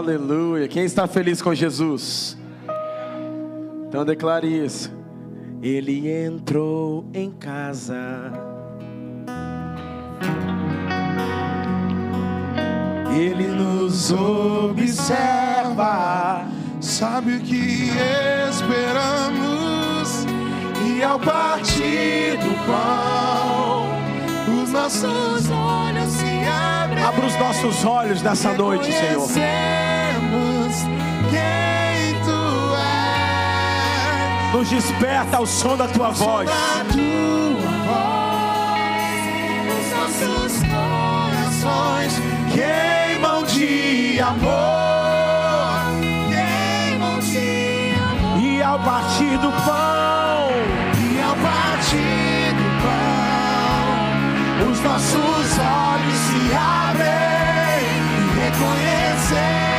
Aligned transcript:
Aleluia. 0.00 0.66
Quem 0.66 0.84
está 0.84 1.06
feliz 1.06 1.42
com 1.42 1.54
Jesus? 1.54 2.34
Então 3.86 4.02
declare 4.02 4.48
isso. 4.48 4.90
Ele 5.62 6.10
entrou 6.10 7.04
em 7.12 7.30
casa. 7.30 8.32
Ele 13.14 13.48
nos 13.48 14.10
observa. 14.10 15.66
Sabe 16.80 17.34
o 17.34 17.40
que 17.40 17.90
esperamos 18.48 20.24
e 20.88 21.02
ao 21.02 21.20
partir 21.20 22.38
do 22.38 22.54
pão, 22.64 23.79
os 24.70 24.72
nossos 24.72 25.50
olhos 25.50 26.12
se 26.12 26.24
abrem. 26.48 27.04
Abra 27.04 27.26
os 27.26 27.36
nossos 27.36 27.84
olhos 27.84 28.22
nessa 28.22 28.52
noite, 28.52 28.92
Senhor. 28.92 29.28
Quem 31.28 32.14
tu 32.24 32.76
és. 34.46 34.54
Nos 34.54 34.70
desperta 34.70 35.38
ao 35.38 35.46
som 35.46 35.76
da 35.76 35.88
tua 35.88 36.10
voz. 36.10 36.48
Da 36.48 36.84
tua 36.92 37.70
voz, 37.88 39.10
os 39.76 39.90
nossos 39.92 40.62
corações 40.62 42.12
queimam 42.52 43.42
de 43.44 44.20
amor. 44.20 45.80
Queimam 46.28 47.18
de 47.18 47.94
amor. 47.96 48.40
E 48.40 48.62
ao 48.62 48.78
partir 48.78 49.36
do 49.38 49.50
pão, 49.64 50.50
E 50.96 51.20
ao 51.22 51.34
partir 51.36 52.29
nossos 54.82 55.58
olhos 55.58 56.18
se 56.26 56.54
abrem 56.54 57.08
e 58.16 58.40
reconhecemos 58.40 59.69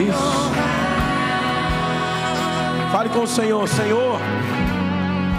Isso. 0.00 0.50
Fale 2.90 3.08
com 3.10 3.20
o 3.20 3.26
Senhor, 3.26 3.68
Senhor. 3.68 4.18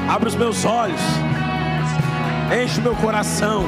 Abre 0.08 0.30
os 0.30 0.36
meus 0.36 0.66
olhos. 0.66 1.02
Enche 2.64 2.80
o 2.80 2.84
meu 2.84 2.96
coração. 2.96 3.64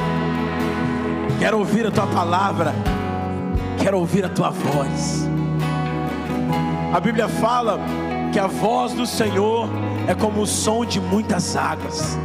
Quero 1.39 1.57
ouvir 1.57 1.87
a 1.87 1.91
tua 1.91 2.07
palavra. 2.07 2.73
Quero 3.81 3.97
ouvir 3.97 4.23
a 4.23 4.29
tua 4.29 4.49
voz. 4.49 5.27
A 6.93 6.99
Bíblia 6.99 7.27
fala 7.27 7.79
que 8.31 8.39
a 8.39 8.47
voz 8.47 8.93
do 8.93 9.05
Senhor 9.05 9.67
é 10.07 10.13
como 10.13 10.41
o 10.41 10.47
som 10.47 10.85
de 10.85 10.99
muitas 10.99 11.55
águas. 11.55 12.17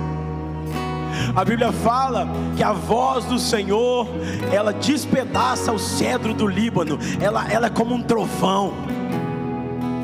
A 1.39 1.45
Bíblia 1.45 1.71
fala 1.71 2.27
que 2.57 2.65
a 2.65 2.73
voz 2.73 3.25
do 3.27 3.39
Senhor, 3.39 4.09
ela 4.53 4.73
despedaça 4.73 5.71
o 5.71 5.79
cedro 5.79 6.35
do 6.35 6.49
Líbano. 6.49 6.99
Ela, 7.21 7.49
ela 7.49 7.69
é 7.69 7.71
como 7.71 7.95
um 7.95 8.03
trovão. 8.03 8.75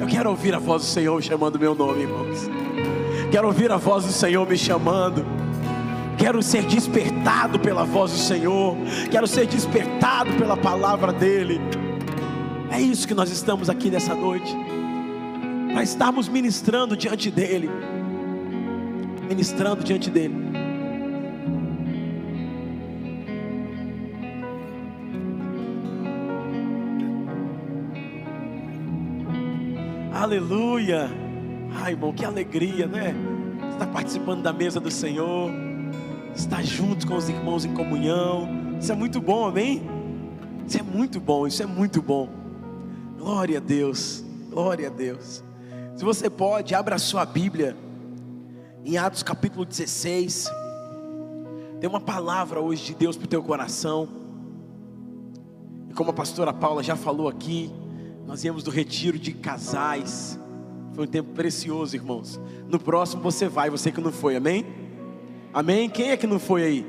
Eu 0.00 0.06
quero 0.06 0.31
ouvir 0.31 0.55
a 0.55 0.61
voz 0.61 0.83
do 0.83 0.89
Senhor 0.89 1.21
chamando 1.21 1.59
meu 1.59 1.75
nome, 1.75 2.03
irmãos. 2.03 2.49
Quero 3.33 3.49
ouvir 3.49 3.73
a 3.73 3.77
voz 3.77 4.05
do 4.05 4.12
Senhor 4.12 4.49
me 4.49 4.56
chamando. 4.56 5.27
Quero 6.17 6.41
ser 6.41 6.62
despertado 6.67 7.59
pela 7.59 7.83
voz 7.83 8.12
do 8.12 8.19
Senhor. 8.19 8.77
Quero 9.11 9.27
ser 9.27 9.49
despertado 9.49 10.34
pela 10.34 10.56
palavra 10.56 11.12
dEle. 11.12 11.61
É 12.71 12.81
isso 12.81 13.09
que 13.09 13.15
nós 13.15 13.28
estamos 13.28 13.69
aqui 13.69 13.91
nessa 13.91 14.15
noite. 14.15 14.56
Para 15.73 15.83
estarmos 15.83 16.28
ministrando 16.28 16.97
diante 16.97 17.28
dEle. 17.28 17.69
Ministrando 19.28 19.83
diante 19.83 20.09
dEle. 20.09 20.53
Aleluia. 30.25 31.11
Ai, 31.83 31.93
irmão, 31.93 32.11
que 32.11 32.25
alegria, 32.25 32.87
né? 32.87 33.15
Estar 33.73 33.87
participando 33.89 34.43
da 34.43 34.55
mesa 34.55 34.81
do 34.81 34.91
Senhor, 34.91 35.51
estar 36.35 36.62
junto 36.62 37.07
com 37.07 37.15
os 37.15 37.29
irmãos 37.29 37.67
em 37.67 37.75
comunhão. 37.75 38.49
Isso 38.81 38.91
é 38.91 38.95
muito 38.95 39.21
bom, 39.21 39.47
amém? 39.47 39.83
Isso 40.67 40.79
é 40.79 40.83
muito 40.83 41.21
bom, 41.21 41.47
isso 41.47 41.62
é 41.62 41.67
muito 41.67 42.01
bom. 42.01 42.31
Glória 43.19 43.59
a 43.59 43.61
Deus, 43.61 44.25
glória 44.49 44.89
a 44.89 44.91
Deus. 44.91 45.45
Se 45.95 46.03
você 46.03 46.31
pode, 46.31 46.75
abra 46.75 46.95
a 46.95 46.99
sua 46.99 47.27
Bíblia 47.27 47.77
em 48.83 48.97
Atos 48.97 49.23
capítulo 49.23 49.67
16. 49.67 50.51
Tem 51.81 51.91
uma 51.91 52.01
palavra 52.01 52.62
hoje 52.62 52.83
de 52.83 52.95
Deus 52.95 53.15
para 53.15 53.27
o 53.27 53.29
teu 53.29 53.43
coração. 53.43 54.09
E 55.91 55.93
como 55.93 56.09
a 56.09 56.15
pastora 56.15 56.51
Paula 56.51 56.83
já 56.83 56.97
falou 56.97 57.29
aqui, 57.29 57.71
nós 58.27 58.43
viemos 58.43 58.62
do 58.62 58.71
retiro 58.71 59.19
de 59.19 59.33
casais. 59.33 60.39
Foi 60.93 61.05
um 61.05 61.09
tempo 61.09 61.33
precioso, 61.33 61.95
irmãos. 61.97 62.41
No 62.69 62.79
próximo 62.79 63.23
você 63.23 63.49
vai, 63.49 63.69
você 63.69 63.91
que 63.91 64.01
não 64.01 64.12
foi, 64.12 64.37
amém? 64.37 64.65
Amém? 65.53 65.89
Quem 65.89 66.11
é 66.11 66.17
que 66.17 66.27
não 66.27 66.39
foi 66.39 66.65
aí? 66.65 66.87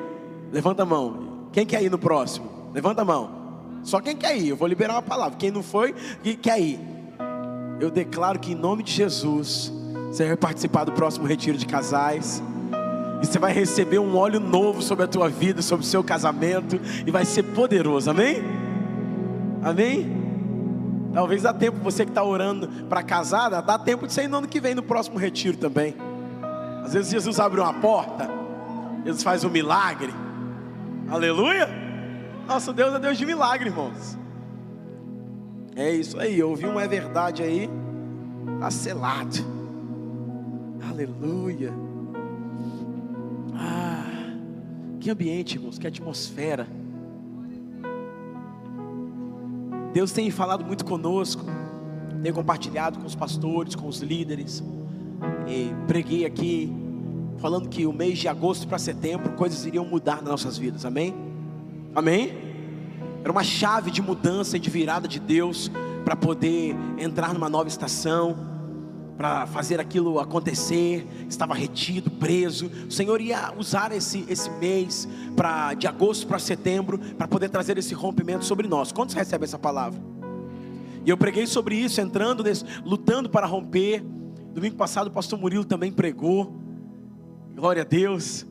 Levanta 0.51 0.84
a 0.84 0.85
mão. 0.85 1.50
Quem 1.51 1.66
quer 1.66 1.84
ir 1.84 1.90
no 1.90 1.97
próximo? 1.97 2.50
Levanta 2.73 3.01
a 3.01 3.06
mão. 3.06 3.46
Só 3.84 4.00
quem 4.00 4.16
quer 4.16 4.38
ir, 4.38 4.50
eu 4.50 4.56
vou 4.56 4.68
liberar 4.68 4.94
uma 4.94 5.01
palavra. 5.01 5.38
Quem 5.38 5.51
não 5.51 5.62
foi, 5.62 5.94
que 6.23 6.35
quer 6.35 6.59
ir. 6.59 6.79
Eu 7.79 7.91
declaro 7.91 8.40
que 8.40 8.53
em 8.53 8.56
nome 8.56 8.84
de 8.84 8.91
Jesus, 8.91 9.72
você 10.07 10.25
vai 10.25 10.38
participar 10.38 10.85
do 10.85 10.91
próximo 10.91 11.28
retiro 11.28 11.57
de 11.57 11.66
casais. 11.66 12.41
E 13.22 13.25
você 13.25 13.38
vai 13.38 13.53
receber 13.53 14.00
um 14.00 14.16
óleo 14.17 14.40
novo 14.40 14.81
sobre 14.81 15.06
a 15.06 15.07
tua 15.07 15.29
vida, 15.29 15.62
sobre 15.62 15.85
o 15.85 15.88
seu 15.88 16.03
casamento. 16.03 16.79
E 17.06 17.12
vai 17.12 17.25
ser 17.25 17.44
poderoso, 17.44 18.09
amém? 18.09 18.41
Amém? 19.61 20.24
Talvez 21.16 21.44
dá 21.44 21.53
tempo, 21.53 21.79
você 21.79 22.03
que 22.03 22.12
está 22.12 22.22
orando 22.22 22.67
para 22.90 23.02
casar, 23.02 23.50
dá 23.62 23.79
tempo 23.79 24.06
de 24.06 24.12
você 24.12 24.23
ir 24.23 24.28
no 24.28 24.40
ano 24.40 24.47
que 24.50 24.59
vem 24.59 24.76
no 24.76 24.84
próximo 24.84 25.17
retiro 25.17 25.56
também. 25.56 25.96
Às 26.84 26.94
vezes 26.94 27.09
Jesus 27.09 27.40
abre 27.40 27.62
uma 27.62 27.73
porta, 27.73 28.29
Jesus 29.06 29.23
faz 29.23 29.46
um 29.46 29.50
milagre. 29.50 30.14
Aleluia! 31.08 31.70
Nosso 32.46 32.73
Deus 32.73 32.94
é 32.94 33.00
Deus 33.00 33.17
de 33.17 33.26
milagre, 33.26 33.70
irmãos. 33.70 34.17
É 35.73 35.90
isso 35.90 36.20
aí, 36.20 36.44
ouvi 36.44 36.66
um 36.66 36.78
é 36.78 36.85
verdade 36.85 37.41
aí, 37.41 37.70
está 38.56 38.70
selado. 38.70 39.38
Aleluia. 40.90 41.73
Ah, 43.56 44.34
que 45.00 45.09
ambiente, 45.09 45.56
irmãos, 45.56 45.79
que 45.79 45.88
atmosfera. 45.88 46.67
Deus 49.95 50.11
tem 50.11 50.29
falado 50.29 50.65
muito 50.65 50.83
conosco, 50.83 51.45
tem 52.21 52.33
compartilhado 52.33 52.99
com 52.99 53.05
os 53.05 53.15
pastores, 53.15 53.75
com 53.75 53.87
os 53.87 54.01
líderes. 54.01 54.61
E 55.47 55.73
preguei 55.87 56.25
aqui, 56.25 56.69
falando 57.37 57.69
que 57.69 57.85
o 57.85 57.93
mês 57.93 58.19
de 58.19 58.27
agosto 58.27 58.67
para 58.67 58.77
setembro 58.77 59.31
coisas 59.37 59.65
iriam 59.65 59.85
mudar 59.85 60.17
nas 60.17 60.25
nossas 60.25 60.57
vidas, 60.57 60.83
amém? 60.83 61.15
Amém? 61.95 62.43
era 63.23 63.31
uma 63.31 63.43
chave 63.43 63.89
de 63.89 64.01
mudança 64.01 64.57
e 64.57 64.59
de 64.59 64.69
virada 64.69 65.07
de 65.07 65.17
Deus 65.17 65.71
para 66.03 66.13
poder 66.13 66.75
entrar 66.97 67.33
numa 67.33 67.49
nova 67.49 67.69
estação, 67.69 68.35
para 69.17 69.46
fazer 69.47 69.79
aquilo 69.79 70.20
acontecer. 70.20 71.08
Estava 71.29 71.53
retido, 71.53 72.12
preso. 72.12 72.70
O 72.88 72.91
Senhor 72.91 73.22
ia 73.22 73.53
usar 73.58 73.91
esse, 73.91 74.26
esse 74.28 74.50
mês 74.52 75.08
para 75.35 75.73
de 75.73 75.88
agosto 75.88 76.28
para 76.28 76.40
setembro 76.40 76.97
para 76.97 77.28
poder 77.28 77.50
trazer 77.50 77.78
esse 77.78 77.94
rompimento 77.94 78.46
sobre 78.46 78.67
nós. 78.67 78.91
Quantos 78.91 79.16
recebem 79.16 79.46
essa 79.46 79.59
palavra? 79.59 80.02
E 81.06 81.09
eu 81.09 81.17
preguei 81.17 81.46
sobre 81.46 81.76
isso, 81.76 82.02
entrando, 82.02 82.44
nesse, 82.44 82.66
lutando 82.84 83.29
para 83.29 83.46
romper. 83.46 84.03
Domingo 84.53 84.76
passado 84.76 85.08
o 85.08 85.12
pastor 85.12 85.40
Murilo 85.40 85.66
também 85.66 85.91
pregou. 85.91 86.53
Glória 87.56 87.84
a 87.84 87.85
Deus 87.85 88.46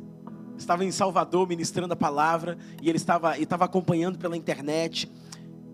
estava 0.57 0.85
em 0.85 0.91
Salvador 0.91 1.49
ministrando 1.49 1.93
a 1.95 1.97
palavra 1.97 2.57
e 2.81 2.89
ele 2.89 2.97
estava, 2.97 3.35
ele 3.35 3.45
estava 3.45 3.65
acompanhando 3.65 4.19
pela 4.19 4.37
internet 4.37 5.11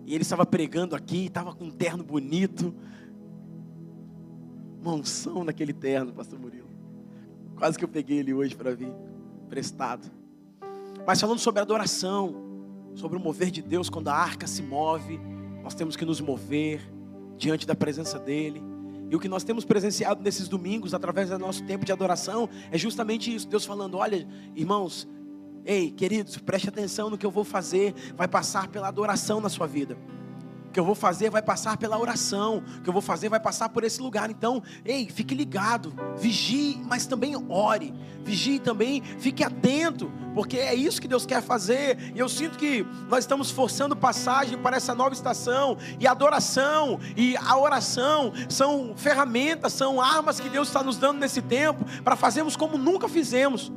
e 0.05 0.13
ele 0.13 0.23
estava 0.23 0.45
pregando 0.45 0.95
aqui, 0.95 1.27
estava 1.27 1.53
com 1.53 1.65
um 1.65 1.71
terno 1.71 2.03
bonito, 2.03 2.73
uma 4.81 4.93
unção 4.93 5.43
naquele 5.43 5.71
terno, 5.71 6.11
Pastor 6.11 6.39
Murilo. 6.39 6.69
Quase 7.55 7.77
que 7.77 7.85
eu 7.85 7.89
peguei 7.89 8.17
ele 8.17 8.33
hoje 8.33 8.55
para 8.55 8.73
vir 8.73 8.91
prestado. 9.47 10.09
Mas 11.05 11.21
falando 11.21 11.39
sobre 11.39 11.61
adoração, 11.61 12.35
sobre 12.95 13.17
o 13.17 13.21
mover 13.21 13.51
de 13.51 13.61
Deus 13.61 13.89
quando 13.89 14.07
a 14.07 14.15
arca 14.15 14.47
se 14.47 14.63
move, 14.63 15.19
nós 15.63 15.75
temos 15.75 15.95
que 15.95 16.03
nos 16.03 16.19
mover 16.19 16.81
diante 17.37 17.67
da 17.67 17.75
presença 17.75 18.17
dele. 18.17 18.61
E 19.09 19.15
o 19.15 19.19
que 19.19 19.27
nós 19.27 19.43
temos 19.43 19.65
presenciado 19.65 20.23
nesses 20.23 20.47
domingos, 20.47 20.93
através 20.93 21.29
do 21.29 21.37
nosso 21.37 21.63
tempo 21.63 21.85
de 21.85 21.91
adoração, 21.91 22.49
é 22.71 22.77
justamente 22.77 23.33
isso: 23.33 23.47
Deus 23.47 23.65
falando, 23.65 23.97
olha, 23.97 24.27
irmãos, 24.55 25.07
ei, 25.65 25.91
queridos, 25.91 26.37
preste 26.37 26.69
atenção 26.69 27.09
no 27.09 27.17
que 27.17 27.25
eu 27.25 27.31
vou 27.31 27.43
fazer, 27.43 27.93
vai 28.15 28.27
passar 28.27 28.69
pela 28.69 28.87
adoração 28.87 29.41
na 29.41 29.49
sua 29.49 29.67
vida. 29.67 29.97
Que 30.71 30.79
eu 30.79 30.85
vou 30.85 30.95
fazer 30.95 31.29
vai 31.29 31.41
passar 31.41 31.77
pela 31.77 31.97
oração. 31.97 32.63
Que 32.83 32.89
eu 32.89 32.93
vou 32.93 33.01
fazer 33.01 33.29
vai 33.29 33.39
passar 33.39 33.69
por 33.69 33.83
esse 33.83 34.01
lugar. 34.01 34.29
Então, 34.29 34.61
ei, 34.85 35.07
fique 35.09 35.35
ligado, 35.35 35.93
vigie, 36.17 36.81
mas 36.85 37.05
também 37.05 37.35
ore. 37.49 37.93
Vigie 38.23 38.59
também, 38.59 39.01
fique 39.01 39.43
atento, 39.43 40.11
porque 40.35 40.57
é 40.57 40.75
isso 40.75 41.01
que 41.01 41.07
Deus 41.07 41.25
quer 41.25 41.41
fazer. 41.41 42.11
E 42.15 42.19
eu 42.19 42.29
sinto 42.29 42.57
que 42.57 42.85
nós 43.09 43.23
estamos 43.23 43.49
forçando 43.49 43.95
passagem 43.95 44.57
para 44.57 44.77
essa 44.77 44.93
nova 44.93 45.13
estação. 45.13 45.77
E 45.99 46.05
a 46.05 46.11
adoração 46.11 46.99
e 47.17 47.35
a 47.35 47.57
oração 47.57 48.31
são 48.47 48.93
ferramentas, 48.95 49.73
são 49.73 49.99
armas 49.99 50.39
que 50.39 50.49
Deus 50.49 50.67
está 50.67 50.83
nos 50.83 50.97
dando 50.97 51.19
nesse 51.19 51.41
tempo 51.41 51.83
para 52.03 52.15
fazermos 52.15 52.55
como 52.55 52.77
nunca 52.77 53.09
fizemos 53.09 53.71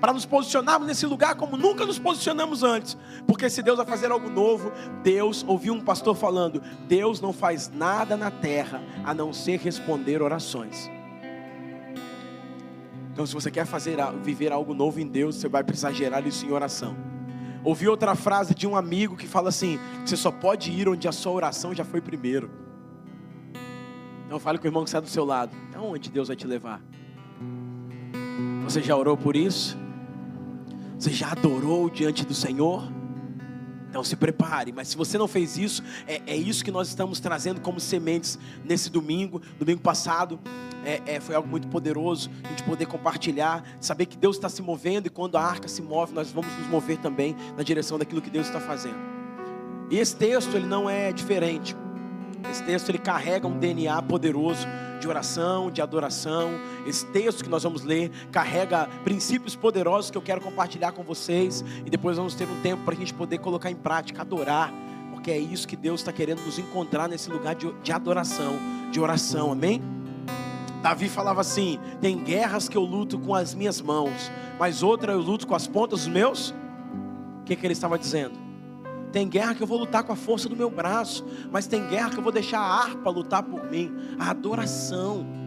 para 0.00 0.12
nos 0.12 0.24
posicionarmos 0.24 0.88
nesse 0.88 1.04
lugar 1.04 1.34
como 1.34 1.56
nunca 1.56 1.84
nos 1.84 1.98
posicionamos 1.98 2.62
antes. 2.62 2.96
Porque 3.26 3.50
se 3.50 3.62
Deus 3.62 3.76
vai 3.76 3.86
fazer 3.86 4.10
algo 4.10 4.30
novo, 4.30 4.72
Deus, 5.02 5.44
ouviu 5.46 5.74
um 5.74 5.80
pastor 5.80 6.16
falando: 6.16 6.62
Deus 6.88 7.20
não 7.20 7.32
faz 7.32 7.70
nada 7.70 8.16
na 8.16 8.30
terra 8.30 8.82
a 9.04 9.12
não 9.12 9.32
ser 9.32 9.58
responder 9.58 10.22
orações. 10.22 10.90
Então, 13.12 13.26
se 13.26 13.34
você 13.34 13.50
quer 13.50 13.66
fazer, 13.66 13.98
viver 14.22 14.50
algo 14.52 14.72
novo 14.72 14.98
em 14.98 15.06
Deus, 15.06 15.36
você 15.36 15.48
vai 15.48 15.62
precisar 15.62 15.92
gerar 15.92 16.26
isso 16.26 16.46
em 16.46 16.52
oração. 16.52 16.96
Ouvi 17.62 17.86
outra 17.86 18.14
frase 18.14 18.54
de 18.54 18.66
um 18.66 18.74
amigo 18.74 19.16
que 19.16 19.26
fala 19.26 19.50
assim: 19.50 19.78
você 20.04 20.16
só 20.16 20.30
pode 20.30 20.70
ir 20.70 20.88
onde 20.88 21.06
a 21.06 21.12
sua 21.12 21.32
oração 21.32 21.74
já 21.74 21.84
foi 21.84 22.00
primeiro. 22.00 22.50
Então 24.24 24.38
fale 24.38 24.58
com 24.58 24.64
o 24.64 24.68
irmão 24.68 24.84
que 24.84 24.88
está 24.88 25.00
do 25.00 25.08
seu 25.08 25.24
lado. 25.24 25.54
Aonde 25.74 26.08
Deus 26.08 26.28
vai 26.28 26.36
te 26.36 26.46
levar? 26.46 26.80
Você 28.64 28.80
já 28.80 28.96
orou 28.96 29.16
por 29.16 29.34
isso? 29.34 29.76
Você 31.00 31.12
já 31.12 31.32
adorou 31.32 31.88
diante 31.88 32.26
do 32.26 32.34
Senhor? 32.34 32.86
Então 33.88 34.04
se 34.04 34.14
prepare, 34.14 34.70
mas 34.70 34.88
se 34.88 34.98
você 34.98 35.16
não 35.16 35.26
fez 35.26 35.56
isso, 35.56 35.82
é, 36.06 36.20
é 36.26 36.36
isso 36.36 36.62
que 36.62 36.70
nós 36.70 36.88
estamos 36.88 37.18
trazendo 37.20 37.58
como 37.58 37.80
sementes 37.80 38.38
nesse 38.62 38.90
domingo. 38.90 39.40
Domingo 39.58 39.80
passado 39.80 40.38
é, 40.84 41.00
é, 41.06 41.18
foi 41.18 41.34
algo 41.34 41.48
muito 41.48 41.68
poderoso, 41.68 42.30
a 42.44 42.48
gente 42.48 42.62
poder 42.64 42.84
compartilhar, 42.84 43.64
saber 43.80 44.04
que 44.04 44.16
Deus 44.18 44.36
está 44.36 44.50
se 44.50 44.60
movendo 44.60 45.06
e 45.06 45.10
quando 45.10 45.36
a 45.36 45.42
arca 45.42 45.68
se 45.68 45.80
move, 45.80 46.12
nós 46.12 46.30
vamos 46.30 46.52
nos 46.58 46.66
mover 46.66 46.98
também 46.98 47.34
na 47.56 47.62
direção 47.62 47.98
daquilo 47.98 48.20
que 48.20 48.28
Deus 48.28 48.46
está 48.46 48.60
fazendo. 48.60 48.98
E 49.90 49.96
esse 49.96 50.14
texto 50.14 50.54
ele 50.54 50.66
não 50.66 50.88
é 50.88 51.12
diferente. 51.12 51.74
Esse 52.50 52.62
texto 52.62 52.90
ele 52.90 52.98
carrega 52.98 53.48
um 53.48 53.58
DNA 53.58 54.02
poderoso 54.02 54.68
de 55.00 55.08
oração, 55.08 55.70
de 55.70 55.82
adoração. 55.82 56.50
Esse 56.86 57.06
texto 57.06 57.42
que 57.42 57.50
nós 57.50 57.62
vamos 57.62 57.82
ler 57.82 58.10
carrega 58.30 58.88
princípios 59.02 59.56
poderosos 59.56 60.10
que 60.10 60.18
eu 60.18 60.22
quero 60.22 60.40
compartilhar 60.40 60.92
com 60.92 61.02
vocês. 61.02 61.64
E 61.84 61.90
depois 61.90 62.16
vamos 62.16 62.34
ter 62.34 62.48
um 62.48 62.60
tempo 62.60 62.84
para 62.84 62.94
a 62.94 62.96
gente 62.96 63.12
poder 63.12 63.38
colocar 63.38 63.70
em 63.70 63.74
prática, 63.74 64.20
adorar. 64.20 64.72
Porque 65.10 65.30
é 65.30 65.38
isso 65.38 65.66
que 65.66 65.76
Deus 65.76 66.00
está 66.00 66.12
querendo 66.12 66.40
nos 66.44 66.58
encontrar 66.58 67.08
nesse 67.08 67.30
lugar 67.30 67.54
de, 67.54 67.72
de 67.82 67.92
adoração, 67.92 68.56
de 68.92 69.00
oração, 69.00 69.50
amém? 69.50 69.82
Davi 70.82 71.08
falava 71.08 71.40
assim: 71.40 71.78
tem 72.00 72.18
guerras 72.18 72.68
que 72.68 72.76
eu 72.76 72.82
luto 72.82 73.18
com 73.18 73.34
as 73.34 73.54
minhas 73.54 73.80
mãos, 73.80 74.30
mas 74.58 74.82
outra 74.82 75.12
eu 75.12 75.20
luto 75.20 75.46
com 75.46 75.54
as 75.54 75.66
pontas 75.66 76.00
dos 76.00 76.08
meus. 76.08 76.50
O 77.40 77.44
que, 77.44 77.56
que 77.56 77.66
ele 77.66 77.72
estava 77.72 77.98
dizendo? 77.98 78.49
Tem 79.12 79.28
guerra 79.28 79.54
que 79.54 79.62
eu 79.62 79.66
vou 79.66 79.78
lutar 79.78 80.02
com 80.02 80.12
a 80.12 80.16
força 80.16 80.48
do 80.48 80.56
meu 80.56 80.70
braço, 80.70 81.24
mas 81.50 81.66
tem 81.66 81.86
guerra 81.88 82.10
que 82.10 82.18
eu 82.18 82.22
vou 82.22 82.32
deixar 82.32 82.60
a 82.60 82.82
harpa 82.82 83.10
lutar 83.10 83.42
por 83.42 83.68
mim, 83.70 83.92
a 84.18 84.30
adoração. 84.30 85.39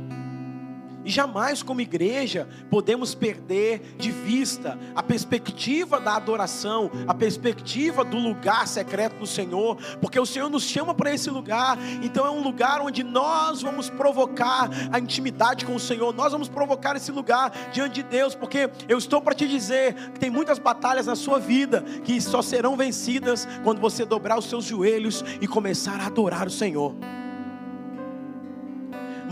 E 1.05 1.09
jamais, 1.09 1.61
como 1.61 1.81
igreja, 1.81 2.47
podemos 2.69 3.13
perder 3.13 3.95
de 3.97 4.11
vista 4.11 4.77
a 4.95 5.03
perspectiva 5.03 5.99
da 5.99 6.15
adoração, 6.15 6.89
a 7.07 7.13
perspectiva 7.13 8.03
do 8.03 8.17
lugar 8.17 8.67
secreto 8.67 9.17
do 9.17 9.27
Senhor, 9.27 9.77
porque 9.99 10.19
o 10.19 10.25
Senhor 10.25 10.49
nos 10.49 10.63
chama 10.63 10.93
para 10.93 11.13
esse 11.13 11.29
lugar, 11.29 11.77
então 12.01 12.25
é 12.25 12.29
um 12.29 12.41
lugar 12.41 12.81
onde 12.81 13.03
nós 13.03 13.61
vamos 13.61 13.89
provocar 13.89 14.69
a 14.91 14.99
intimidade 14.99 15.65
com 15.65 15.75
o 15.75 15.79
Senhor, 15.79 16.13
nós 16.13 16.31
vamos 16.31 16.47
provocar 16.47 16.95
esse 16.95 17.11
lugar 17.11 17.51
diante 17.71 17.95
de 17.95 18.03
Deus, 18.03 18.35
porque 18.35 18.69
eu 18.87 18.97
estou 18.97 19.21
para 19.21 19.35
te 19.35 19.47
dizer 19.47 19.93
que 20.11 20.19
tem 20.19 20.29
muitas 20.29 20.59
batalhas 20.59 21.07
na 21.07 21.15
sua 21.15 21.39
vida 21.39 21.81
que 22.03 22.19
só 22.21 22.41
serão 22.41 22.77
vencidas 22.77 23.47
quando 23.63 23.79
você 23.79 24.05
dobrar 24.05 24.37
os 24.37 24.45
seus 24.45 24.65
joelhos 24.65 25.23
e 25.41 25.47
começar 25.47 25.99
a 25.99 26.07
adorar 26.07 26.47
o 26.47 26.51
Senhor. 26.51 26.95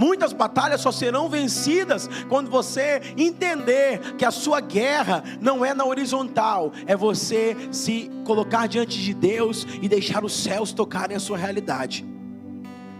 Muitas 0.01 0.33
batalhas 0.33 0.81
só 0.81 0.91
serão 0.91 1.29
vencidas 1.29 2.09
quando 2.27 2.49
você 2.49 2.99
entender 3.15 4.15
que 4.15 4.25
a 4.25 4.31
sua 4.31 4.59
guerra 4.59 5.23
não 5.39 5.63
é 5.63 5.75
na 5.75 5.85
horizontal, 5.85 6.71
é 6.87 6.95
você 6.97 7.55
se 7.71 8.09
colocar 8.25 8.67
diante 8.67 8.99
de 8.99 9.13
Deus 9.13 9.67
e 9.79 9.87
deixar 9.87 10.25
os 10.25 10.33
céus 10.33 10.73
tocarem 10.73 11.15
a 11.15 11.19
sua 11.19 11.37
realidade. 11.37 12.03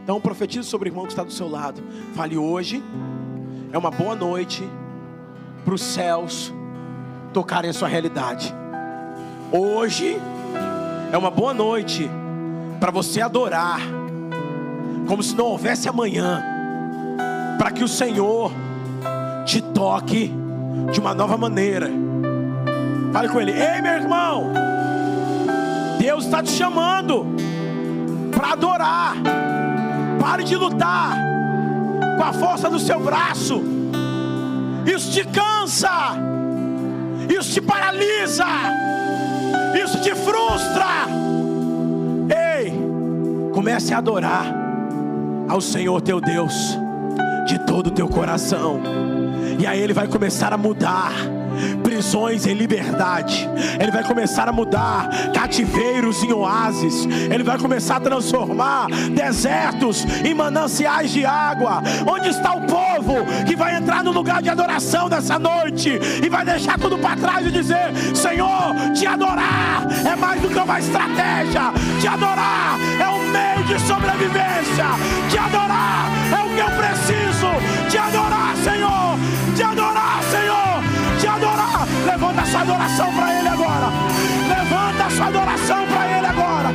Então 0.03 0.22
profetize 0.22 0.67
sobre 0.67 0.89
o 0.89 0.91
irmão 0.91 1.05
que 1.08 1.13
está 1.13 1.24
do 1.24 1.31
seu 1.31 1.50
lado. 1.50 1.81
Fale 2.13 2.38
hoje 2.38 2.84
é 3.74 3.77
uma 3.79 3.89
boa 3.89 4.15
noite 4.15 4.63
para 5.65 5.74
os 5.74 5.81
céus 5.81 6.53
tocarem 7.34 7.72
a 7.72 7.74
sua 7.74 7.88
realidade. 7.88 8.53
Hoje 9.51 10.22
é 11.12 11.17
uma 11.17 11.31
boa 11.31 11.51
noite 11.51 12.08
para 12.79 12.91
você 12.91 13.22
adorar, 13.22 13.79
como 15.08 15.24
se 15.24 15.36
não 15.36 15.46
houvesse 15.46 15.89
amanhã 15.89 16.61
para 17.62 17.70
que 17.70 17.84
o 17.84 17.88
Senhor 17.88 18.51
te 19.46 19.62
toque 19.62 20.34
de 20.91 21.00
uma 21.00 21.13
nova 21.13 21.38
maneira. 21.38 21.91
Fale 23.13 23.30
com 23.30 23.39
ele: 23.39 23.51
Ei, 23.51 23.80
meu 23.84 23.94
irmão, 23.94 24.51
Deus 26.00 26.25
está 26.25 26.41
te 26.41 26.50
chamando 26.50 27.24
para 28.32 28.53
adorar. 28.53 29.13
Pare 30.20 30.44
de 30.44 30.56
lutar 30.56 31.15
com 32.18 32.24
a 32.24 32.34
força 32.34 32.68
do 32.68 32.80
seu 32.80 33.00
braço. 33.00 33.62
Isso 34.84 35.12
te 35.12 35.24
cansa. 35.24 36.15
Isso 37.30 37.53
te 37.53 37.62
paralisa. 37.62 38.48
Isso 39.80 40.01
te 40.01 40.15
frustra. 40.15 41.06
Ei, 42.58 42.74
comece 43.53 43.94
a 43.94 44.00
adorar 44.00 44.48
ao 45.48 45.62
Senhor 45.62 46.01
teu 46.01 46.20
Deus 46.20 46.75
de 47.45 47.60
todo 47.60 47.88
o 47.88 47.91
teu 47.91 48.07
coração. 48.07 48.81
E 49.60 49.65
aí 49.65 49.79
ele 49.79 49.93
vai 49.93 50.07
começar 50.07 50.53
a 50.53 50.57
mudar 50.57 51.12
prisões 51.83 52.45
em 52.45 52.53
liberdade. 52.53 53.48
Ele 53.79 53.91
vai 53.91 54.03
começar 54.03 54.48
a 54.48 54.51
mudar 54.51 55.10
cativeiros 55.33 56.24
em 56.24 56.31
oásis. 56.31 57.05
Ele 57.05 57.43
vai 57.43 57.57
começar 57.57 57.98
a 57.98 58.00
transformar 58.00 58.88
desertos 59.13 60.05
em 60.25 60.33
mananciais 60.33 61.12
de 61.12 61.25
água. 61.25 61.81
Onde 62.07 62.29
está 62.29 62.53
o 62.53 62.62
povo 62.62 63.25
que 63.45 63.55
vai 63.55 63.75
entrar 63.75 64.03
no 64.03 64.12
lugar 64.12 64.41
de 64.41 64.50
adoração 64.50 65.10
nessa 65.10 65.38
noite 65.38 66.00
e 66.24 66.29
vai 66.29 66.45
deixar 66.45 66.79
tudo 66.79 66.98
para 66.98 67.15
trás 67.15 67.45
e 67.45 67.51
dizer: 67.51 67.91
Senhor, 68.15 68.74
te 68.95 69.05
adorar 69.05 69.88
é 70.05 70.15
mais 70.15 70.41
do 70.41 70.50
que 70.50 70.57
uma 70.57 70.79
estratégia. 70.79 71.71
Te 72.00 72.07
adorar 72.07 72.77
é 73.00 73.07
um 73.10 73.27
meio 73.31 73.63
de 73.65 73.79
sobrevivência. 73.88 74.86
Te 75.29 75.38
adorar 75.38 76.10
é 76.31 76.45
o 76.45 76.55
que 76.55 76.60
eu 76.60 76.77
preciso 76.77 77.30
te 77.91 77.98
adorar, 77.98 78.55
Senhor, 78.63 79.17
te 79.53 79.63
adorar, 79.63 80.24
Senhor, 80.31 80.81
te 81.19 81.27
adorar. 81.27 81.86
Levanta 82.05 82.45
sua 82.45 82.62
adoração 82.62 83.13
para 83.13 83.38
Ele 83.38 83.50
agora. 83.50 83.88
Levanta 84.48 85.10
sua 85.10 85.27
adoração 85.27 85.86
para 85.88 86.17
Ele 86.17 86.25
agora. 86.25 86.69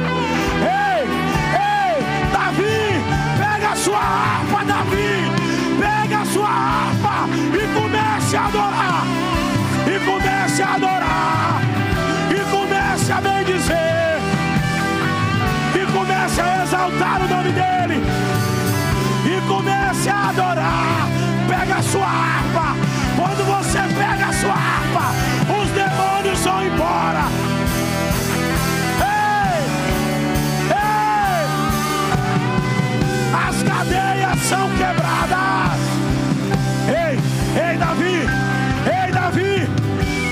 Ei, 0.61 1.09
ei, 1.57 2.05
Davi, 2.31 3.01
pega 3.39 3.73
a 3.73 3.77
sua 3.77 3.99
harpa, 3.99 4.65
Davi, 4.67 5.33
pega 5.81 6.21
a 6.21 6.27
sua 6.27 6.49
harpa 6.49 7.29
e 7.55 7.67
comece 7.75 8.37
a 8.37 8.45
adorar. 8.45 9.07
E 9.87 9.99
comece 10.05 10.63
a 10.63 10.75
adorar. 10.75 11.63
E 12.31 12.41
comece 12.51 13.13
a 13.13 13.21
bendizer. 13.23 14.21
E 15.75 15.93
comece 15.93 16.41
a 16.43 16.63
exaltar 16.63 17.23
o 17.23 17.29
nome 17.29 17.53
dEle. 17.53 17.96
Comece 19.47 20.11
a 20.11 20.29
adorar. 20.31 21.09
Pega 21.49 21.77
a 21.77 21.83
sua 21.83 22.07
harpa. 22.07 22.77
Quando 23.17 23.45
você 23.47 23.79
pega 23.95 24.27
a 24.27 24.33
sua 24.33 24.53
harpa, 24.53 25.13
os 25.63 25.71
demônios 25.71 26.41
vão 26.41 26.63
embora. 26.65 27.25
Ei! 29.01 29.63
Ei! 30.71 31.47
As 33.49 33.63
cadeias 33.63 34.39
são 34.41 34.69
quebradas. 34.71 35.81
Ei, 36.89 37.19
ei, 37.71 37.77
Davi! 37.79 38.29
Ei, 38.87 39.13
Davi! 39.13 39.69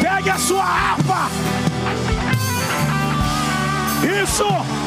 Pegue 0.01 0.31
a 0.31 0.39
sua 0.39 0.65
harpa. 0.65 1.31
Isso! 4.23 4.84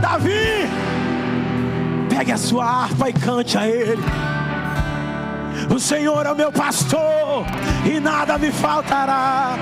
Davi, 0.00 0.68
pegue 2.08 2.32
a 2.32 2.36
sua 2.36 2.64
harpa 2.64 3.08
e 3.08 3.12
cante 3.12 3.56
a 3.56 3.66
Ele. 3.66 4.02
O 5.74 5.78
Senhor 5.78 6.26
é 6.26 6.32
o 6.32 6.36
meu 6.36 6.50
pastor 6.50 7.44
e 7.84 8.00
nada 8.00 8.36
me 8.38 8.50
faltará. 8.50 9.56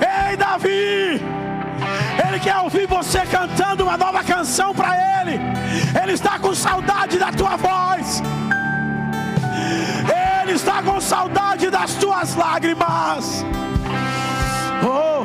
Ei, 0.00 0.36
Davi, 0.36 1.20
Ele 2.28 2.40
quer 2.42 2.58
ouvir 2.58 2.86
você 2.86 3.20
cantando 3.20 3.84
uma 3.84 3.96
nova 3.96 4.22
canção 4.22 4.74
para 4.74 4.94
Ele. 5.22 5.40
Ele 6.02 6.12
está 6.12 6.38
com 6.38 6.54
saudade 6.54 7.18
da 7.18 7.32
tua 7.32 7.56
voz. 7.56 8.22
Ele 10.46 10.54
está 10.54 10.80
com 10.80 11.00
saudade 11.00 11.68
das 11.70 11.94
tuas 11.96 12.36
lágrimas. 12.36 13.44
Oh, 14.80 15.24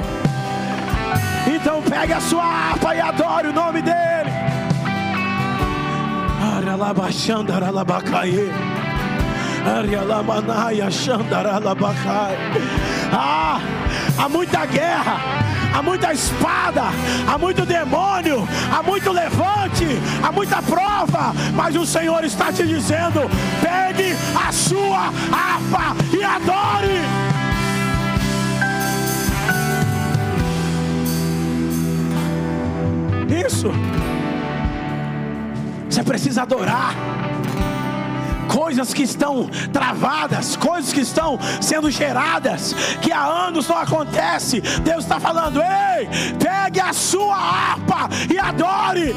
então 1.47 1.79
pegue 1.83 2.11
a 2.11 2.19
sua 2.19 2.43
harpa 2.43 2.95
e 2.95 2.99
adore 2.99 3.49
o 3.49 3.53
nome 3.53 3.83
dele. 3.83 4.31
Ah, 13.13 13.61
há 14.17 14.27
muita 14.27 14.65
guerra, 14.65 15.19
há 15.73 15.81
muita 15.81 16.13
espada, 16.13 16.83
há 17.27 17.37
muito 17.37 17.65
demônio, 17.65 18.47
há 18.71 18.83
muito 18.83 19.11
levante, 19.11 19.87
há 20.23 20.31
muita 20.31 20.61
prova, 20.61 21.33
mas 21.53 21.75
o 21.75 21.85
Senhor 21.85 22.23
está 22.23 22.51
te 22.51 22.65
dizendo: 22.65 23.21
pegue 23.61 24.15
a 24.35 24.51
sua 24.51 25.11
harpa 25.31 25.95
e 26.15 26.23
adore. 26.23 27.01
Isso. 33.45 33.71
Você 35.89 36.03
precisa 36.03 36.43
adorar. 36.43 37.30
Coisas 38.51 38.93
que 38.93 39.03
estão 39.03 39.49
travadas, 39.71 40.57
coisas 40.57 40.91
que 40.91 40.99
estão 40.99 41.39
sendo 41.61 41.89
geradas, 41.89 42.73
que 43.01 43.11
há 43.11 43.23
anos 43.23 43.67
não 43.67 43.77
acontece. 43.77 44.59
Deus 44.83 45.05
está 45.05 45.19
falando: 45.21 45.61
ei, 45.61 46.09
pegue 46.37 46.81
a 46.81 46.91
sua 46.91 47.35
harpa 47.35 48.09
e 48.29 48.37
adore. 48.37 49.15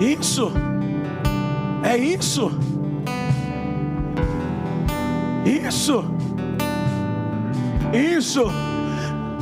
Isso, 0.00 0.52
é 1.82 1.96
isso, 1.96 2.58
isso. 5.46 6.04
Isso. 7.92 8.69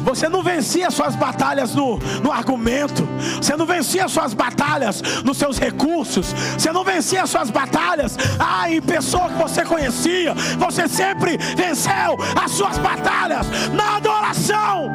Você 0.08 0.26
não 0.26 0.42
vencia 0.42 0.90
suas 0.90 1.14
batalhas 1.14 1.74
no, 1.74 1.98
no 2.24 2.32
argumento. 2.32 3.06
Você 3.36 3.54
não 3.54 3.66
vencia 3.66 4.08
suas 4.08 4.32
batalhas 4.32 5.02
nos 5.22 5.36
seus 5.36 5.58
recursos. 5.58 6.34
Você 6.56 6.72
não 6.72 6.82
vencia 6.82 7.26
suas 7.26 7.50
batalhas 7.50 8.16
ah, 8.38 8.70
em 8.70 8.80
pessoa 8.80 9.28
que 9.28 9.34
você 9.34 9.66
conhecia. 9.66 10.32
Você 10.58 10.88
sempre 10.88 11.36
venceu 11.36 12.16
as 12.42 12.52
suas 12.52 12.78
batalhas 12.78 13.46
na 13.74 13.96
adoração. 13.96 14.90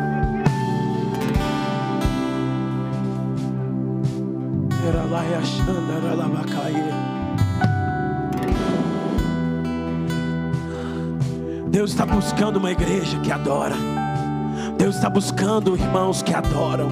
Era 4.88 5.03
lá 5.03 5.24
e 5.25 5.36
achando, 5.36 5.91
era 5.91 6.15
lá 6.15 6.24
Deus 11.70 11.89
está 11.89 12.05
buscando 12.05 12.58
uma 12.58 12.72
igreja 12.72 13.20
que 13.22 13.32
adora. 13.32 13.75
Deus 14.84 14.96
está 14.96 15.10
buscando 15.10 15.78
irmãos 15.78 16.22
que 16.22 16.34
adoram. 16.34 16.90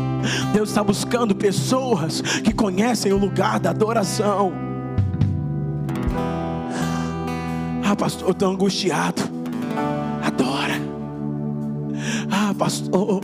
Deus 0.54 0.70
está 0.70 0.82
buscando 0.82 1.36
pessoas 1.36 2.22
que 2.22 2.54
conhecem 2.54 3.12
o 3.12 3.18
lugar 3.18 3.60
da 3.60 3.72
adoração. 3.72 4.54
Ah, 7.84 7.94
pastor, 7.94 8.30
eu 8.30 8.32
estou 8.32 8.50
angustiado. 8.50 9.22
Adora. 10.26 10.76
Ah, 12.32 12.54
pastor, 12.58 13.20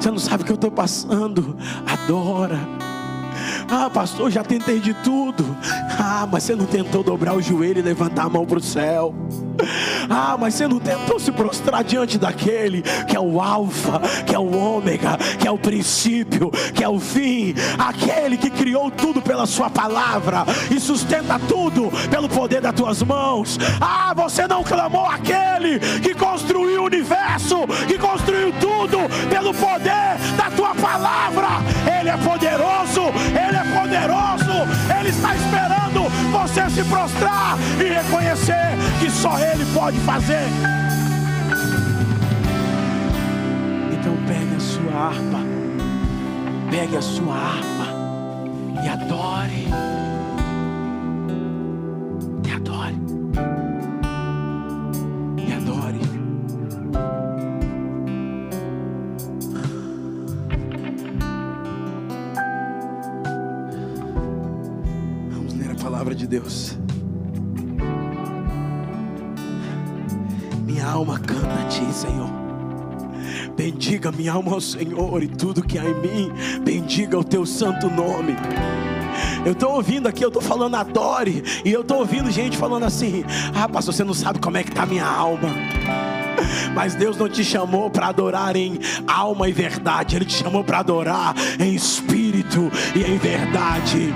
você 0.00 0.10
não 0.10 0.18
sabe 0.18 0.42
o 0.42 0.46
que 0.46 0.52
eu 0.52 0.54
estou 0.54 0.70
passando. 0.70 1.54
Adora. 1.86 2.81
Ah, 3.74 3.88
pastor, 3.88 4.30
já 4.30 4.44
tentei 4.44 4.78
de 4.78 4.92
tudo. 4.92 5.56
Ah, 5.98 6.28
mas 6.30 6.42
você 6.42 6.54
não 6.54 6.66
tentou 6.66 7.02
dobrar 7.02 7.34
o 7.34 7.40
joelho 7.40 7.78
e 7.78 7.82
levantar 7.82 8.26
a 8.26 8.28
mão 8.28 8.44
para 8.44 8.58
o 8.58 8.62
céu. 8.62 9.14
Ah, 10.10 10.36
mas 10.38 10.52
você 10.52 10.68
não 10.68 10.78
tentou 10.78 11.18
se 11.18 11.32
prostrar 11.32 11.82
diante 11.82 12.18
daquele 12.18 12.82
que 12.82 13.16
é 13.16 13.20
o 13.20 13.40
Alfa, 13.40 13.98
que 14.26 14.34
é 14.34 14.38
o 14.38 14.54
Ômega, 14.54 15.16
que 15.38 15.48
é 15.48 15.50
o 15.50 15.56
princípio, 15.56 16.50
que 16.74 16.84
é 16.84 16.88
o 16.88 17.00
fim, 17.00 17.54
aquele 17.78 18.36
que 18.36 18.50
criou 18.50 18.90
tudo 18.90 19.22
pela 19.22 19.46
Sua 19.46 19.70
palavra 19.70 20.44
e 20.70 20.78
sustenta 20.78 21.38
tudo 21.48 21.90
pelo 22.10 22.28
poder 22.28 22.60
das 22.60 22.74
tuas 22.74 23.02
mãos. 23.02 23.58
Ah, 23.80 24.12
você 24.14 24.46
não 24.46 24.62
clamou 24.62 25.06
aquele 25.06 25.78
que 26.00 26.14
construiu 26.14 26.82
o 26.82 26.86
universo, 26.86 27.66
que 27.88 27.98
construiu 27.98 28.52
tudo 28.60 28.98
pelo 29.30 29.54
poder 29.54 30.18
da 30.36 30.50
tua 30.54 30.74
palavra. 30.74 31.48
Ele 31.98 32.10
é 32.10 32.16
poderoso, 32.18 33.02
ele 33.28 33.56
é 33.56 33.61
poderoso, 33.64 34.52
ele 34.98 35.08
está 35.08 35.34
esperando 35.34 36.08
você 36.30 36.68
se 36.70 36.84
prostrar 36.84 37.56
e 37.80 37.84
reconhecer 37.84 38.76
que 39.00 39.10
só 39.10 39.38
ele 39.38 39.64
pode 39.74 39.98
fazer. 40.00 40.48
Então 43.92 44.16
pegue 44.26 44.56
a 44.56 44.60
sua 44.60 45.08
harpa, 45.08 45.38
pegue 46.70 46.96
a 46.96 47.02
sua 47.02 47.34
harpa 47.34 48.82
e 48.84 48.88
adore. 48.88 50.11
Bendiga 74.02 74.18
minha 74.18 74.32
alma 74.32 74.54
ao 74.54 74.60
Senhor 74.60 75.22
e 75.22 75.28
tudo 75.28 75.62
que 75.62 75.78
há 75.78 75.84
em 75.84 75.94
mim, 75.94 76.32
bendiga 76.64 77.16
o 77.16 77.22
teu 77.22 77.46
santo 77.46 77.88
nome. 77.88 78.34
Eu 79.46 79.52
estou 79.52 79.74
ouvindo 79.74 80.08
aqui, 80.08 80.24
eu 80.24 80.28
estou 80.28 80.42
falando 80.42 80.74
adore, 80.74 81.44
e 81.64 81.70
eu 81.70 81.82
estou 81.82 81.98
ouvindo 81.98 82.28
gente 82.28 82.56
falando 82.56 82.82
assim: 82.82 83.22
Ah, 83.54 83.68
pastor, 83.68 83.94
você 83.94 84.02
não 84.02 84.12
sabe 84.12 84.40
como 84.40 84.56
é 84.56 84.64
que 84.64 84.70
está 84.70 84.84
minha 84.84 85.06
alma. 85.06 85.50
Mas 86.74 86.96
Deus 86.96 87.16
não 87.16 87.28
te 87.28 87.44
chamou 87.44 87.90
para 87.90 88.08
adorar 88.08 88.56
em 88.56 88.76
alma 89.06 89.48
e 89.48 89.52
verdade, 89.52 90.16
Ele 90.16 90.24
te 90.24 90.34
chamou 90.34 90.64
para 90.64 90.80
adorar 90.80 91.36
em 91.60 91.72
espírito 91.72 92.72
e 92.96 93.04
em 93.08 93.18
verdade. 93.18 94.12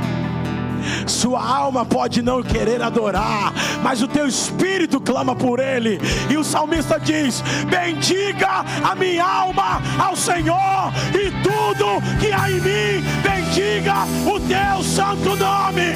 Sua 1.07 1.43
alma 1.43 1.85
pode 1.85 2.23
não 2.23 2.43
querer 2.43 2.83
adorar, 2.83 3.53
mas 3.83 4.03
o 4.03 4.09
teu 4.09 4.27
espírito 4.27 5.01
clama 5.01 5.35
por 5.35 5.61
ele. 5.61 5.99
E 6.31 6.37
o 6.37 6.45
salmista 6.45 6.99
diz: 6.99 7.43
Bendiga 7.69 8.65
a 8.83 8.95
minha 8.95 9.25
alma 9.25 9.81
ao 9.99 10.17
Senhor, 10.17 10.93
e 11.15 11.31
tudo 11.43 12.01
que 12.21 12.33
há 12.33 12.51
em 12.51 12.61
mim, 12.61 13.05
bendiga 13.23 14.05
o 14.27 14.41
teu 14.41 14.83
santo 14.83 15.37
nome. 15.37 15.95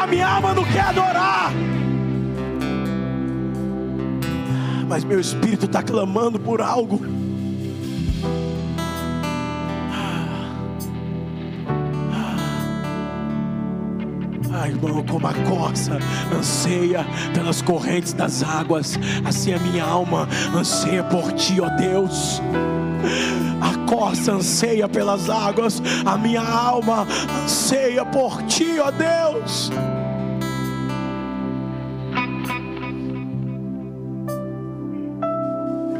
A 0.00 0.06
minha 0.06 0.28
alma 0.28 0.54
não 0.54 0.64
quer 0.64 0.80
adorar, 0.80 1.52
mas 4.88 5.04
meu 5.04 5.20
espírito 5.20 5.66
está 5.66 5.82
clamando 5.82 6.38
por 6.38 6.60
algo. 6.60 7.21
Ah, 14.62 14.68
irmão, 14.68 15.04
como 15.10 15.26
a 15.26 15.34
corça 15.34 15.98
anseia 16.32 17.04
pelas 17.34 17.60
correntes 17.60 18.12
das 18.12 18.44
águas, 18.44 18.96
assim 19.24 19.52
a 19.52 19.58
minha 19.58 19.82
alma 19.82 20.28
anseia 20.54 21.02
por 21.02 21.32
ti, 21.32 21.60
ó 21.60 21.68
Deus. 21.70 22.40
A 23.60 23.90
corça 23.90 24.34
anseia 24.34 24.88
pelas 24.88 25.28
águas, 25.28 25.82
a 26.06 26.16
minha 26.16 26.42
alma 26.42 27.08
anseia 27.42 28.04
por 28.04 28.40
ti, 28.44 28.78
ó 28.78 28.92
Deus. 28.92 29.72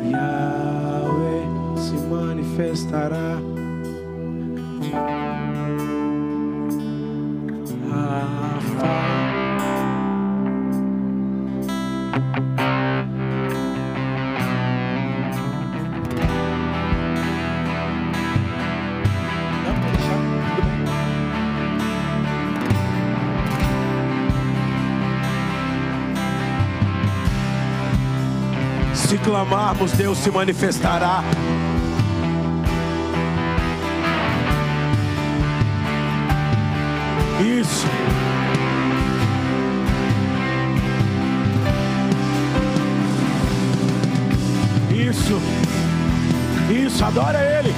Yahweh 0.09 1.49
se 1.79 1.97
manifestará. 2.07 3.41
Se 29.13 29.19
clamarmos, 29.19 29.93
Deus 29.93 30.17
se 30.17 30.31
manifestará. 30.31 31.23
Isso. 37.39 37.87
Isso. 44.91 45.43
Isso, 46.71 47.05
adora 47.05 47.39
Ele. 47.39 47.75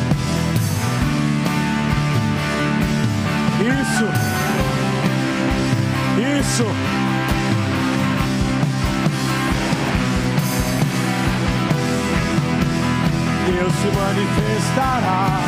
Isso. 3.61 4.05
Isso. 6.39 6.94
Deus 13.65 13.77
se 13.77 13.89
manifestará. 13.97 15.41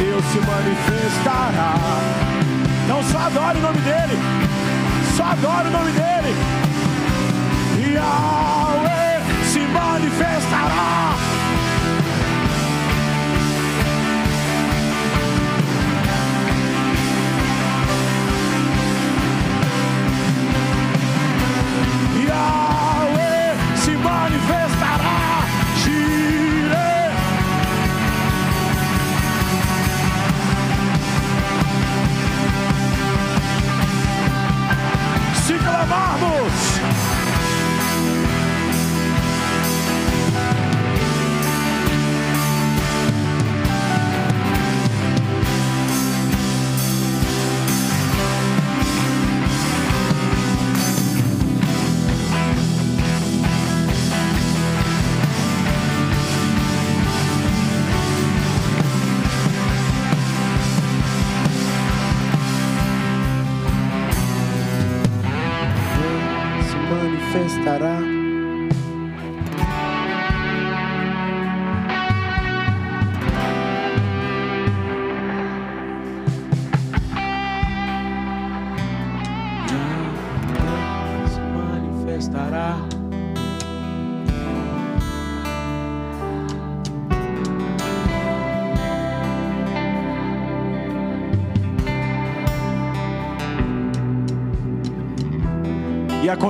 Deus 0.00 0.24
se 0.24 0.40
manifestará. 0.40 1.74
Não 2.88 3.00
só 3.04 3.18
adore 3.18 3.58
o 3.58 3.62
nome 3.62 3.80
dele, 3.82 4.18
só 5.16 5.24
adore 5.26 5.68
o 5.68 5.70
nome 5.70 5.92
dele. 5.92 6.34
Yahweh 7.94 9.20
se 9.44 9.60
manifestará. 9.60 11.27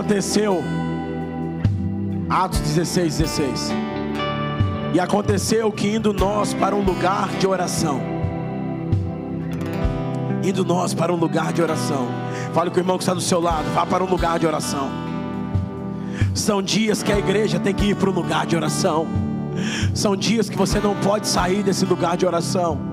Aconteceu, 0.08 0.64
Atos 2.30 2.60
16, 2.60 3.18
16. 3.18 3.72
E 4.94 4.98
aconteceu 4.98 5.70
que 5.70 5.86
indo 5.86 6.14
nós 6.14 6.54
para 6.54 6.74
um 6.74 6.82
lugar 6.82 7.28
de 7.36 7.46
oração, 7.46 8.00
indo 10.42 10.64
nós 10.64 10.94
para 10.94 11.12
um 11.12 11.16
lugar 11.16 11.52
de 11.52 11.60
oração, 11.60 12.08
fale 12.54 12.70
com 12.70 12.76
o 12.76 12.80
irmão 12.80 12.96
que 12.96 13.02
está 13.02 13.12
do 13.12 13.20
seu 13.20 13.38
lado, 13.38 13.66
vá 13.74 13.84
para 13.84 14.02
um 14.02 14.08
lugar 14.08 14.38
de 14.38 14.46
oração. 14.46 14.88
São 16.34 16.62
dias 16.62 17.02
que 17.02 17.12
a 17.12 17.18
igreja 17.18 17.60
tem 17.60 17.74
que 17.74 17.90
ir 17.90 17.94
para 17.94 18.08
um 18.08 18.14
lugar 18.14 18.46
de 18.46 18.56
oração. 18.56 19.06
São 19.94 20.16
dias 20.16 20.48
que 20.48 20.56
você 20.56 20.80
não 20.80 20.94
pode 20.94 21.28
sair 21.28 21.62
desse 21.62 21.84
lugar 21.84 22.16
de 22.16 22.24
oração. 22.24 22.87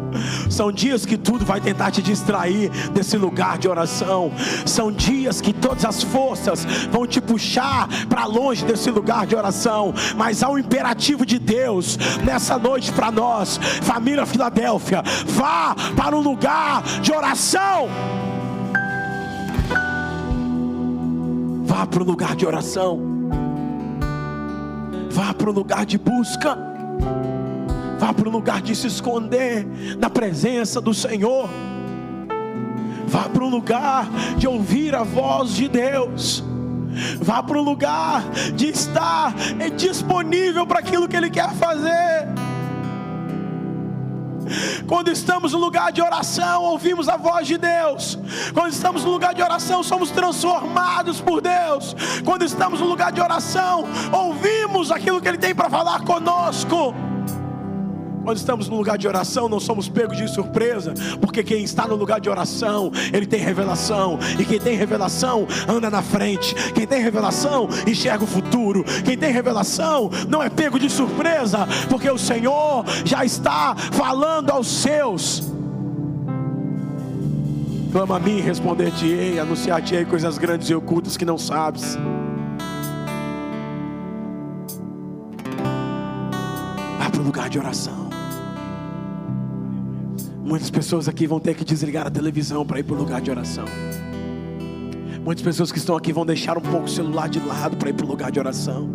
São 0.49 0.71
dias 0.71 1.05
que 1.05 1.17
tudo 1.17 1.45
vai 1.45 1.59
tentar 1.61 1.91
te 1.91 2.01
distrair 2.01 2.69
desse 2.91 3.17
lugar 3.17 3.57
de 3.57 3.67
oração. 3.67 4.31
São 4.65 4.91
dias 4.91 5.41
que 5.41 5.53
todas 5.53 5.85
as 5.85 6.03
forças 6.03 6.65
vão 6.91 7.05
te 7.05 7.21
puxar 7.21 7.87
para 8.07 8.25
longe 8.25 8.65
desse 8.65 8.89
lugar 8.89 9.25
de 9.25 9.35
oração. 9.35 9.93
Mas 10.15 10.43
há 10.43 10.49
um 10.49 10.57
imperativo 10.57 11.25
de 11.25 11.39
Deus 11.39 11.97
nessa 12.23 12.57
noite 12.57 12.91
para 12.91 13.11
nós, 13.11 13.57
família 13.81 14.25
Filadélfia: 14.25 15.03
vá 15.25 15.75
para 15.95 16.15
um 16.15 16.21
lugar 16.21 16.83
de 17.01 17.11
oração. 17.11 17.89
Vá 21.65 21.85
para 21.85 22.01
o 22.01 22.05
lugar 22.05 22.35
de 22.35 22.45
oração. 22.45 22.99
Vá 25.11 25.33
para 25.33 25.49
o 25.49 25.53
lugar 25.53 25.85
de 25.85 25.97
busca. 25.97 26.57
Vá 27.97 28.13
para 28.13 28.27
o 28.27 28.31
lugar 28.31 28.61
de 28.61 28.75
se 28.75 28.87
esconder 28.87 29.65
na 29.97 30.09
presença 30.09 30.81
do 30.81 30.93
Senhor. 30.93 31.49
Vá 33.07 33.29
para 33.29 33.43
o 33.43 33.49
lugar 33.49 34.09
de 34.37 34.47
ouvir 34.47 34.95
a 34.95 35.03
voz 35.03 35.51
de 35.51 35.67
Deus. 35.67 36.43
Vá 37.21 37.43
para 37.43 37.57
o 37.57 37.61
lugar 37.61 38.23
de 38.55 38.69
estar 38.69 39.33
disponível 39.75 40.65
para 40.65 40.79
aquilo 40.79 41.07
que 41.07 41.15
Ele 41.15 41.29
quer 41.29 41.51
fazer. 41.53 42.27
Quando 44.87 45.09
estamos 45.09 45.53
no 45.53 45.59
lugar 45.59 45.91
de 45.91 46.01
oração, 46.01 46.63
ouvimos 46.63 47.09
a 47.09 47.17
voz 47.17 47.47
de 47.47 47.57
Deus. 47.57 48.17
Quando 48.53 48.71
estamos 48.71 49.03
no 49.03 49.11
lugar 49.11 49.33
de 49.33 49.41
oração, 49.41 49.81
somos 49.81 50.11
transformados 50.11 51.19
por 51.19 51.41
Deus. 51.41 51.95
Quando 52.23 52.43
estamos 52.43 52.79
no 52.79 52.85
lugar 52.85 53.11
de 53.11 53.21
oração, 53.21 53.85
ouvimos 54.11 54.91
aquilo 54.91 55.19
que 55.19 55.27
Ele 55.27 55.37
tem 55.37 55.55
para 55.55 55.69
falar 55.69 56.01
conosco. 56.01 56.93
Quando 58.25 58.37
estamos 58.37 58.67
no 58.67 58.75
lugar 58.75 58.97
de 58.97 59.07
oração, 59.07 59.47
não 59.47 59.59
somos 59.59 59.87
pegos 59.87 60.17
de 60.17 60.27
surpresa, 60.27 60.95
porque 61.21 61.43
quem 61.43 61.63
está 61.63 61.87
no 61.87 61.93
lugar 61.93 62.19
de 62.19 62.27
oração, 62.27 62.91
ele 63.13 63.27
tem 63.27 63.39
revelação, 63.39 64.17
e 64.39 64.43
quem 64.43 64.59
tem 64.59 64.75
revelação 64.75 65.45
anda 65.67 65.91
na 65.91 66.01
frente, 66.01 66.55
quem 66.73 66.87
tem 66.87 67.03
revelação 67.03 67.69
enxerga 67.85 68.23
o 68.23 68.27
futuro, 68.27 68.83
quem 69.05 69.15
tem 69.15 69.31
revelação 69.31 70.09
não 70.27 70.41
é 70.41 70.49
pego 70.49 70.79
de 70.79 70.89
surpresa, 70.89 71.67
porque 71.87 72.09
o 72.09 72.17
Senhor 72.17 72.83
já 73.05 73.23
está 73.23 73.75
falando 73.75 74.49
aos 74.49 74.65
seus. 74.69 75.43
Clama 77.91 78.15
a 78.15 78.19
mim, 78.19 78.41
responder-te-ei, 78.41 79.39
anunciar-te-ei 79.39 80.03
coisas 80.03 80.39
grandes 80.39 80.67
e 80.67 80.73
ocultas 80.73 81.15
que 81.15 81.25
não 81.25 81.37
sabes. 81.37 81.95
Vá 86.97 87.09
para 87.11 87.21
o 87.21 87.23
lugar 87.23 87.51
de 87.51 87.59
oração. 87.59 88.04
Muitas 90.45 90.69
pessoas 90.69 91.09
aqui 91.09 91.25
vão 91.25 91.39
ter 91.39 91.55
que 91.55 91.65
desligar 91.65 92.05
a 92.05 92.09
televisão 92.11 92.63
para 92.63 92.79
ir 92.79 92.83
para 92.83 92.93
o 92.93 92.97
lugar 92.99 93.19
de 93.19 93.31
oração. 93.31 93.65
Muitas 95.23 95.43
pessoas 95.43 95.71
que 95.71 95.79
estão 95.79 95.97
aqui 95.97 96.13
vão 96.13 96.23
deixar 96.23 96.55
um 96.55 96.61
pouco 96.61 96.85
o 96.85 96.87
celular 96.87 97.27
de 97.27 97.39
lado 97.39 97.75
para 97.77 97.89
ir 97.89 97.93
para 97.93 98.05
o 98.05 98.07
lugar 98.07 98.31
de 98.31 98.39
oração. 98.39 98.87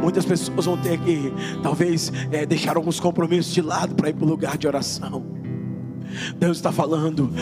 Muitas 0.00 0.24
pessoas 0.24 0.64
vão 0.64 0.76
ter 0.76 0.96
que, 1.00 1.32
talvez, 1.60 2.12
é, 2.30 2.46
deixar 2.46 2.76
alguns 2.76 3.00
compromissos 3.00 3.52
de 3.52 3.60
lado 3.60 3.96
para 3.96 4.08
ir 4.08 4.14
para 4.14 4.24
o 4.24 4.28
lugar 4.28 4.56
de 4.56 4.68
oração. 4.68 5.26
Deus 6.38 6.58
está 6.58 6.70
falando, 6.70 7.32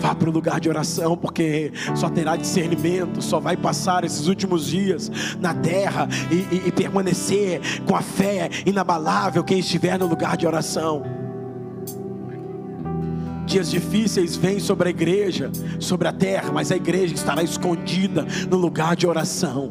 Vá 0.00 0.14
para 0.14 0.28
o 0.28 0.32
lugar 0.32 0.60
de 0.60 0.68
oração, 0.68 1.16
porque 1.16 1.72
só 1.94 2.08
terá 2.08 2.36
discernimento, 2.36 3.22
só 3.22 3.40
vai 3.40 3.56
passar 3.56 4.04
esses 4.04 4.26
últimos 4.26 4.66
dias 4.66 5.10
na 5.40 5.54
terra 5.54 6.08
e, 6.30 6.54
e, 6.54 6.62
e 6.66 6.72
permanecer 6.72 7.60
com 7.86 7.96
a 7.96 8.02
fé 8.02 8.50
inabalável 8.64 9.42
quem 9.42 9.58
estiver 9.58 9.98
no 9.98 10.06
lugar 10.06 10.36
de 10.36 10.46
oração. 10.46 11.02
Dias 13.46 13.70
difíceis 13.70 14.36
vêm 14.36 14.58
sobre 14.58 14.88
a 14.88 14.90
igreja, 14.90 15.50
sobre 15.78 16.08
a 16.08 16.12
terra, 16.12 16.50
mas 16.52 16.72
a 16.72 16.76
igreja 16.76 17.14
estará 17.14 17.42
escondida 17.42 18.26
no 18.50 18.56
lugar 18.56 18.96
de 18.96 19.06
oração. 19.06 19.70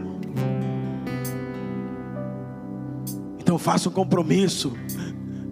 Então 3.38 3.59
faça 3.59 3.89
um 3.89 3.91
compromisso 3.91 4.73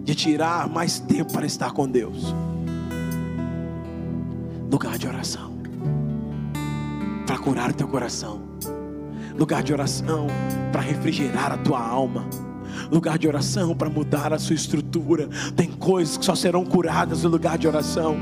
de 0.02 0.14
tirar 0.14 0.68
mais 0.68 0.98
tempo 0.98 1.32
para 1.32 1.46
estar 1.46 1.72
com 1.72 1.88
Deus 1.88 2.34
lugar 4.74 4.98
de 4.98 5.06
oração 5.06 5.56
para 7.24 7.38
curar 7.38 7.72
teu 7.72 7.86
coração, 7.86 8.40
lugar 9.38 9.62
de 9.62 9.72
oração 9.72 10.26
para 10.72 10.80
refrigerar 10.80 11.52
a 11.52 11.56
tua 11.56 11.80
alma, 11.80 12.26
lugar 12.90 13.16
de 13.16 13.28
oração 13.28 13.72
para 13.76 13.88
mudar 13.88 14.32
a 14.32 14.38
sua 14.38 14.56
estrutura. 14.56 15.28
Tem 15.54 15.70
coisas 15.70 16.16
que 16.16 16.24
só 16.24 16.34
serão 16.34 16.64
curadas 16.64 17.22
no 17.22 17.30
lugar 17.30 17.56
de 17.56 17.68
oração. 17.68 18.16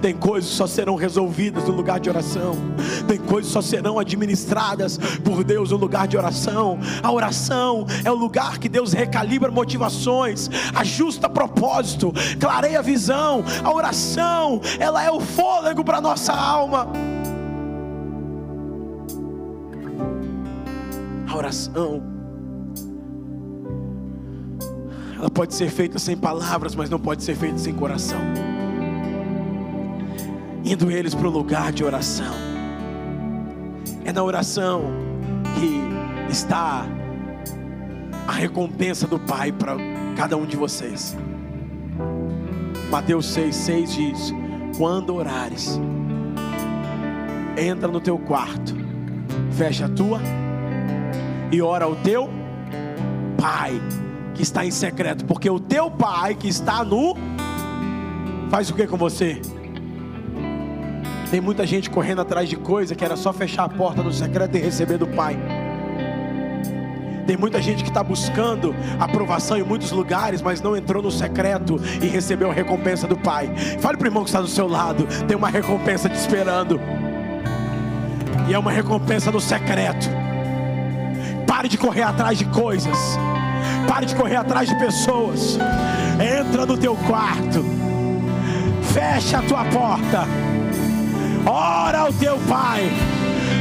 Tem 0.00 0.14
coisas 0.14 0.50
que 0.50 0.56
só 0.56 0.66
serão 0.66 0.94
resolvidas 0.94 1.64
no 1.64 1.72
lugar 1.72 2.00
de 2.00 2.08
oração. 2.08 2.56
Tem 3.06 3.18
coisas 3.18 3.48
que 3.48 3.52
só 3.52 3.62
serão 3.62 3.98
administradas 3.98 4.98
por 5.24 5.44
Deus 5.44 5.70
no 5.70 5.76
lugar 5.76 6.08
de 6.08 6.16
oração. 6.16 6.78
A 7.02 7.10
oração 7.10 7.86
é 8.04 8.10
o 8.10 8.14
lugar 8.14 8.58
que 8.58 8.68
Deus 8.68 8.92
recalibra 8.92 9.50
motivações, 9.50 10.50
ajusta 10.74 11.28
propósito, 11.28 12.12
clareia 12.38 12.82
visão. 12.82 13.44
A 13.62 13.72
oração, 13.72 14.60
ela 14.78 15.02
é 15.02 15.10
o 15.10 15.20
fôlego 15.20 15.84
para 15.84 16.00
nossa 16.00 16.32
alma. 16.32 16.88
A 21.28 21.36
oração 21.36 22.02
ela 25.16 25.28
pode 25.28 25.54
ser 25.54 25.68
feita 25.70 25.98
sem 25.98 26.16
palavras, 26.16 26.74
mas 26.74 26.88
não 26.88 26.98
pode 26.98 27.22
ser 27.22 27.36
feita 27.36 27.58
sem 27.58 27.74
coração 27.74 28.18
indo 30.64 30.90
eles 30.90 31.14
para 31.14 31.26
o 31.26 31.30
lugar 31.30 31.72
de 31.72 31.84
oração. 31.84 32.34
É 34.04 34.12
na 34.12 34.22
oração 34.22 34.84
que 35.58 36.30
está 36.30 36.86
a 38.26 38.32
recompensa 38.32 39.06
do 39.06 39.18
Pai 39.18 39.52
para 39.52 39.76
cada 40.16 40.36
um 40.36 40.46
de 40.46 40.56
vocês. 40.56 41.16
Mateus 42.90 43.26
6,6 43.36 43.86
diz: 43.86 44.34
Quando 44.76 45.14
orares, 45.14 45.80
entra 47.56 47.88
no 47.88 48.00
teu 48.00 48.18
quarto, 48.18 48.74
fecha 49.52 49.86
a 49.86 49.88
tua 49.88 50.20
e 51.52 51.60
ora 51.60 51.84
ao 51.84 51.96
teu 51.96 52.28
Pai 53.36 53.80
que 54.34 54.42
está 54.42 54.64
em 54.64 54.70
secreto, 54.70 55.24
porque 55.24 55.48
o 55.48 55.58
teu 55.58 55.90
Pai 55.90 56.34
que 56.34 56.48
está 56.48 56.84
no 56.84 57.14
faz 58.50 58.70
o 58.70 58.74
que 58.74 58.86
com 58.86 58.96
você? 58.96 59.40
Tem 61.30 61.40
muita 61.40 61.64
gente 61.64 61.88
correndo 61.88 62.20
atrás 62.22 62.48
de 62.48 62.56
coisa 62.56 62.92
que 62.92 63.04
era 63.04 63.16
só 63.16 63.32
fechar 63.32 63.62
a 63.62 63.68
porta 63.68 64.02
do 64.02 64.12
secreto 64.12 64.56
e 64.56 64.60
receber 64.60 64.98
do 64.98 65.06
Pai. 65.06 65.38
Tem 67.24 67.36
muita 67.36 67.62
gente 67.62 67.84
que 67.84 67.88
está 67.88 68.02
buscando 68.02 68.74
aprovação 68.98 69.56
em 69.56 69.62
muitos 69.62 69.92
lugares, 69.92 70.42
mas 70.42 70.60
não 70.60 70.76
entrou 70.76 71.00
no 71.00 71.12
secreto 71.12 71.80
e 72.02 72.08
recebeu 72.08 72.50
a 72.50 72.52
recompensa 72.52 73.06
do 73.06 73.16
Pai. 73.16 73.48
Fale 73.78 73.96
para 73.96 74.06
o 74.06 74.08
irmão 74.08 74.24
que 74.24 74.30
está 74.30 74.40
do 74.40 74.48
seu 74.48 74.66
lado: 74.66 75.06
tem 75.28 75.36
uma 75.36 75.48
recompensa 75.48 76.08
te 76.08 76.16
esperando, 76.16 76.80
e 78.48 78.52
é 78.52 78.58
uma 78.58 78.72
recompensa 78.72 79.30
no 79.30 79.40
secreto. 79.40 80.10
Pare 81.46 81.68
de 81.68 81.78
correr 81.78 82.02
atrás 82.02 82.38
de 82.38 82.46
coisas, 82.46 82.98
pare 83.86 84.04
de 84.04 84.16
correr 84.16 84.36
atrás 84.36 84.68
de 84.68 84.76
pessoas. 84.80 85.56
Entra 86.40 86.66
no 86.66 86.76
teu 86.76 86.96
quarto, 86.96 87.64
fecha 88.92 89.38
a 89.38 89.42
tua 89.42 89.64
porta 89.66 90.49
ora 91.46 92.00
ao 92.00 92.12
teu 92.12 92.38
pai, 92.48 92.90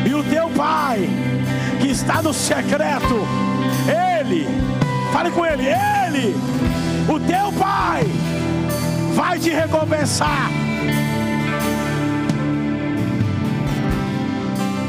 e 0.05 0.13
o 0.13 0.23
teu 0.23 0.49
pai 0.49 1.09
que 1.79 1.87
está 1.87 2.21
no 2.21 2.33
secreto, 2.33 3.25
ele, 3.87 4.45
fale 5.13 5.31
com 5.31 5.45
ele, 5.45 5.63
ele, 5.65 6.35
o 7.07 7.19
teu 7.19 7.51
pai, 7.57 8.03
vai 9.15 9.39
te 9.39 9.49
recompensar. 9.49 10.49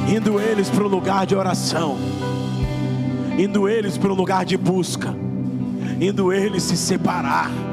Indo 0.09 0.41
eles 0.41 0.69
para 0.69 0.83
o 0.83 0.89
lugar 0.89 1.25
de 1.25 1.37
oração, 1.37 1.97
indo 3.39 3.69
eles 3.69 3.97
para 3.97 4.11
o 4.11 4.15
lugar 4.15 4.45
de 4.45 4.57
busca, 4.57 5.15
indo 6.01 6.33
eles 6.33 6.65
se 6.65 6.77
separar. 6.77 7.70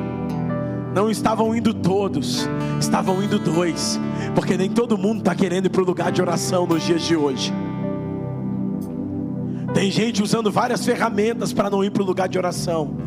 Não 0.97 1.11
estavam 1.11 1.55
indo 1.55 1.75
todos, 1.75 2.49
estavam 2.79 3.21
indo 3.21 3.37
dois 3.37 3.99
porque 4.33 4.57
nem 4.57 4.67
todo 4.67 4.97
mundo 4.97 5.19
está 5.19 5.35
querendo 5.35 5.67
ir 5.67 5.69
para 5.69 5.83
o 5.83 5.85
lugar 5.85 6.11
de 6.11 6.23
oração 6.23 6.65
nos 6.65 6.81
dias 6.81 7.03
de 7.03 7.15
hoje. 7.15 7.53
Tem 9.75 9.91
gente 9.91 10.23
usando 10.23 10.51
várias 10.51 10.83
ferramentas 10.83 11.53
para 11.53 11.69
não 11.69 11.83
ir 11.83 11.91
para 11.91 12.01
o 12.01 12.05
lugar 12.05 12.27
de 12.27 12.39
oração. 12.39 12.97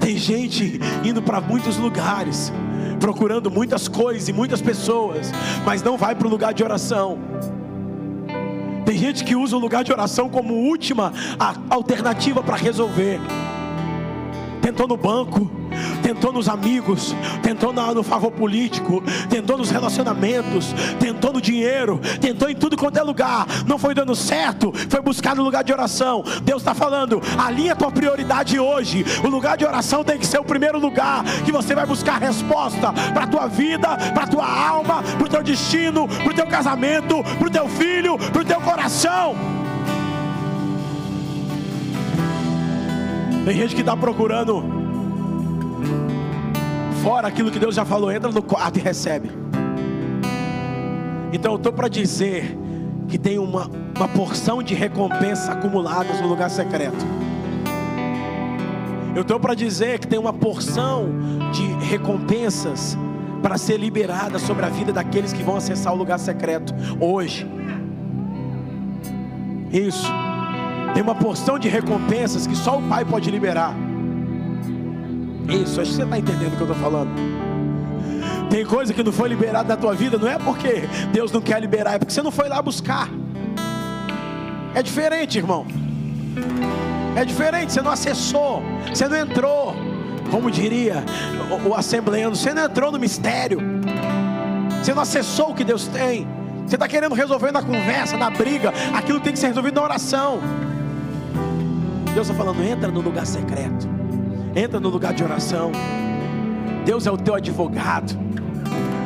Tem 0.00 0.16
gente 0.16 0.80
indo 1.04 1.22
para 1.22 1.40
muitos 1.40 1.76
lugares, 1.76 2.52
procurando 2.98 3.52
muitas 3.52 3.86
coisas 3.86 4.28
e 4.28 4.32
muitas 4.32 4.60
pessoas, 4.60 5.30
mas 5.64 5.84
não 5.84 5.96
vai 5.96 6.16
para 6.16 6.26
o 6.26 6.30
lugar 6.30 6.52
de 6.52 6.64
oração. 6.64 7.16
Tem 8.84 8.98
gente 8.98 9.22
que 9.22 9.36
usa 9.36 9.56
o 9.56 9.60
lugar 9.60 9.84
de 9.84 9.92
oração 9.92 10.28
como 10.28 10.52
última 10.52 11.12
alternativa 11.70 12.42
para 12.42 12.56
resolver. 12.56 13.20
Tentou 14.68 14.86
no 14.86 14.98
banco, 14.98 15.50
tentou 16.02 16.30
nos 16.30 16.46
amigos, 16.46 17.16
tentou 17.42 17.72
no 17.72 18.02
favor 18.02 18.30
político, 18.30 19.02
tentou 19.30 19.56
nos 19.56 19.70
relacionamentos, 19.70 20.74
tentou 21.00 21.32
no 21.32 21.40
dinheiro, 21.40 21.98
tentou 22.20 22.50
em 22.50 22.54
tudo 22.54 22.76
quanto 22.76 22.98
é 22.98 23.02
lugar, 23.02 23.46
não 23.66 23.78
foi 23.78 23.94
dando 23.94 24.14
certo, 24.14 24.70
foi 24.90 25.00
buscar 25.00 25.34
no 25.34 25.42
lugar 25.42 25.64
de 25.64 25.72
oração. 25.72 26.22
Deus 26.42 26.60
está 26.60 26.74
falando, 26.74 27.18
alinha 27.38 27.72
a 27.72 27.76
tua 27.76 27.90
prioridade 27.90 28.60
hoje. 28.60 29.06
O 29.24 29.28
lugar 29.28 29.56
de 29.56 29.64
oração 29.64 30.04
tem 30.04 30.18
que 30.18 30.26
ser 30.26 30.38
o 30.38 30.44
primeiro 30.44 30.78
lugar 30.78 31.24
que 31.46 31.50
você 31.50 31.74
vai 31.74 31.86
buscar 31.86 32.20
resposta 32.20 32.92
para 33.14 33.24
a 33.24 33.26
tua 33.26 33.46
vida, 33.46 33.96
para 34.12 34.24
a 34.24 34.28
tua 34.28 34.68
alma, 34.68 35.02
para 35.02 35.24
o 35.24 35.30
teu 35.30 35.42
destino, 35.42 36.06
para 36.06 36.28
o 36.30 36.34
teu 36.34 36.46
casamento, 36.46 37.24
para 37.38 37.48
o 37.48 37.50
teu 37.50 37.66
filho, 37.70 38.18
para 38.18 38.42
o 38.42 38.44
teu 38.44 38.60
coração. 38.60 39.57
Tem 43.48 43.56
gente 43.56 43.74
que 43.74 43.80
está 43.80 43.96
procurando 43.96 44.62
fora 47.02 47.28
aquilo 47.28 47.50
que 47.50 47.58
Deus 47.58 47.74
já 47.74 47.82
falou, 47.82 48.12
entra 48.12 48.30
no 48.30 48.42
quarto 48.42 48.78
e 48.78 48.82
recebe. 48.82 49.30
Então 51.32 51.52
eu 51.52 51.56
estou 51.56 51.72
para 51.72 51.88
dizer 51.88 52.54
que 53.08 53.16
tem 53.16 53.38
uma, 53.38 53.70
uma 53.96 54.06
porção 54.06 54.62
de 54.62 54.74
recompensas 54.74 55.48
acumuladas 55.48 56.20
no 56.20 56.28
lugar 56.28 56.50
secreto. 56.50 57.02
Eu 59.16 59.22
estou 59.22 59.40
para 59.40 59.54
dizer 59.54 59.98
que 59.98 60.06
tem 60.06 60.18
uma 60.18 60.34
porção 60.34 61.08
de 61.50 61.86
recompensas 61.86 62.98
para 63.40 63.56
ser 63.56 63.78
liberada 63.78 64.38
sobre 64.38 64.66
a 64.66 64.68
vida 64.68 64.92
daqueles 64.92 65.32
que 65.32 65.42
vão 65.42 65.56
acessar 65.56 65.94
o 65.94 65.96
lugar 65.96 66.18
secreto 66.18 66.74
hoje. 67.00 67.50
Isso. 69.72 70.27
Tem 70.94 71.02
uma 71.02 71.14
porção 71.14 71.58
de 71.58 71.68
recompensas 71.68 72.46
que 72.46 72.56
só 72.56 72.78
o 72.78 72.82
Pai 72.82 73.04
pode 73.04 73.30
liberar. 73.30 73.74
Isso, 75.48 75.80
acho 75.80 75.90
que 75.90 75.96
você 75.96 76.02
está 76.02 76.18
entendendo 76.18 76.52
o 76.52 76.56
que 76.56 76.62
eu 76.62 76.72
estou 76.72 76.76
falando. 76.76 77.10
Tem 78.50 78.64
coisa 78.64 78.94
que 78.94 79.02
não 79.02 79.12
foi 79.12 79.28
liberada 79.28 79.68
na 79.68 79.76
tua 79.76 79.94
vida, 79.94 80.18
não 80.18 80.28
é 80.28 80.38
porque 80.38 80.88
Deus 81.12 81.30
não 81.30 81.40
quer 81.40 81.60
liberar, 81.60 81.94
é 81.94 81.98
porque 81.98 82.12
você 82.12 82.22
não 82.22 82.30
foi 82.30 82.48
lá 82.48 82.60
buscar. 82.62 83.08
É 84.74 84.82
diferente, 84.82 85.38
irmão. 85.38 85.66
É 87.16 87.24
diferente, 87.24 87.72
você 87.72 87.82
não 87.82 87.90
acessou, 87.90 88.62
você 88.92 89.08
não 89.08 89.16
entrou. 89.16 89.74
Como 90.30 90.50
diria 90.50 91.02
o, 91.64 91.70
o 91.70 91.74
assembleano, 91.74 92.36
você 92.36 92.52
não 92.52 92.64
entrou 92.64 92.92
no 92.92 92.98
mistério. 92.98 93.60
Você 94.82 94.94
não 94.94 95.02
acessou 95.02 95.50
o 95.50 95.54
que 95.54 95.64
Deus 95.64 95.86
tem. 95.86 96.26
Você 96.66 96.76
está 96.76 96.86
querendo 96.86 97.14
resolver 97.14 97.50
na 97.50 97.62
conversa, 97.62 98.16
na 98.16 98.30
briga. 98.30 98.72
Aquilo 98.94 99.20
tem 99.20 99.32
que 99.32 99.38
ser 99.38 99.48
resolvido 99.48 99.74
na 99.74 99.82
oração. 99.82 100.40
Deus 102.14 102.28
está 102.28 102.34
falando, 102.34 102.62
entra 102.62 102.90
no 102.90 103.00
lugar 103.00 103.26
secreto 103.26 103.98
entra 104.58 104.80
no 104.80 104.88
lugar 104.88 105.14
de 105.14 105.22
oração. 105.22 105.70
Deus 106.84 107.06
é 107.06 107.10
o 107.10 107.16
teu 107.16 107.34
advogado. 107.34 108.16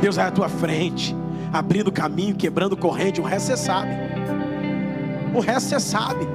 Deus 0.00 0.16
vai 0.16 0.26
à 0.26 0.30
tua 0.30 0.48
frente, 0.48 1.14
abrindo 1.52 1.92
caminho, 1.92 2.34
quebrando 2.34 2.76
corrente. 2.76 3.20
O 3.20 3.24
resto 3.24 3.48
você 3.48 3.56
sabe. 3.56 3.90
O 5.34 5.40
resto 5.40 5.68
você 5.68 5.80
sabe. 5.80 6.26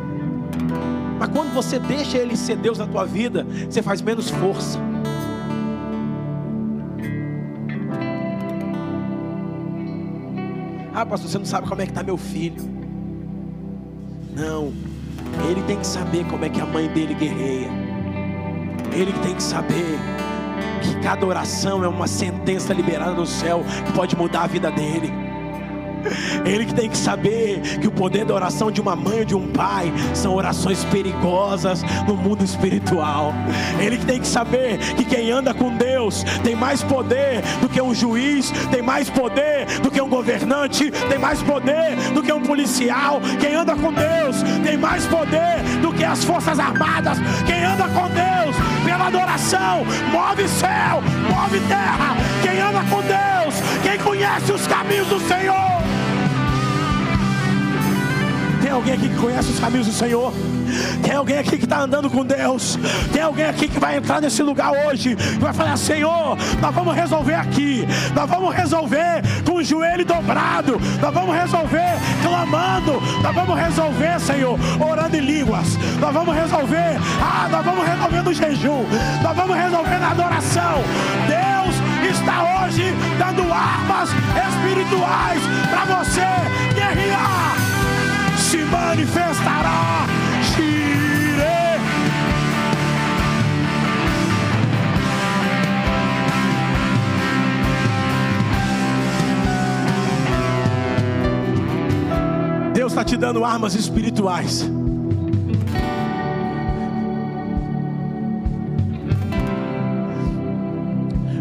Mas 1.19 1.29
quando 1.29 1.53
você 1.53 1.79
deixa 1.79 2.17
Ele 2.17 2.37
ser 2.37 2.57
Deus 2.57 2.77
na 2.77 2.87
tua 2.87 3.05
vida, 3.05 3.45
você 3.69 3.81
faz 3.81 4.01
menos 4.01 4.29
força. 4.29 4.79
Ah, 10.93 11.05
pastor, 11.05 11.29
você 11.29 11.37
não 11.37 11.45
sabe 11.45 11.67
como 11.67 11.81
é 11.81 11.85
que 11.85 11.91
está 11.91 12.01
meu 12.01 12.17
filho. 12.17 12.61
Não, 14.35 14.71
ele 15.49 15.61
tem 15.63 15.77
que 15.77 15.87
saber 15.87 16.25
como 16.25 16.45
é 16.45 16.49
que 16.49 16.59
a 16.59 16.65
mãe 16.65 16.87
dele 16.87 17.13
guerreia. 17.13 17.69
Ele 18.91 19.13
tem 19.23 19.35
que 19.35 19.43
saber 19.43 19.99
que 20.81 20.95
cada 21.01 21.25
oração 21.25 21.83
é 21.83 21.87
uma 21.87 22.07
sentença 22.07 22.73
liberada 22.73 23.13
no 23.13 23.25
céu 23.25 23.63
que 23.85 23.91
pode 23.93 24.15
mudar 24.15 24.43
a 24.43 24.47
vida 24.47 24.71
dele. 24.71 25.26
Ele 26.45 26.65
que 26.65 26.73
tem 26.73 26.89
que 26.89 26.97
saber 26.97 27.61
que 27.79 27.87
o 27.87 27.91
poder 27.91 28.25
da 28.25 28.33
oração 28.33 28.71
de 28.71 28.81
uma 28.81 28.95
mãe 28.95 29.19
ou 29.19 29.25
de 29.25 29.35
um 29.35 29.47
pai 29.47 29.91
são 30.13 30.35
orações 30.35 30.83
perigosas 30.85 31.83
no 32.07 32.15
mundo 32.15 32.43
espiritual. 32.43 33.33
Ele 33.79 33.97
que 33.97 34.05
tem 34.05 34.19
que 34.19 34.27
saber 34.27 34.77
que 34.95 35.05
quem 35.05 35.31
anda 35.31 35.53
com 35.53 35.75
Deus 35.75 36.23
tem 36.43 36.55
mais 36.55 36.83
poder 36.83 37.41
do 37.61 37.69
que 37.69 37.81
um 37.81 37.93
juiz, 37.93 38.51
tem 38.71 38.81
mais 38.81 39.09
poder 39.09 39.65
do 39.81 39.91
que 39.91 40.01
um 40.01 40.09
governante, 40.09 40.91
tem 41.09 41.17
mais 41.17 41.41
poder 41.41 41.95
do 42.13 42.21
que 42.21 42.31
um 42.31 42.41
policial. 42.41 43.21
Quem 43.39 43.55
anda 43.55 43.75
com 43.75 43.93
Deus 43.93 44.37
tem 44.63 44.77
mais 44.77 45.05
poder 45.05 45.61
do 45.81 45.93
que 45.93 46.03
as 46.03 46.23
forças 46.23 46.59
armadas. 46.59 47.17
Quem 47.45 47.63
anda 47.63 47.87
com 47.89 48.07
Deus 48.09 48.55
pela 48.85 49.07
adoração 49.07 49.85
move 50.11 50.47
céu, 50.47 51.01
move 51.29 51.59
terra. 51.67 52.15
Quem 52.41 52.59
anda 52.59 52.79
com 52.89 53.01
Deus, 53.01 53.55
quem 53.83 53.97
conhece 53.99 54.51
os 54.51 54.67
caminhos 54.67 55.07
do 55.07 55.19
Senhor 55.21 55.86
tem 58.67 58.73
alguém 58.73 58.93
aqui 58.95 59.07
que 59.07 59.15
conhece 59.15 59.49
os 59.49 59.59
caminhos 59.61 59.87
do 59.87 59.93
Senhor? 59.93 60.33
Tem 61.01 61.15
alguém 61.15 61.37
aqui 61.37 61.57
que 61.57 61.63
está 61.63 61.79
andando 61.79 62.09
com 62.09 62.25
Deus? 62.25 62.77
Tem 63.13 63.21
alguém 63.21 63.45
aqui 63.45 63.69
que 63.69 63.79
vai 63.79 63.95
entrar 63.95 64.19
nesse 64.19 64.43
lugar 64.43 64.73
hoje 64.73 65.11
e 65.11 65.39
vai 65.39 65.53
falar: 65.53 65.77
Senhor, 65.77 66.37
nós 66.59 66.75
vamos 66.75 66.93
resolver 66.93 67.35
aqui, 67.35 67.87
nós 68.13 68.29
vamos 68.29 68.53
resolver 68.53 69.21
com 69.45 69.53
o 69.53 69.63
joelho 69.63 70.03
dobrado, 70.03 70.77
nós 71.01 71.13
vamos 71.13 71.33
resolver 71.33 71.93
clamando, 72.21 73.01
nós 73.23 73.33
vamos 73.33 73.57
resolver, 73.57 74.19
Senhor, 74.19 74.59
orando 74.81 75.15
em 75.15 75.21
línguas, 75.21 75.77
nós 76.01 76.13
vamos 76.13 76.35
resolver, 76.35 76.99
ah, 77.21 77.47
nós 77.49 77.63
vamos 77.63 77.87
resolver 77.87 78.21
no 78.21 78.33
jejum, 78.33 78.85
nós 79.23 79.35
vamos 79.37 79.55
resolver 79.55 79.97
na 79.97 80.11
adoração. 80.11 80.83
Deus 81.25 82.11
está 82.11 82.65
hoje 82.65 82.93
dando 83.17 83.43
armas 83.49 84.09
espirituais 84.49 85.41
para 85.71 85.85
você 85.85 86.25
guerrear 86.75 87.66
se 88.47 88.63
manifestará. 88.63 90.07
Gire. 90.55 91.81
Deus 102.73 102.93
está 102.93 103.03
te 103.03 103.17
dando 103.17 103.43
armas 103.43 103.75
espirituais. 103.75 104.71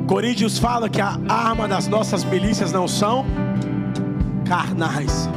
Coríntios 0.08 0.58
fala 0.58 0.88
que 0.88 1.00
a 1.00 1.18
arma 1.28 1.68
das 1.68 1.86
nossas 1.86 2.24
milícias 2.24 2.72
não 2.72 2.88
são 2.88 3.24
carnais. 4.44 5.28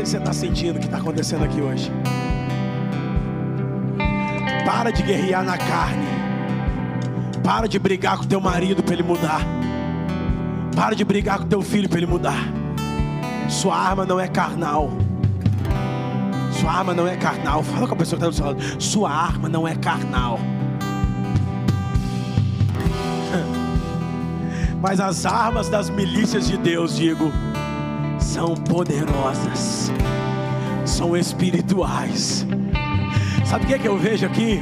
Sei 0.00 0.06
se 0.06 0.10
você 0.12 0.18
está 0.18 0.32
sentindo 0.32 0.76
o 0.76 0.78
que 0.78 0.86
está 0.86 0.98
acontecendo 0.98 1.44
aqui 1.44 1.60
hoje. 1.60 1.90
Para 4.64 4.90
de 4.90 5.02
guerrear 5.02 5.44
na 5.44 5.58
carne. 5.58 6.06
Para 7.42 7.66
de 7.66 7.78
brigar 7.78 8.16
com 8.18 8.24
teu 8.24 8.40
marido 8.40 8.82
para 8.82 8.94
ele 8.94 9.02
mudar. 9.02 9.40
Para 10.74 10.94
de 10.94 11.04
brigar 11.04 11.40
com 11.40 11.46
teu 11.46 11.60
filho 11.62 11.88
para 11.88 11.98
ele 11.98 12.06
mudar. 12.06 12.48
Sua 13.48 13.76
arma 13.76 14.06
não 14.06 14.18
é 14.20 14.28
carnal. 14.28 14.90
Sua 16.52 16.72
arma 16.72 16.94
não 16.94 17.06
é 17.06 17.16
carnal. 17.16 17.62
Fala 17.62 17.86
com 17.86 17.94
a 17.94 17.96
pessoa 17.96 18.18
que 18.18 18.26
está 18.26 18.28
do 18.28 18.34
seu 18.34 18.46
lado. 18.46 18.82
Sua 18.82 19.10
arma 19.10 19.48
não 19.48 19.66
é 19.66 19.74
carnal. 19.74 20.38
Mas 24.80 25.00
as 25.00 25.26
armas 25.26 25.68
das 25.68 25.90
milícias 25.90 26.46
de 26.46 26.56
Deus, 26.56 26.96
digo, 26.96 27.30
são 28.40 28.54
poderosas, 28.54 29.92
são 30.86 31.14
espirituais. 31.14 32.46
Sabe 33.44 33.64
o 33.64 33.68
que, 33.68 33.74
é 33.74 33.78
que 33.78 33.86
eu 33.86 33.98
vejo 33.98 34.24
aqui? 34.24 34.58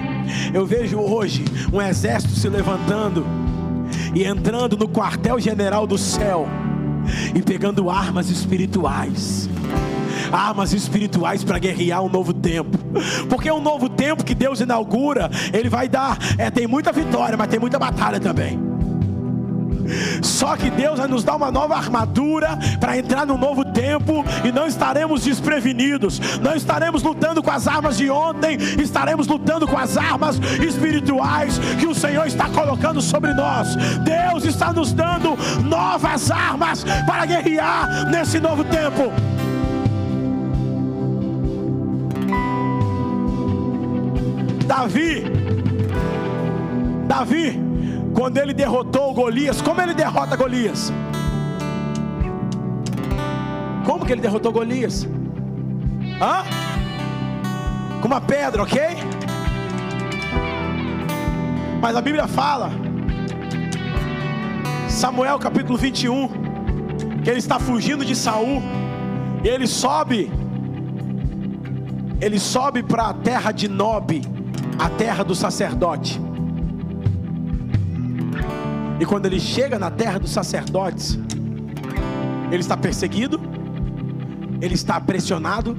Eu 0.53 0.67
vejo 0.67 0.99
hoje 0.99 1.45
um 1.73 1.81
exército 1.81 2.35
se 2.35 2.49
levantando 2.49 3.25
e 4.17 4.25
entrando 4.25 4.77
no 4.77 4.89
quartel-general 4.89 5.87
do 5.87 5.97
céu 5.97 6.49
e 7.33 7.41
pegando 7.41 7.89
armas 7.89 8.31
espirituais 8.31 9.49
armas 10.31 10.75
espirituais 10.75 11.43
para 11.43 11.59
guerrear 11.59 12.03
um 12.03 12.09
novo 12.11 12.35
tempo. 12.35 12.77
Porque 13.31 13.51
um 13.51 13.63
novo 13.63 13.89
tempo 13.89 14.23
que 14.23 14.35
Deus 14.35 14.61
inaugura, 14.61 15.31
Ele 15.55 15.71
vai 15.71 15.89
dar. 15.89 16.19
É, 16.37 16.51
tem 16.51 16.67
muita 16.67 16.93
vitória, 16.93 17.35
mas 17.35 17.49
tem 17.49 17.59
muita 17.59 17.79
batalha 17.79 18.21
também. 18.21 18.68
Só 20.23 20.57
que 20.57 20.71
Deus 20.71 20.99
vai 20.99 21.09
nos 21.09 21.25
dar 21.25 21.37
uma 21.37 21.51
nova 21.51 21.77
armadura 21.77 22.59
para 22.81 22.97
entrar 22.97 23.27
no 23.27 23.37
novo 23.37 23.65
tempo 23.65 24.25
e 24.45 24.53
não 24.53 24.67
estaremos 24.67 25.23
desprevenidos, 25.23 26.21
não 26.41 26.55
estaremos 26.55 27.03
lutando 27.03 27.43
com 27.43 27.51
as 27.51 27.67
armas 27.67 27.97
de 27.97 28.11
ontem, 28.11 28.57
estaremos 28.81 29.27
lutando 29.27 29.67
com 29.67 29.77
as 29.77 29.97
armas 29.97 30.39
espirituais 30.65 31.59
que 31.79 31.87
o 31.87 31.95
Senhor 31.95 32.27
está 32.27 32.49
colocando 32.49 33.01
sobre 33.01 33.33
nós. 33.35 33.77
Deus 34.05 34.45
está 34.45 34.73
nos 34.73 34.93
dando 34.93 35.37
novas 35.65 36.31
armas 36.31 36.85
para 37.07 37.27
guerrear 37.27 38.11
nesse 38.11 38.41
novo 38.41 38.65
tempo. 38.65 39.13
Davi, 44.67 45.25
Davi, 47.07 47.68
quando 48.19 48.37
ele 48.39 48.53
derrotou 48.53 49.15
Golias, 49.15 49.63
como 49.63 49.81
ele 49.81 49.95
derrota 49.95 50.35
Golias? 50.35 50.93
Como 53.87 54.05
que 54.05 54.11
ele 54.11 54.21
derrotou 54.21 54.51
Golias? 54.51 55.07
Hã? 56.21 56.43
Com 58.03 58.09
uma 58.09 58.21
pedra, 58.21 58.65
ok? 58.65 58.81
Mas 61.81 61.95
a 61.95 62.01
Bíblia 62.01 62.27
fala, 62.27 62.73
Samuel 64.89 65.39
capítulo 65.39 65.79
21, 65.79 66.27
que 67.23 67.31
ele 67.31 67.39
está 67.39 67.61
fugindo 67.61 68.05
de 68.05 68.17
Saul, 68.17 68.61
e 69.45 69.49
ele 69.49 69.69
sobe, 69.69 70.29
ele 72.21 72.41
sobe 72.41 72.83
para 72.83 73.11
a 73.11 73.15
terra 73.15 73.53
de 73.53 73.69
Nob, 73.69 74.23
a 74.77 74.91
terra 74.91 75.23
do 75.23 75.37
sacerdote. 75.37 76.28
E 79.01 79.07
quando 79.07 79.27
ele 79.27 79.39
chega 79.39 79.79
na 79.79 79.91
terra 79.91 80.19
dos 80.19 80.31
sacerdotes, 80.31 81.19
ele 82.51 82.61
está 82.61 82.77
perseguido, 82.77 83.41
ele 84.61 84.75
está 84.75 85.01
pressionado, 85.01 85.77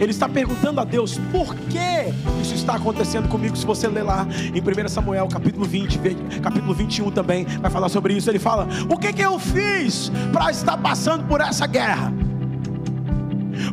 ele 0.00 0.10
está 0.10 0.28
perguntando 0.28 0.80
a 0.80 0.84
Deus 0.84 1.18
por 1.30 1.54
que 1.54 2.12
isso 2.40 2.54
está 2.54 2.76
acontecendo 2.76 3.28
comigo. 3.28 3.56
Se 3.56 3.66
você 3.66 3.88
ler 3.88 4.04
lá 4.04 4.26
em 4.54 4.60
1 4.60 4.88
Samuel 4.88 5.28
capítulo 5.28 5.66
20, 5.66 5.98
capítulo 6.40 6.72
21 6.72 7.10
também, 7.10 7.44
vai 7.44 7.70
falar 7.70 7.88
sobre 7.88 8.14
isso. 8.14 8.30
Ele 8.30 8.38
fala: 8.38 8.66
O 8.88 8.96
que, 8.96 9.12
que 9.12 9.22
eu 9.22 9.38
fiz 9.38 10.10
para 10.32 10.50
estar 10.50 10.76
passando 10.78 11.26
por 11.26 11.40
essa 11.40 11.66
guerra? 11.66 12.12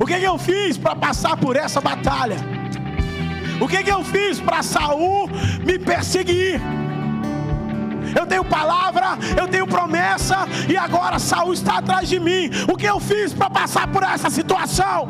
O 0.02 0.06
que, 0.06 0.18
que 0.18 0.26
eu 0.26 0.38
fiz 0.38 0.78
para 0.78 0.96
passar 0.96 1.38
por 1.38 1.56
essa 1.56 1.80
batalha? 1.80 2.38
O 3.62 3.68
que, 3.68 3.84
que 3.84 3.92
eu 3.92 4.04
fiz 4.04 4.40
para 4.40 4.62
Saul 4.64 5.30
me 5.64 5.78
perseguir? 5.80 6.60
Eu 8.16 8.26
tenho 8.26 8.44
palavra, 8.44 9.18
eu 9.38 9.48
tenho 9.48 9.68
promessa, 9.68 10.48
e 10.70 10.78
agora 10.78 11.20
Saul 11.20 11.54
está 11.54 11.78
atrás 11.78 12.08
de 12.10 12.20
mim. 12.20 12.50
O 12.72 12.76
que 12.76 12.86
eu 12.86 13.00
fiz 13.00 13.34
para 13.34 13.50
passar 13.50 13.88
por 13.88 14.04
essa 14.04 14.30
situação? 14.30 15.08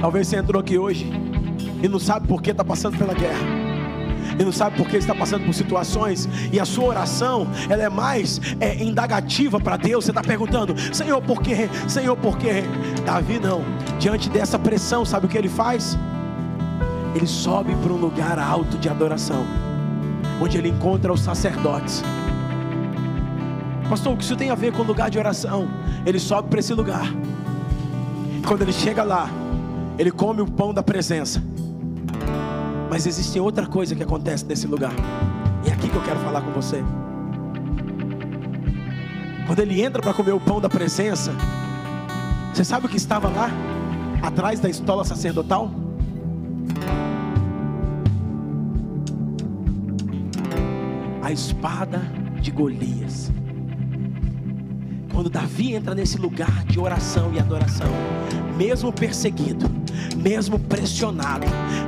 Talvez 0.00 0.28
você 0.28 0.36
entrou 0.36 0.60
aqui 0.60 0.78
hoje 0.78 1.10
e 1.82 1.88
não 1.88 1.98
sabe 1.98 2.26
por 2.26 2.40
que 2.40 2.50
está 2.50 2.64
passando 2.64 2.96
pela 2.96 3.14
guerra 3.14 3.60
e 4.38 4.44
não 4.44 4.52
sabe 4.52 4.76
por 4.76 4.88
que 4.88 4.96
está 4.96 5.14
passando 5.14 5.44
por 5.44 5.52
situações, 5.52 6.26
e 6.50 6.58
a 6.58 6.64
sua 6.64 6.86
oração 6.86 7.46
ela 7.68 7.82
é 7.82 7.90
mais 7.90 8.40
é, 8.58 8.82
indagativa 8.82 9.60
para 9.60 9.76
Deus. 9.76 10.06
Você 10.06 10.12
está 10.12 10.22
perguntando, 10.22 10.74
Senhor, 10.94 11.20
por 11.20 11.42
quê? 11.42 11.68
Senhor, 11.86 12.16
por 12.16 12.38
quê? 12.38 12.62
Davi 13.04 13.38
não, 13.38 13.62
diante 13.98 14.30
dessa 14.30 14.58
pressão, 14.58 15.04
sabe 15.04 15.26
o 15.26 15.28
que 15.28 15.36
ele 15.36 15.48
faz? 15.48 15.98
ele 17.14 17.26
sobe 17.26 17.74
para 17.76 17.92
um 17.92 17.96
lugar 17.96 18.38
alto 18.38 18.78
de 18.78 18.88
adoração, 18.88 19.44
onde 20.40 20.56
ele 20.56 20.68
encontra 20.68 21.12
os 21.12 21.20
sacerdotes. 21.20 22.02
Pastor, 23.88 24.14
o 24.14 24.16
que 24.16 24.24
isso 24.24 24.36
tem 24.36 24.50
a 24.50 24.54
ver 24.54 24.72
com 24.72 24.82
o 24.82 24.86
lugar 24.86 25.10
de 25.10 25.18
oração? 25.18 25.68
Ele 26.06 26.18
sobe 26.18 26.48
para 26.48 26.60
esse 26.60 26.72
lugar. 26.72 27.12
Quando 28.46 28.62
ele 28.62 28.72
chega 28.72 29.02
lá, 29.02 29.28
ele 29.98 30.10
come 30.10 30.40
o 30.40 30.46
pão 30.46 30.72
da 30.72 30.82
presença. 30.82 31.42
Mas 32.88 33.06
existe 33.06 33.38
outra 33.38 33.66
coisa 33.66 33.94
que 33.94 34.02
acontece 34.02 34.44
nesse 34.44 34.66
lugar. 34.66 34.92
E 35.64 35.70
é 35.70 35.72
aqui 35.72 35.88
que 35.88 35.96
eu 35.96 36.02
quero 36.02 36.20
falar 36.20 36.40
com 36.40 36.52
você. 36.52 36.82
Quando 39.46 39.58
ele 39.58 39.82
entra 39.82 40.00
para 40.00 40.14
comer 40.14 40.32
o 40.32 40.40
pão 40.40 40.60
da 40.60 40.68
presença, 40.68 41.32
você 42.54 42.64
sabe 42.64 42.86
o 42.86 42.88
que 42.88 42.96
estava 42.96 43.28
lá? 43.28 43.50
Atrás 44.22 44.60
da 44.60 44.68
estola 44.68 45.04
sacerdotal? 45.04 45.70
Espada 51.32 52.00
de 52.40 52.50
Golias. 52.50 53.30
Quando 55.12 55.28
Davi 55.28 55.74
entra 55.74 55.94
nesse 55.94 56.18
lugar 56.18 56.64
de 56.64 56.80
oração 56.80 57.32
e 57.34 57.38
adoração, 57.38 57.90
mesmo 58.56 58.92
perseguido, 58.92 59.70
mesmo 60.16 60.58
pressionado, 60.58 61.46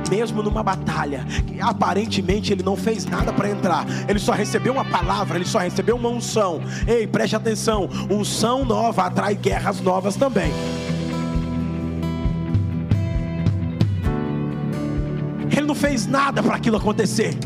mesmo 0.09 0.43
numa 0.43 0.61
batalha, 0.61 1.25
que 1.47 1.59
aparentemente 1.59 2.51
ele 2.51 2.63
não 2.63 2.75
fez 2.75 3.05
nada 3.05 3.33
para 3.33 3.49
entrar, 3.49 3.85
ele 4.07 4.19
só 4.19 4.33
recebeu 4.33 4.73
uma 4.73 4.85
palavra, 4.85 5.37
ele 5.37 5.45
só 5.45 5.59
recebeu 5.59 5.95
uma 5.95 6.09
unção. 6.09 6.61
Ei, 6.87 7.07
preste 7.07 7.35
atenção: 7.35 7.89
unção 8.09 8.65
nova 8.65 9.03
atrai 9.03 9.35
guerras 9.35 9.81
novas 9.81 10.15
também. 10.15 10.51
Ele 15.51 15.67
não 15.67 15.75
fez 15.75 16.07
nada 16.07 16.41
para 16.41 16.55
aquilo 16.55 16.77
acontecer. 16.77 17.37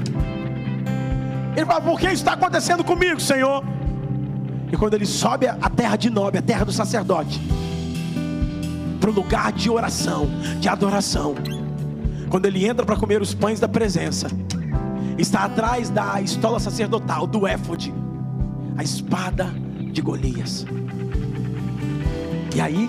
Ele 1.58 1.66
fala: 1.66 1.82
por 1.82 2.00
que 2.00 2.06
isso 2.06 2.16
está 2.16 2.34
acontecendo 2.34 2.84
comigo, 2.84 3.20
Senhor? 3.20 3.64
E 4.72 4.78
quando 4.78 4.94
ele 4.94 5.08
sobe 5.08 5.48
a 5.48 5.70
terra 5.70 5.96
de 5.96 6.08
Nob, 6.08 6.38
a 6.38 6.42
terra 6.42 6.64
do 6.64 6.72
sacerdote, 6.72 7.42
para 9.00 9.10
o 9.10 9.14
lugar 9.14 9.52
de 9.52 9.68
oração, 9.68 10.28
de 10.60 10.70
adoração, 10.70 11.34
quando 12.30 12.46
ele 12.46 12.68
entra 12.68 12.86
para 12.86 12.96
comer 12.96 13.22
os 13.22 13.34
pães 13.34 13.60
da 13.60 13.68
presença, 13.68 14.28
está 15.18 15.46
atrás 15.46 15.90
da 15.90 16.22
estola 16.22 16.60
sacerdotal, 16.60 17.26
do 17.26 17.48
éfode, 17.48 17.92
a 18.78 18.84
espada 18.84 19.46
de 19.92 20.02
Golias. 20.02 20.64
E 22.56 22.62
aí, 22.62 22.88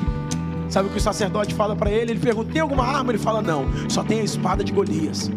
sabe 0.68 0.88
o 0.88 0.92
que 0.92 0.98
o 0.98 1.00
sacerdote 1.00 1.54
fala 1.54 1.74
para 1.74 1.90
ele? 1.90 2.12
Ele 2.12 2.20
pergunta: 2.20 2.52
tem 2.52 2.61
alguma 2.61 2.85
arma? 2.85 3.12
Ele 3.12 3.18
fala: 3.18 3.40
não, 3.40 3.64
só 3.88 4.04
tem 4.04 4.20
a 4.20 4.24
espada 4.24 4.62
de 4.62 4.72
Golias. 4.72 5.31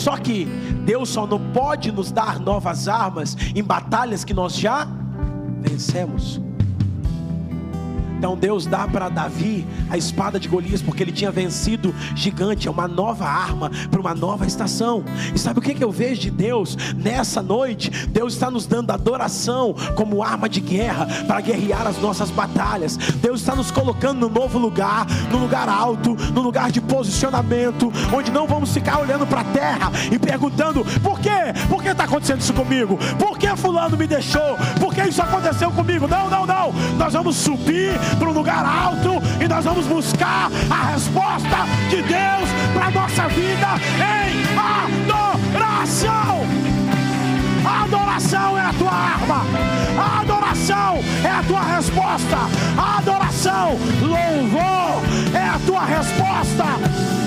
Só 0.00 0.16
que 0.16 0.46
Deus 0.86 1.10
só 1.10 1.26
não 1.26 1.38
pode 1.52 1.92
nos 1.92 2.10
dar 2.10 2.40
novas 2.40 2.88
armas 2.88 3.36
em 3.54 3.62
batalhas 3.62 4.24
que 4.24 4.32
nós 4.32 4.56
já 4.56 4.88
vencemos. 5.60 6.40
Então 8.20 8.36
Deus 8.36 8.66
dá 8.66 8.86
para 8.86 9.08
Davi 9.08 9.66
a 9.88 9.96
espada 9.96 10.38
de 10.38 10.46
Golias, 10.46 10.82
porque 10.82 11.02
ele 11.02 11.10
tinha 11.10 11.30
vencido 11.30 11.94
gigante, 12.14 12.68
é 12.68 12.70
uma 12.70 12.86
nova 12.86 13.24
arma 13.24 13.70
para 13.90 13.98
uma 13.98 14.14
nova 14.14 14.46
estação. 14.46 15.02
E 15.34 15.38
sabe 15.38 15.58
o 15.58 15.62
que, 15.62 15.74
que 15.74 15.82
eu 15.82 15.90
vejo 15.90 16.20
de 16.20 16.30
Deus 16.30 16.76
nessa 16.94 17.40
noite? 17.40 17.88
Deus 18.08 18.34
está 18.34 18.50
nos 18.50 18.66
dando 18.66 18.90
adoração 18.90 19.74
como 19.96 20.22
arma 20.22 20.50
de 20.50 20.60
guerra 20.60 21.08
para 21.26 21.40
guerrear 21.40 21.86
as 21.86 21.96
nossas 21.96 22.30
batalhas. 22.30 22.98
Deus 22.98 23.40
está 23.40 23.56
nos 23.56 23.70
colocando 23.70 24.20
no 24.20 24.28
novo 24.28 24.58
lugar, 24.58 25.06
no 25.32 25.38
lugar 25.38 25.66
alto, 25.66 26.14
no 26.34 26.42
lugar 26.42 26.70
de 26.70 26.82
posicionamento, 26.82 27.90
onde 28.14 28.30
não 28.30 28.46
vamos 28.46 28.70
ficar 28.70 29.00
olhando 29.00 29.26
para 29.26 29.40
a 29.40 29.44
terra 29.44 29.90
e 30.12 30.18
perguntando: 30.18 30.84
por 31.02 31.18
quê? 31.20 31.54
Por 31.70 31.82
que 31.82 31.88
está 31.88 32.04
acontecendo 32.04 32.42
isso 32.42 32.52
comigo? 32.52 32.98
Por 33.18 33.38
que 33.38 33.48
Fulano 33.56 33.96
me 33.96 34.06
deixou? 34.06 34.58
Por 34.78 34.92
que 34.92 35.04
isso 35.04 35.22
aconteceu 35.22 35.70
comigo? 35.70 36.06
Não, 36.06 36.28
não, 36.28 36.44
não. 36.44 36.70
Nós 36.98 37.14
vamos 37.14 37.36
subir 37.36 37.98
para 38.18 38.28
um 38.28 38.32
lugar 38.32 38.64
alto 38.64 39.22
e 39.42 39.48
nós 39.48 39.64
vamos 39.64 39.86
buscar 39.86 40.50
a 40.70 40.92
resposta 40.92 41.66
de 41.88 42.02
Deus 42.02 42.48
para 42.74 42.86
a 42.86 42.90
nossa 42.90 43.28
vida 43.28 43.68
em 43.96 44.40
adoração. 45.54 46.40
A 47.64 47.84
adoração 47.84 48.58
é 48.58 48.62
a 48.62 48.72
tua 48.72 48.92
arma, 48.92 49.44
a 49.98 50.20
adoração 50.20 50.98
é 51.24 51.28
a 51.28 51.42
tua 51.46 51.62
resposta, 51.62 52.38
adoração, 52.98 53.78
louvor 54.00 55.02
é 55.34 55.48
a 55.48 55.60
tua 55.66 55.84
resposta. 55.84 57.19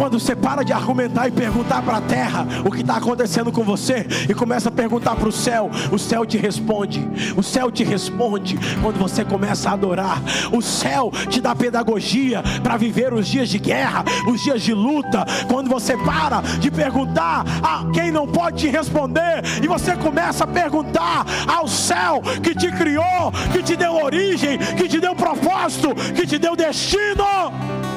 Quando 0.00 0.18
você 0.18 0.34
para 0.34 0.62
de 0.62 0.72
argumentar 0.72 1.28
e 1.28 1.30
perguntar 1.30 1.82
para 1.82 1.98
a 1.98 2.00
terra 2.00 2.46
o 2.64 2.70
que 2.70 2.80
está 2.80 2.96
acontecendo 2.96 3.52
com 3.52 3.62
você 3.62 4.06
e 4.26 4.32
começa 4.32 4.70
a 4.70 4.72
perguntar 4.72 5.14
para 5.14 5.28
o 5.28 5.32
céu, 5.32 5.70
o 5.92 5.98
céu 5.98 6.24
te 6.24 6.38
responde. 6.38 7.06
O 7.36 7.42
céu 7.42 7.70
te 7.70 7.84
responde 7.84 8.58
quando 8.80 8.98
você 8.98 9.26
começa 9.26 9.68
a 9.68 9.74
adorar. 9.74 10.22
O 10.50 10.62
céu 10.62 11.12
te 11.28 11.38
dá 11.38 11.54
pedagogia 11.54 12.42
para 12.62 12.78
viver 12.78 13.12
os 13.12 13.28
dias 13.28 13.50
de 13.50 13.58
guerra, 13.58 14.02
os 14.26 14.42
dias 14.42 14.62
de 14.62 14.72
luta. 14.72 15.26
Quando 15.46 15.68
você 15.68 15.94
para 15.98 16.40
de 16.40 16.70
perguntar 16.70 17.44
a 17.62 17.84
quem 17.92 18.10
não 18.10 18.26
pode 18.26 18.56
te 18.56 18.68
responder 18.68 19.42
e 19.62 19.68
você 19.68 19.94
começa 19.96 20.44
a 20.44 20.46
perguntar 20.46 21.26
ao 21.46 21.68
céu 21.68 22.22
que 22.42 22.54
te 22.54 22.72
criou, 22.72 23.30
que 23.52 23.62
te 23.62 23.76
deu 23.76 24.02
origem, 24.02 24.56
que 24.78 24.88
te 24.88 24.98
deu 24.98 25.14
propósito, 25.14 25.94
que 26.14 26.26
te 26.26 26.38
deu 26.38 26.56
destino. 26.56 27.89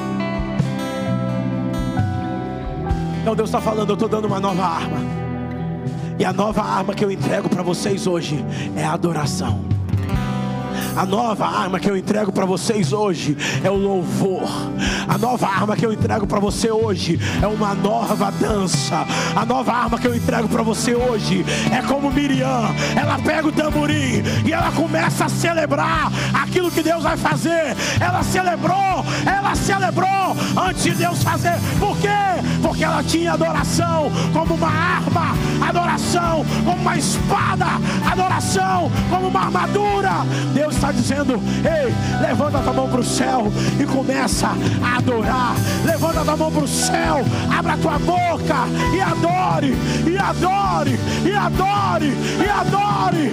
Então 3.24 3.34
Deus 3.34 3.48
está 3.48 3.58
falando, 3.58 3.88
eu 3.88 3.94
estou 3.94 4.06
dando 4.06 4.26
uma 4.26 4.38
nova 4.38 4.62
arma. 4.62 4.98
E 6.18 6.26
a 6.26 6.30
nova 6.30 6.60
arma 6.60 6.92
que 6.92 7.02
eu 7.02 7.10
entrego 7.10 7.48
para 7.48 7.62
vocês 7.62 8.06
hoje 8.06 8.44
é 8.76 8.84
a 8.84 8.92
adoração. 8.92 9.64
A 10.96 11.04
nova 11.04 11.44
arma 11.44 11.80
que 11.80 11.90
eu 11.90 11.96
entrego 11.96 12.30
para 12.30 12.46
vocês 12.46 12.92
hoje 12.92 13.36
é 13.64 13.70
o 13.70 13.74
louvor. 13.74 14.48
A 15.08 15.18
nova 15.18 15.46
arma 15.46 15.76
que 15.76 15.84
eu 15.84 15.92
entrego 15.92 16.26
para 16.26 16.38
você 16.38 16.70
hoje 16.70 17.18
é 17.42 17.46
uma 17.46 17.74
nova 17.74 18.30
dança. 18.30 19.04
A 19.34 19.44
nova 19.44 19.72
arma 19.72 19.98
que 19.98 20.06
eu 20.06 20.14
entrego 20.14 20.48
para 20.48 20.62
você 20.62 20.94
hoje 20.94 21.44
é 21.72 21.82
como 21.82 22.12
Miriam. 22.12 22.70
Ela 22.96 23.18
pega 23.18 23.48
o 23.48 23.52
tamborim 23.52 24.22
e 24.46 24.52
ela 24.52 24.70
começa 24.70 25.24
a 25.24 25.28
celebrar 25.28 26.12
aquilo 26.32 26.70
que 26.70 26.82
Deus 26.82 27.02
vai 27.02 27.16
fazer. 27.16 27.76
Ela 28.00 28.22
celebrou, 28.22 29.04
ela 29.26 29.54
celebrou 29.56 30.36
antes 30.68 30.84
de 30.84 30.92
Deus 30.92 31.22
fazer. 31.24 31.54
Por 31.80 31.96
quê? 31.98 32.08
Porque 32.62 32.84
ela 32.84 33.02
tinha 33.02 33.32
adoração 33.32 34.10
como 34.32 34.54
uma 34.54 34.68
arma, 34.68 35.34
adoração 35.60 36.44
como 36.64 36.80
uma 36.80 36.96
espada, 36.96 37.66
adoração 38.10 38.90
como 39.10 39.28
uma 39.28 39.40
armadura. 39.40 40.24
Deus 40.54 40.76
está 40.84 40.92
dizendo: 40.92 41.40
Ei, 41.64 41.94
levanta 42.20 42.58
a 42.58 42.62
tua 42.62 42.72
mão 42.72 42.88
para 42.88 43.00
o 43.00 43.04
céu 43.04 43.50
e 43.80 43.86
começa 43.86 44.48
a 44.82 44.98
adorar. 44.98 45.54
Levanta 45.84 46.20
a 46.20 46.24
tua 46.24 46.36
mão 46.36 46.52
para 46.52 46.64
o 46.64 46.68
céu, 46.68 47.24
abra 47.56 47.72
a 47.72 47.78
tua 47.78 47.98
boca 47.98 48.66
e 48.94 49.00
adore, 49.00 49.74
e 50.06 50.18
adore, 50.18 50.98
e 51.24 51.34
adore, 51.34 52.12
e 52.38 52.48
adore. 52.48 53.32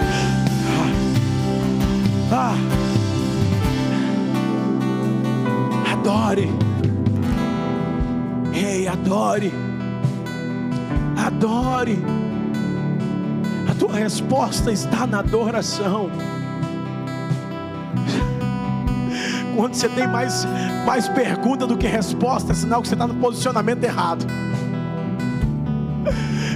Ah. 2.31 2.55
Adore. 5.91 6.49
Ei, 8.53 8.87
adore. 8.87 9.51
Adore. 11.17 11.99
A 13.69 13.75
tua 13.75 13.93
resposta 13.93 14.71
está 14.71 15.05
na 15.05 15.19
adoração. 15.19 16.09
Quando 19.55 19.73
você 19.73 19.89
tem 19.89 20.07
mais, 20.07 20.45
mais 20.85 21.07
pergunta 21.09 21.67
do 21.67 21.77
que 21.77 21.87
resposta, 21.87 22.51
é 22.51 22.55
sinal 22.55 22.81
que 22.81 22.87
você 22.87 22.95
está 22.95 23.07
no 23.07 23.15
posicionamento 23.15 23.83
errado. 23.83 24.25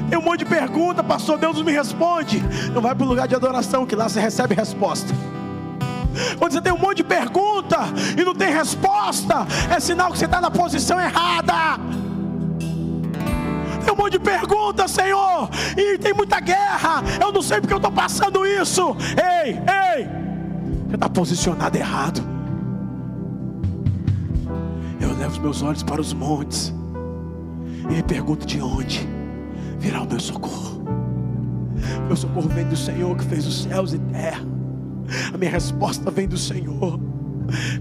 Tem 0.10 0.20
um 0.20 0.22
monte 0.22 0.40
de 0.40 0.46
pergunta, 0.46 1.04
pastor, 1.04 1.38
Deus 1.38 1.62
me 1.62 1.72
responde. 1.72 2.44
Não 2.74 2.82
vai 2.82 2.94
para 2.96 3.06
o 3.06 3.08
lugar 3.10 3.28
de 3.28 3.36
adoração, 3.36 3.86
que 3.86 3.96
lá 3.96 4.08
você 4.08 4.20
recebe 4.20 4.54
resposta. 4.56 5.14
Quando 6.38 6.54
você 6.54 6.62
tem 6.62 6.72
um 6.72 6.78
monte 6.78 6.98
de 6.98 7.04
pergunta 7.04 7.80
e 8.18 8.24
não 8.24 8.34
tem 8.34 8.54
resposta, 8.54 9.46
é 9.70 9.80
sinal 9.80 10.12
que 10.12 10.18
você 10.18 10.26
está 10.26 10.40
na 10.40 10.50
posição 10.50 11.00
errada. 11.00 11.80
Tem 13.84 13.94
um 13.94 13.98
monte 13.98 14.14
de 14.14 14.20
pergunta, 14.20 14.88
Senhor, 14.88 15.50
e 15.76 15.98
tem 15.98 16.14
muita 16.14 16.40
guerra. 16.40 17.04
Eu 17.22 17.32
não 17.32 17.42
sei 17.42 17.60
porque 17.60 17.74
eu 17.74 17.78
estou 17.78 17.92
passando 17.92 18.46
isso. 18.46 18.96
Ei, 19.44 19.52
ei, 19.52 20.08
você 20.88 20.96
está 20.96 21.10
posicionado 21.10 21.78
errado 21.78 22.35
meus 25.46 25.62
olhos 25.62 25.84
para 25.84 26.02
os 26.02 26.12
montes 26.12 26.74
e 27.88 27.94
me 27.94 28.02
pergunto 28.02 28.48
de 28.48 28.60
onde 28.60 29.08
virá 29.78 30.02
o 30.02 30.08
meu 30.08 30.20
socorro. 30.20 30.84
Meu 32.08 32.16
socorro 32.16 32.50
vem 32.50 32.66
do 32.66 32.76
Senhor 32.76 33.16
que 33.16 33.24
fez 33.26 33.46
os 33.46 33.62
céus 33.62 33.94
e 33.94 34.00
terra. 34.00 34.44
A 35.32 35.38
minha 35.38 35.52
resposta 35.52 36.10
vem 36.10 36.28
do 36.28 36.36
Senhor. 36.36 37.00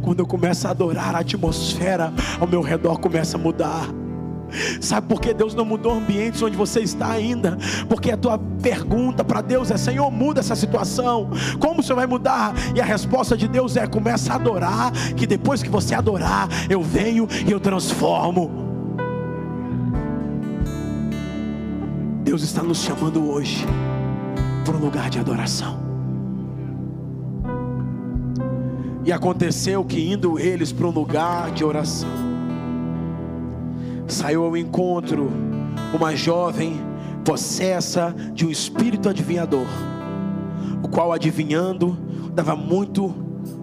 Quando 0.03 0.21
eu 0.21 0.27
começo 0.27 0.69
a 0.69 0.73
adorar, 0.73 1.15
a 1.15 1.21
atmosfera 1.21 2.12
ao 2.39 2.47
meu 2.47 2.61
redor 2.61 2.99
começa 2.99 3.39
a 3.39 3.41
mudar. 3.41 3.89
Sabe 4.80 5.09
por 5.09 5.20
que 5.20 5.34
Deus 5.34 5.55
não 5.55 5.64
mudou 5.64 5.92
ambientes 5.92 6.42
onde 6.42 6.57
você 6.57 6.80
está 6.80 7.11
ainda? 7.11 7.59
Porque 7.88 8.11
a 8.11 8.16
tua 8.16 8.38
pergunta 8.38 9.24
para 9.24 9.40
Deus 9.40 9.70
é: 9.70 9.76
Senhor, 9.76 10.11
muda 10.11 10.40
essa 10.40 10.55
situação. 10.55 11.30
Como 11.59 11.80
o 11.80 11.82
Senhor 11.82 11.97
vai 11.97 12.07
mudar? 12.07 12.55
E 12.74 12.80
a 12.80 12.84
resposta 12.84 13.36
de 13.36 13.49
Deus 13.49 13.76
é: 13.76 13.86
começa 13.86 14.32
a 14.32 14.36
adorar. 14.36 14.92
Que 15.16 15.26
depois 15.26 15.62
que 15.62 15.68
você 15.68 15.95
adorar, 15.95 16.49
eu 16.68 16.82
venho 16.82 17.28
e 17.47 17.51
eu 17.51 17.61
transformo. 17.61 18.64
Deus 22.22 22.42
está 22.42 22.62
nos 22.62 22.78
chamando 22.78 23.30
hoje 23.30 23.66
para 24.64 24.76
um 24.76 24.80
lugar 24.80 25.11
de 25.11 25.18
adoração. 25.18 25.78
E 29.05 29.12
aconteceu 29.12 29.84
que 29.84 30.01
indo 30.01 30.38
eles 30.38 30.72
para 30.72 30.86
um 30.86 30.90
lugar 30.90 31.51
de 31.51 31.62
oração, 31.62 32.09
saiu 34.07 34.45
ao 34.45 34.57
encontro 34.57 35.31
uma 35.93 36.15
jovem 36.15 36.81
possessa 37.25 38.15
de 38.33 38.47
um 38.47 38.51
espírito 38.51 39.09
adivinhador, 39.09 39.67
o 40.83 40.89
qual 40.89 41.13
adivinhando 41.13 41.97
dava 42.35 42.55
muito 42.55 43.15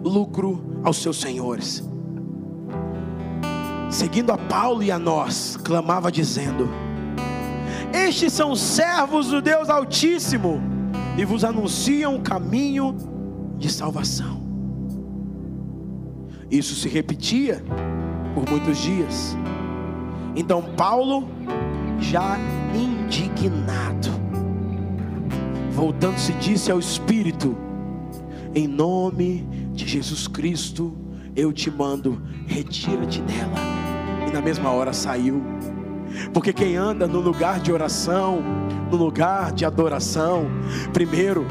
lucro 0.03 0.81
aos 0.83 0.97
seus 0.97 1.19
senhores. 1.19 1.83
Seguindo 3.89 4.31
a 4.31 4.37
Paulo 4.37 4.81
e 4.81 4.91
a 4.91 4.97
nós, 4.97 5.57
clamava 5.57 6.11
dizendo: 6.11 6.69
Estes 7.93 8.33
são 8.33 8.55
servos 8.55 9.27
do 9.27 9.41
Deus 9.41 9.69
Altíssimo 9.69 10.61
e 11.17 11.25
vos 11.25 11.43
anunciam 11.43 12.15
o 12.15 12.21
caminho 12.21 12.95
de 13.57 13.71
salvação. 13.71 14.41
Isso 16.49 16.73
se 16.75 16.89
repetia 16.89 17.63
por 18.33 18.49
muitos 18.49 18.77
dias. 18.77 19.35
Então 20.35 20.61
Paulo, 20.61 21.27
já 21.99 22.37
indignado, 22.73 24.09
voltando-se, 25.71 26.31
disse 26.33 26.71
ao 26.71 26.79
Espírito: 26.79 27.55
Em 28.55 28.67
nome 28.67 29.47
de 29.73 29.87
Jesus 29.87 30.27
Cristo, 30.27 30.95
eu 31.35 31.51
te 31.51 31.69
mando, 31.69 32.21
retira-te 32.47 33.21
dela. 33.21 33.57
E 34.27 34.31
na 34.31 34.41
mesma 34.41 34.71
hora 34.71 34.93
saiu. 34.93 35.41
Porque 36.33 36.51
quem 36.51 36.75
anda 36.75 37.07
no 37.07 37.19
lugar 37.19 37.59
de 37.59 37.71
oração, 37.71 38.41
no 38.89 38.97
lugar 38.97 39.51
de 39.51 39.65
adoração, 39.65 40.45
primeiro 40.93 41.45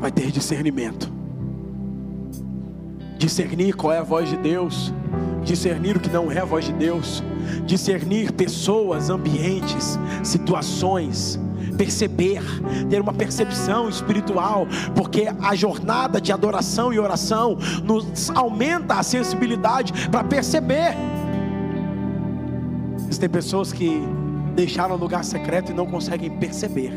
vai 0.00 0.10
ter 0.10 0.30
discernimento. 0.30 1.19
Discernir 3.20 3.76
qual 3.76 3.92
é 3.92 3.98
a 3.98 4.02
voz 4.02 4.30
de 4.30 4.36
Deus, 4.38 4.94
discernir 5.44 5.94
o 5.94 6.00
que 6.00 6.08
não 6.08 6.32
é 6.32 6.38
a 6.38 6.44
voz 6.46 6.64
de 6.64 6.72
Deus, 6.72 7.22
discernir 7.66 8.32
pessoas, 8.32 9.10
ambientes, 9.10 9.98
situações, 10.24 11.38
perceber, 11.76 12.40
ter 12.88 12.98
uma 12.98 13.12
percepção 13.12 13.90
espiritual, 13.90 14.66
porque 14.96 15.26
a 15.42 15.54
jornada 15.54 16.18
de 16.18 16.32
adoração 16.32 16.94
e 16.94 16.98
oração 16.98 17.58
nos 17.84 18.30
aumenta 18.30 18.94
a 18.94 19.02
sensibilidade 19.02 19.92
para 20.08 20.24
perceber. 20.24 20.96
Existem 22.96 23.28
pessoas 23.28 23.70
que 23.70 24.00
deixaram 24.56 24.94
o 24.94 24.98
lugar 24.98 25.24
secreto 25.24 25.72
e 25.72 25.74
não 25.74 25.84
conseguem 25.84 26.30
perceber 26.38 26.90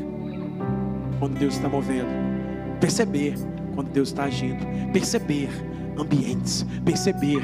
quando 1.20 1.38
Deus 1.38 1.56
está 1.56 1.68
movendo, 1.68 2.08
perceber 2.80 3.36
quando 3.76 3.90
Deus 3.90 4.08
está 4.08 4.24
agindo, 4.24 4.66
perceber 4.94 5.50
ambientes, 5.98 6.66
perceber 6.84 7.42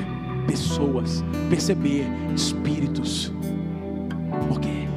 pessoas, 0.48 1.24
perceber 1.50 2.06
espíritos. 2.36 3.32
Por 4.48 4.60
quê? 4.60 4.88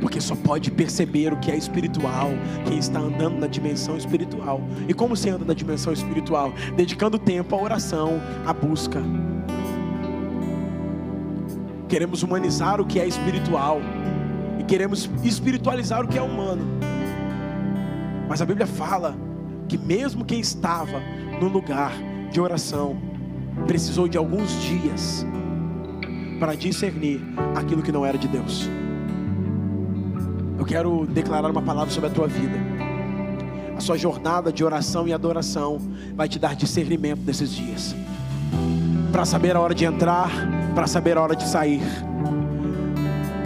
Porque 0.00 0.20
só 0.20 0.34
pode 0.34 0.70
perceber 0.70 1.32
o 1.32 1.36
que 1.38 1.50
é 1.50 1.56
espiritual 1.56 2.30
quem 2.66 2.78
está 2.78 2.98
andando 2.98 3.38
na 3.38 3.46
dimensão 3.46 3.96
espiritual. 3.96 4.60
E 4.88 4.94
como 4.94 5.16
se 5.16 5.28
anda 5.28 5.44
na 5.44 5.54
dimensão 5.54 5.92
espiritual? 5.92 6.52
Dedicando 6.76 7.18
tempo 7.18 7.54
à 7.54 7.60
oração, 7.60 8.20
à 8.46 8.52
busca. 8.52 9.02
Queremos 11.88 12.22
humanizar 12.22 12.80
o 12.80 12.86
que 12.86 13.00
é 13.00 13.06
espiritual 13.06 13.80
e 14.58 14.64
queremos 14.64 15.10
espiritualizar 15.24 16.04
o 16.04 16.08
que 16.08 16.18
é 16.18 16.22
humano. 16.22 16.64
Mas 18.28 18.42
a 18.42 18.44
Bíblia 18.44 18.66
fala 18.66 19.16
que 19.68 19.76
mesmo 19.76 20.24
quem 20.24 20.40
estava 20.40 21.00
no 21.40 21.48
lugar 21.48 21.92
de 22.30 22.40
oração 22.40 22.96
precisou 23.66 24.08
de 24.08 24.16
alguns 24.16 24.50
dias 24.62 25.26
para 26.40 26.54
discernir 26.54 27.20
aquilo 27.54 27.82
que 27.82 27.92
não 27.92 28.04
era 28.06 28.16
de 28.16 28.26
Deus. 28.26 28.68
Eu 30.58 30.64
quero 30.64 31.06
declarar 31.06 31.50
uma 31.50 31.62
palavra 31.62 31.92
sobre 31.92 32.08
a 32.10 32.12
tua 32.12 32.26
vida. 32.26 32.56
A 33.76 33.80
sua 33.80 33.96
jornada 33.96 34.52
de 34.52 34.64
oração 34.64 35.06
e 35.06 35.12
adoração 35.12 35.78
vai 36.14 36.28
te 36.28 36.38
dar 36.38 36.56
discernimento 36.56 37.20
nesses 37.24 37.50
dias. 37.50 37.94
Para 39.12 39.24
saber 39.24 39.54
a 39.54 39.60
hora 39.60 39.74
de 39.74 39.84
entrar, 39.84 40.30
para 40.74 40.86
saber 40.86 41.16
a 41.16 41.22
hora 41.22 41.36
de 41.36 41.46
sair. 41.46 41.82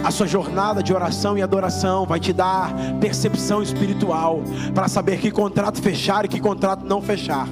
A 0.03 0.11
sua 0.11 0.27
jornada 0.27 0.83
de 0.83 0.93
oração 0.93 1.37
e 1.37 1.41
adoração 1.41 2.05
vai 2.05 2.19
te 2.19 2.33
dar 2.33 2.73
percepção 2.99 3.61
espiritual 3.61 4.41
para 4.73 4.87
saber 4.87 5.19
que 5.19 5.31
contrato 5.31 5.81
fechar 5.81 6.25
e 6.25 6.27
que 6.27 6.39
contrato 6.39 6.85
não 6.85 7.01
fechar 7.01 7.47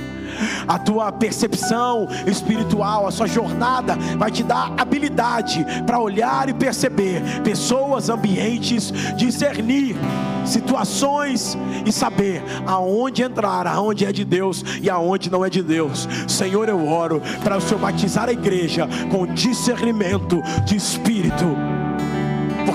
a 0.68 0.80
tua 0.80 1.12
percepção 1.12 2.08
espiritual, 2.26 3.08
a 3.08 3.12
sua 3.12 3.28
jornada 3.28 3.96
vai 4.18 4.32
te 4.32 4.44
dar 4.44 4.74
habilidade 4.78 5.66
para 5.86 6.00
olhar 6.00 6.50
e 6.50 6.54
perceber 6.54 7.22
pessoas, 7.44 8.10
ambientes, 8.10 8.92
discernir 9.16 9.96
situações 10.46 11.58
e 11.86 11.92
saber 11.92 12.44
aonde 12.66 13.22
entrar, 13.22 13.68
aonde 13.68 14.06
é 14.06 14.12
de 14.12 14.26
Deus 14.26 14.64
e 14.82 14.90
aonde 14.90 15.30
não 15.30 15.46
é 15.46 15.50
de 15.50 15.62
Deus. 15.62 16.08
Senhor, 16.28 16.68
eu 16.68 16.88
oro 16.88 17.22
para 17.44 17.58
o 17.58 17.62
Senhor 17.62 17.80
batizar 17.80 18.28
a 18.28 18.34
igreja 18.34 18.88
com 19.12 19.28
discernimento 19.28 20.42
de 20.66 20.76
espírito 20.76 21.46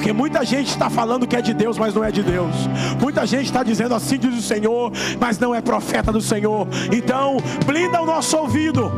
porque 0.07 0.17
muita 0.17 0.45
gente 0.45 0.69
está 0.69 0.89
falando 0.89 1.27
que 1.27 1.35
é 1.35 1.43
de 1.43 1.53
Deus, 1.53 1.77
mas 1.77 1.93
não 1.93 2.05
é 2.05 2.13
de 2.13 2.23
Deus. 2.23 2.55
Muita 3.01 3.27
gente 3.27 3.47
está 3.47 3.65
dizendo 3.65 3.93
assim 3.93 4.17
diz 4.17 4.39
o 4.39 4.41
Senhor, 4.41 4.93
mas 5.19 5.37
não 5.37 5.53
é 5.53 5.61
profeta 5.61 6.13
do 6.13 6.21
Senhor. 6.21 6.69
Então, 6.93 7.39
blinda 7.67 8.01
o 8.01 8.07
nosso 8.07 8.37
ouvido, 8.37 8.89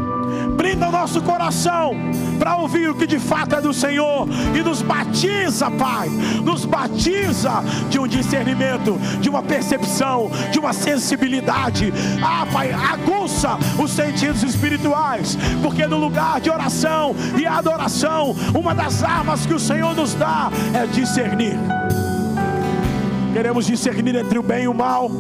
blinda 0.56 0.88
o 0.88 0.92
nosso 0.92 1.20
coração 1.22 1.92
para 2.38 2.56
ouvir 2.56 2.90
o 2.90 2.94
que 2.94 3.06
de 3.06 3.18
fato 3.18 3.56
é 3.56 3.60
do 3.60 3.72
Senhor 3.72 4.28
e 4.54 4.62
nos 4.62 4.82
batiza, 4.82 5.70
Pai. 5.70 6.08
Nos 6.44 6.64
batiza 6.64 7.62
de 7.90 7.98
um 7.98 8.06
discernimento, 8.06 8.98
de 9.20 9.28
uma 9.28 9.42
percepção, 9.42 10.30
de 10.50 10.58
uma 10.58 10.72
sensibilidade. 10.72 11.92
Ah, 12.22 12.46
Pai, 12.52 12.72
aguça 12.72 13.58
os 13.78 13.90
sentidos 13.90 14.42
espirituais, 14.42 15.36
porque 15.62 15.86
no 15.86 15.98
lugar 15.98 16.40
de 16.40 16.50
oração 16.50 17.14
e 17.38 17.46
adoração, 17.46 18.34
uma 18.54 18.74
das 18.74 19.02
armas 19.02 19.46
que 19.46 19.54
o 19.54 19.58
Senhor 19.58 19.94
nos 19.94 20.14
dá 20.14 20.50
é 20.74 20.86
discernir. 20.86 21.58
Queremos 23.32 23.66
discernir 23.66 24.16
entre 24.16 24.38
o 24.38 24.42
bem 24.42 24.64
e 24.64 24.68
o 24.68 24.74
mal, 24.74 25.10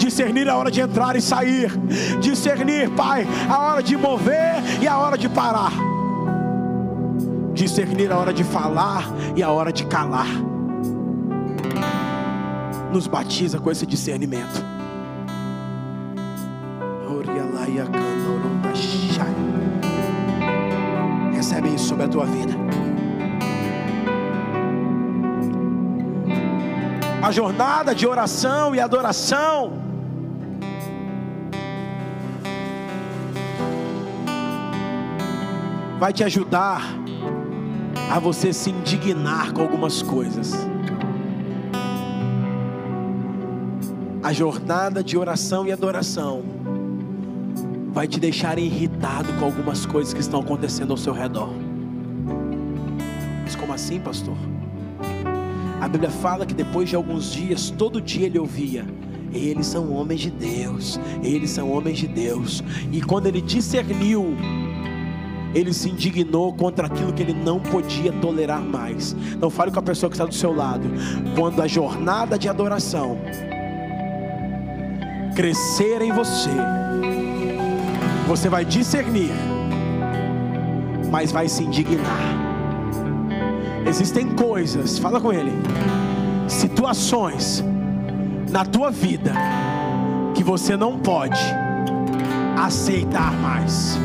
discernir 0.00 0.48
a 0.48 0.56
hora 0.56 0.70
de 0.70 0.80
entrar 0.80 1.14
e 1.14 1.20
sair, 1.20 1.70
discernir, 2.20 2.90
Pai, 2.90 3.26
a 3.48 3.58
hora 3.58 3.82
de 3.82 3.96
mover 3.96 4.54
e 4.80 4.88
a 4.88 4.98
hora 4.98 5.16
de 5.16 5.28
parar, 5.28 5.72
discernir 7.52 8.10
a 8.10 8.18
hora 8.18 8.32
de 8.32 8.42
falar 8.42 9.04
e 9.36 9.42
a 9.42 9.50
hora 9.50 9.72
de 9.72 9.84
calar. 9.84 10.28
Nos 12.90 13.06
batiza 13.06 13.58
com 13.60 13.70
esse 13.70 13.86
discernimento. 13.86 14.64
Recebe 21.32 21.68
isso 21.74 21.88
sobre 21.88 22.04
a 22.04 22.08
tua 22.08 22.24
vida. 22.26 22.70
a 27.22 27.30
jornada 27.30 27.94
de 27.94 28.06
oração 28.06 28.74
e 28.74 28.80
adoração. 28.80 29.89
Vai 36.00 36.14
te 36.14 36.24
ajudar 36.24 36.82
a 38.10 38.18
você 38.18 38.54
se 38.54 38.70
indignar 38.70 39.52
com 39.52 39.60
algumas 39.60 40.00
coisas. 40.00 40.54
A 44.22 44.32
jornada 44.32 45.04
de 45.04 45.18
oração 45.18 45.66
e 45.66 45.72
adoração 45.72 46.42
vai 47.92 48.08
te 48.08 48.18
deixar 48.18 48.58
irritado 48.58 49.30
com 49.34 49.44
algumas 49.44 49.84
coisas 49.84 50.14
que 50.14 50.20
estão 50.20 50.40
acontecendo 50.40 50.90
ao 50.90 50.96
seu 50.96 51.12
redor. 51.12 51.50
Mas 53.44 53.54
como 53.54 53.74
assim, 53.74 54.00
pastor? 54.00 54.38
A 55.82 55.86
Bíblia 55.86 56.10
fala 56.10 56.46
que 56.46 56.54
depois 56.54 56.88
de 56.88 56.96
alguns 56.96 57.30
dias, 57.30 57.68
todo 57.68 58.00
dia 58.00 58.24
ele 58.24 58.38
ouvia: 58.38 58.86
Eles 59.34 59.66
são 59.66 59.92
homens 59.92 60.20
de 60.20 60.30
Deus. 60.30 60.98
Eles 61.22 61.50
são 61.50 61.70
homens 61.70 61.98
de 61.98 62.06
Deus. 62.06 62.64
E 62.90 63.02
quando 63.02 63.26
ele 63.26 63.42
discerniu, 63.42 64.34
ele 65.54 65.72
se 65.72 65.88
indignou 65.90 66.52
contra 66.52 66.86
aquilo 66.86 67.12
que 67.12 67.22
ele 67.22 67.32
não 67.32 67.58
podia 67.58 68.12
tolerar 68.12 68.60
mais. 68.60 69.14
Não 69.38 69.50
fale 69.50 69.70
com 69.70 69.78
a 69.78 69.82
pessoa 69.82 70.08
que 70.08 70.14
está 70.14 70.24
do 70.24 70.34
seu 70.34 70.54
lado. 70.54 70.88
Quando 71.34 71.60
a 71.60 71.66
jornada 71.66 72.38
de 72.38 72.48
adoração 72.48 73.18
crescer 75.34 76.02
em 76.02 76.12
você, 76.12 76.50
você 78.28 78.48
vai 78.48 78.64
discernir, 78.64 79.32
mas 81.10 81.32
vai 81.32 81.48
se 81.48 81.64
indignar. 81.64 82.50
Existem 83.86 84.28
coisas, 84.34 84.98
fala 84.98 85.20
com 85.20 85.32
ele, 85.32 85.52
situações 86.46 87.64
na 88.50 88.64
tua 88.64 88.90
vida 88.90 89.32
que 90.34 90.44
você 90.44 90.76
não 90.76 90.98
pode 90.98 91.40
aceitar 92.56 93.32
mais, 93.32 93.98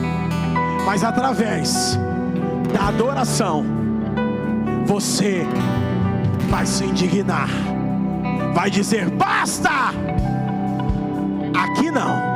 mas 0.86 1.04
através 1.04 1.98
da 2.72 2.88
adoração, 2.88 3.66
você 4.86 5.46
vai 6.50 6.66
se 6.66 6.86
indignar, 6.86 7.50
vai 8.54 8.70
dizer: 8.70 9.10
basta, 9.10 9.70
aqui 11.54 11.92
não. 11.92 12.36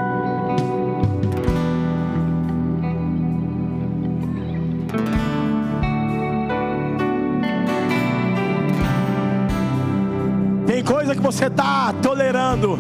coisa 10.89 11.13
que 11.13 11.21
você 11.21 11.45
está 11.45 11.93
tolerando, 12.01 12.77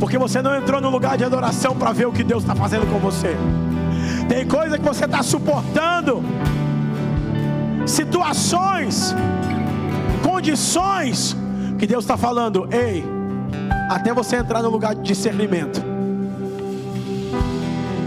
porque 0.00 0.18
você 0.18 0.42
não 0.42 0.56
entrou 0.56 0.80
no 0.80 0.90
lugar 0.90 1.16
de 1.16 1.24
adoração 1.24 1.76
para 1.76 1.92
ver 1.92 2.06
o 2.06 2.12
que 2.12 2.24
Deus 2.24 2.42
está 2.42 2.56
fazendo 2.56 2.90
com 2.92 2.98
você. 2.98 3.36
Tem 4.28 4.46
coisa 4.46 4.78
que 4.78 4.84
você 4.84 5.04
está 5.04 5.22
suportando, 5.22 6.22
situações, 7.86 9.14
condições, 10.22 11.36
que 11.78 11.86
Deus 11.86 12.04
está 12.04 12.16
falando, 12.16 12.68
ei, 12.72 13.04
até 13.90 14.12
você 14.14 14.36
entrar 14.36 14.62
no 14.62 14.70
lugar 14.70 14.94
de 14.94 15.02
discernimento. 15.02 15.82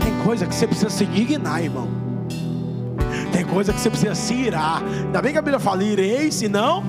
Tem 0.04 0.24
coisa 0.24 0.46
que 0.46 0.56
você 0.56 0.66
precisa 0.66 0.90
se 0.90 1.06
dignar, 1.06 1.64
irmão. 1.64 1.88
Tem 3.32 3.46
coisa 3.46 3.74
que 3.74 3.80
você 3.80 3.90
precisa 3.90 4.16
se 4.16 4.34
irar. 4.34 4.82
Ainda 4.84 5.22
bem 5.22 5.32
que 5.32 5.38
a 5.38 5.42
Bíblia 5.42 5.60
fala, 5.60 5.84
irei, 5.84 6.32
senão 6.32 6.84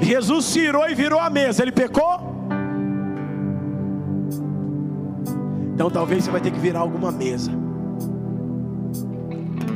Jesus 0.00 0.44
se 0.46 0.60
irou 0.60 0.88
e 0.88 0.94
virou 0.94 1.20
a 1.20 1.28
mesa, 1.28 1.62
ele 1.62 1.72
pecou? 1.72 2.28
Então 5.74 5.90
talvez 5.90 6.24
você 6.24 6.30
vai 6.30 6.40
ter 6.40 6.50
que 6.50 6.58
virar 6.58 6.80
alguma 6.80 7.12
mesa 7.12 7.67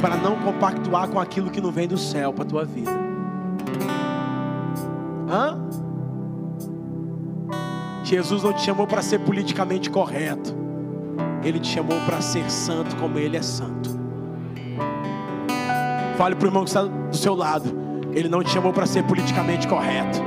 para 0.03 0.17
não 0.17 0.37
compactuar 0.41 1.09
com 1.09 1.21
aquilo 1.21 1.49
que 1.49 1.61
não 1.61 1.71
vem 1.71 1.87
do 1.87 1.97
céu 1.97 2.33
para 2.33 2.43
a 2.43 2.47
tua 2.47 2.65
vida. 2.65 2.91
Hã? 5.31 5.59
Jesus 8.03 8.43
não 8.43 8.53
te 8.53 8.63
chamou 8.63 8.87
para 8.87 9.01
ser 9.01 9.21
politicamente 9.21 9.89
correto. 9.89 10.55
Ele 11.45 11.61
te 11.61 11.69
chamou 11.69 11.99
para 12.05 12.21
ser 12.21 12.51
santo 12.51 12.97
como 12.97 13.19
ele 13.19 13.37
é 13.37 13.43
santo. 13.43 13.99
Fale 16.19 16.35
para 16.35 16.45
o 16.45 16.49
irmão 16.49 16.65
que 16.65 16.71
está 16.71 16.83
do 16.83 17.17
seu 17.17 17.35
lado. 17.35 17.73
Ele 18.13 18.29
não 18.29 18.43
te 18.43 18.51
chamou 18.51 18.73
para 18.73 18.87
ser 18.87 19.05
politicamente 19.05 19.67
correto. 19.67 20.21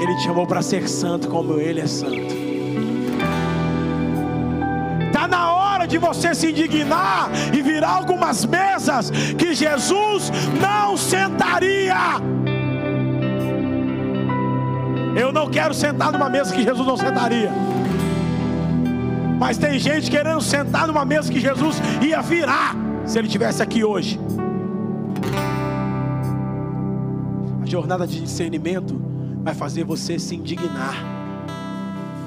Ele 0.00 0.14
te 0.16 0.22
chamou 0.22 0.46
para 0.46 0.62
ser 0.62 0.88
santo 0.88 1.28
como 1.28 1.54
Ele 1.58 1.80
é 1.80 1.86
santo. 1.86 2.47
De 5.88 5.98
você 5.98 6.34
se 6.34 6.50
indignar 6.50 7.30
e 7.52 7.62
virar 7.62 7.90
algumas 7.90 8.44
mesas 8.44 9.10
que 9.10 9.54
Jesus 9.54 10.30
não 10.60 10.96
sentaria. 10.96 11.96
Eu 15.16 15.32
não 15.32 15.50
quero 15.50 15.74
sentar 15.74 16.12
numa 16.12 16.28
mesa 16.28 16.54
que 16.54 16.62
Jesus 16.62 16.86
não 16.86 16.96
sentaria. 16.96 17.50
Mas 19.38 19.56
tem 19.56 19.78
gente 19.78 20.10
querendo 20.10 20.40
sentar 20.40 20.86
numa 20.86 21.04
mesa 21.04 21.32
que 21.32 21.40
Jesus 21.40 21.80
ia 22.02 22.20
virar 22.20 22.76
se 23.04 23.18
ele 23.18 23.28
tivesse 23.28 23.62
aqui 23.62 23.82
hoje. 23.82 24.20
jornada 27.68 28.06
de 28.06 28.20
discernimento 28.20 29.00
vai 29.42 29.54
fazer 29.54 29.84
você 29.84 30.18
se 30.18 30.34
indignar 30.34 30.96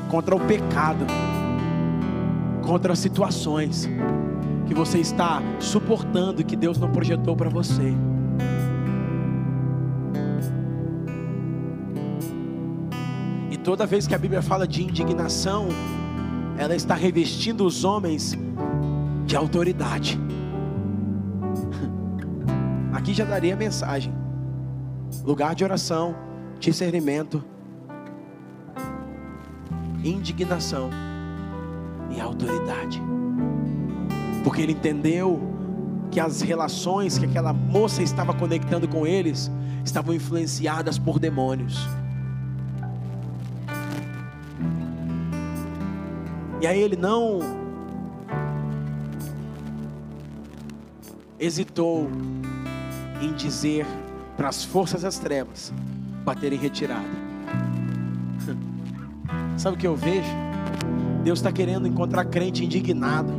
contra 0.10 0.36
o 0.36 0.40
pecado, 0.40 1.06
contra 2.62 2.96
situações 2.96 3.90
que 4.68 4.74
você 4.74 5.00
está 5.00 5.42
suportando 5.60 6.42
e 6.42 6.44
que 6.44 6.56
Deus 6.56 6.78
não 6.78 6.90
projetou 6.90 7.36
para 7.36 7.50
você. 7.50 7.94
E 13.50 13.58
toda 13.58 13.86
vez 13.86 14.08
que 14.08 14.16
a 14.16 14.18
Bíblia 14.18 14.42
fala 14.42 14.68
de 14.68 14.84
indignação, 14.84 15.68
ela 16.58 16.76
está 16.76 16.96
revestindo 16.96 17.66
os 17.66 17.84
homens 17.84 18.38
de 19.26 19.36
autoridade. 19.36 20.20
Aqui 22.94 23.14
já 23.14 23.26
daria 23.26 23.56
mensagem 23.56 24.14
lugar 25.26 25.54
de 25.54 25.64
oração, 25.64 26.16
discernimento, 26.60 27.44
indignação 30.04 31.11
e 32.16 32.22
autoridade. 32.22 33.02
Porque 34.44 34.62
ele 34.62 34.74
entendeu 34.74 35.40
que 36.10 36.20
as 36.20 36.42
relações 36.42 37.18
que 37.18 37.26
aquela 37.26 37.54
moça 37.54 38.04
estava 38.04 38.34
conectando 38.34 38.88
com 38.88 39.08
eles 39.08 39.50
estavam 39.84 40.14
influenciadas 40.14 40.98
por 40.98 41.20
demônios. 41.20 41.88
E 46.62 46.68
aí 46.68 46.80
ele 46.80 46.96
não 46.96 47.40
hesitou 51.40 52.08
em 53.20 53.34
dizer 53.34 53.86
para 54.38 54.50
as 54.50 54.64
forças 54.64 55.02
das 55.02 55.18
trevas 55.18 55.74
baterem 56.24 56.60
retirada. 56.60 57.10
Sabe 59.58 59.76
o 59.76 59.80
que 59.80 59.88
eu 59.88 59.96
vejo? 59.96 60.30
Deus 61.24 61.40
está 61.40 61.52
querendo 61.52 61.88
encontrar 61.88 62.26
crente 62.26 62.66
indignado, 62.66 63.32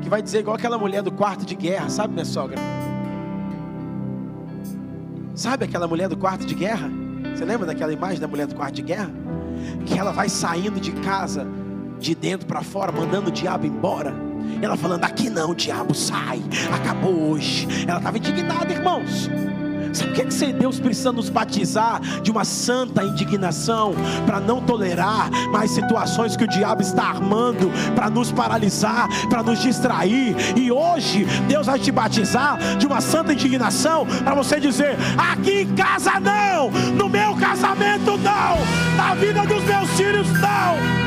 que 0.00 0.08
vai 0.08 0.22
dizer 0.22 0.40
igual 0.40 0.56
aquela 0.56 0.78
mulher 0.78 1.02
do 1.02 1.10
quarto 1.10 1.44
de 1.44 1.54
guerra, 1.54 1.88
sabe, 1.88 2.12
minha 2.12 2.24
sogra? 2.24 2.58
Sabe 5.34 5.64
aquela 5.64 5.88
mulher 5.88 6.08
do 6.08 6.16
quarto 6.16 6.46
de 6.46 6.54
guerra? 6.54 6.90
Você 7.34 7.44
lembra 7.44 7.66
daquela 7.66 7.92
imagem 7.92 8.20
da 8.20 8.28
mulher 8.28 8.46
do 8.46 8.54
quarto 8.54 8.74
de 8.74 8.82
guerra? 8.82 9.10
Que 9.86 9.98
ela 9.98 10.12
vai 10.12 10.28
saindo 10.28 10.78
de 10.78 10.92
casa, 10.92 11.46
de 11.98 12.14
dentro 12.14 12.46
para 12.46 12.62
fora, 12.62 12.92
mandando 12.92 13.30
o 13.30 13.32
diabo 13.32 13.66
embora. 13.66 14.14
Ela 14.60 14.76
falando: 14.76 15.04
Aqui 15.04 15.30
não, 15.30 15.54
diabo, 15.54 15.94
sai. 15.94 16.42
Acabou 16.72 17.30
hoje. 17.30 17.66
Ela 17.86 17.98
estava 17.98 18.18
indignada, 18.18 18.72
irmãos. 18.72 19.28
Sabe 19.92 20.10
o 20.10 20.14
que, 20.14 20.22
é 20.22 20.24
que 20.24 20.52
Deus 20.52 20.80
precisa 20.80 21.12
nos 21.12 21.28
batizar 21.28 22.00
de 22.22 22.30
uma 22.30 22.44
santa 22.44 23.02
indignação 23.02 23.94
para 24.26 24.40
não 24.40 24.60
tolerar 24.60 25.30
mais 25.50 25.70
situações 25.70 26.36
que 26.36 26.44
o 26.44 26.48
diabo 26.48 26.82
está 26.82 27.04
armando 27.04 27.70
para 27.94 28.10
nos 28.10 28.32
paralisar, 28.32 29.08
para 29.28 29.42
nos 29.42 29.60
distrair? 29.60 30.34
E 30.56 30.70
hoje 30.70 31.24
Deus 31.48 31.66
vai 31.66 31.78
te 31.78 31.90
batizar 31.90 32.58
de 32.78 32.86
uma 32.86 33.00
santa 33.00 33.32
indignação 33.32 34.06
para 34.24 34.34
você 34.34 34.58
dizer: 34.58 34.96
aqui 35.16 35.62
em 35.62 35.74
casa 35.74 36.18
não, 36.20 36.70
no 36.70 37.08
meu 37.08 37.34
casamento 37.36 38.16
não, 38.18 38.96
na 38.96 39.14
vida 39.14 39.42
dos 39.46 39.62
meus 39.64 39.90
filhos 39.90 40.28
não. 40.40 41.01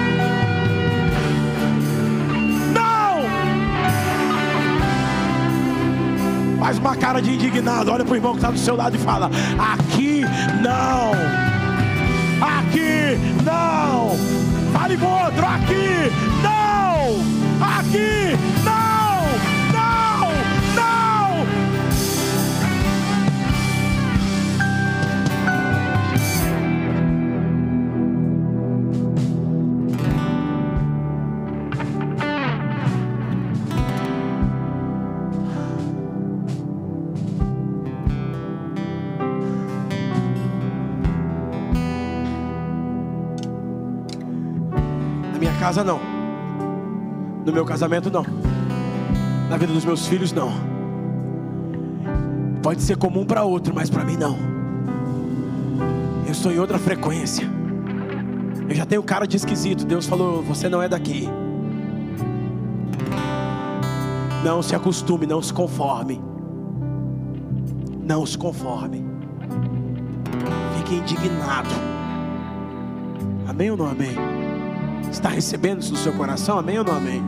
Faz 6.65 6.79
uma 6.79 6.95
cara 6.95 7.21
de 7.21 7.29
indignado. 7.31 7.91
Olha 7.91 8.03
para 8.03 8.13
o 8.13 8.15
irmão 8.15 8.31
que 8.31 8.39
está 8.39 8.49
do 8.49 8.57
seu 8.57 8.75
lado 8.75 8.95
e 8.95 8.97
fala: 8.97 9.29
Aqui 9.59 10.23
não. 10.63 11.11
Aqui 12.41 13.19
não. 13.43 14.17
Fale 14.73 14.97
para 14.97 15.07
outro: 15.07 15.45
Aqui 15.45 16.11
não. 16.41 17.67
Aqui 17.77 18.64
casa, 45.65 45.83
não. 45.83 45.99
No 47.43 47.51
meu 47.51 47.65
casamento, 47.65 48.11
não. 48.11 48.23
Na 49.49 49.57
vida 49.57 49.73
dos 49.73 49.83
meus 49.83 50.05
filhos, 50.05 50.31
não. 50.31 50.51
Pode 52.61 52.83
ser 52.83 52.97
comum 52.97 53.25
para 53.25 53.43
outro, 53.43 53.73
mas 53.73 53.89
para 53.89 54.03
mim, 54.05 54.15
não. 54.15 54.37
Eu 56.23 56.31
estou 56.31 56.51
em 56.51 56.59
outra 56.59 56.77
frequência. 56.77 57.49
Eu 58.69 58.75
já 58.75 58.85
tenho 58.85 59.01
cara 59.01 59.25
de 59.25 59.37
esquisito. 59.37 59.85
Deus 59.85 60.05
falou: 60.05 60.43
Você 60.43 60.69
não 60.69 60.83
é 60.83 60.87
daqui. 60.87 61.27
Não 64.43 64.61
se 64.61 64.75
acostume, 64.75 65.25
não 65.25 65.41
se 65.41 65.51
conforme. 65.51 66.21
Não 68.03 68.23
se 68.23 68.37
conforme. 68.37 69.03
Fique 70.77 70.93
indignado. 70.97 71.69
Amém 73.47 73.71
ou 73.71 73.77
não 73.77 73.87
amém? 73.87 74.44
Está 75.15 75.29
recebendo 75.29 75.79
isso 75.81 75.93
no 75.93 75.97
seu 75.97 76.11
coração? 76.11 76.59
Amém 76.59 76.77
ou 76.77 76.83
não 76.83 76.93
amém? 76.93 77.23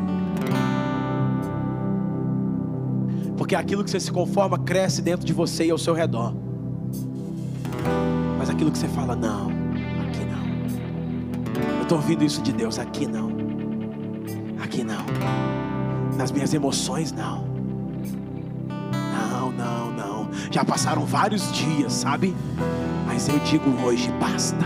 Porque 3.38 3.56
aquilo 3.56 3.82
que 3.82 3.90
você 3.90 3.98
se 3.98 4.12
conforma 4.12 4.60
cresce 4.60 5.02
dentro 5.02 5.26
de 5.26 5.32
você 5.32 5.68
e 5.68 5.72
ao 5.72 5.78
seu 5.78 5.94
redor. 5.94 6.36
Mas 8.38 8.50
aquilo 8.50 8.72
que 8.72 8.78
você 8.78 8.90
fala, 8.90 9.16
não, 9.16 9.48
aqui 10.06 10.26
não. 10.26 11.78
Eu 11.78 11.84
estou 11.84 11.98
ouvindo 11.98 12.26
isso 12.26 12.42
de 12.42 12.52
Deus, 12.52 12.78
aqui 12.78 13.08
não. 13.08 13.30
Aqui 14.62 14.84
não. 14.84 15.06
Nas 16.18 16.30
minhas 16.30 16.54
emoções, 16.54 17.14
não. 17.14 17.48
Não, 18.68 19.52
não, 19.54 19.92
não. 19.94 20.30
Já 20.52 20.66
passaram 20.66 21.06
vários 21.06 21.54
dias, 21.54 21.94
sabe? 21.94 22.36
Mas 23.06 23.30
eu 23.30 23.40
digo 23.40 23.70
hoje, 23.82 24.12
basta. 24.20 24.66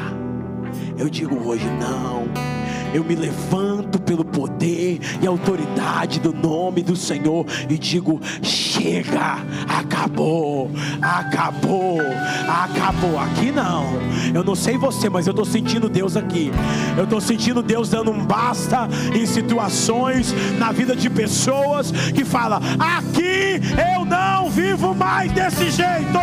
Eu 0.97 1.07
digo 1.07 1.35
hoje, 1.47 1.67
não. 1.79 2.50
Eu 2.93 3.03
me 3.03 3.15
levanto 3.15 3.99
pelo 3.99 4.25
poder 4.25 4.99
e 5.21 5.27
autoridade 5.27 6.19
do 6.19 6.33
nome 6.33 6.81
do 6.81 6.95
Senhor 6.95 7.45
e 7.69 7.77
digo: 7.77 8.19
chega, 8.41 9.37
acabou, 9.67 10.69
acabou, 11.01 11.99
acabou. 12.47 13.19
Aqui 13.19 13.51
não, 13.51 13.85
eu 14.33 14.43
não 14.43 14.55
sei 14.55 14.77
você, 14.77 15.09
mas 15.09 15.27
eu 15.27 15.31
estou 15.31 15.45
sentindo 15.45 15.89
Deus 15.89 16.17
aqui. 16.17 16.51
Eu 16.97 17.05
estou 17.05 17.21
sentindo 17.21 17.61
Deus 17.61 17.89
dando 17.89 18.11
um 18.11 18.25
basta 18.25 18.87
em 19.13 19.25
situações 19.25 20.33
na 20.57 20.71
vida 20.71 20.95
de 20.95 21.09
pessoas 21.09 21.91
que 21.91 22.25
fala: 22.25 22.59
aqui 22.79 23.61
eu 23.95 24.05
não 24.05 24.49
vivo 24.49 24.93
mais 24.93 25.31
desse 25.31 25.71
jeito. 25.71 26.19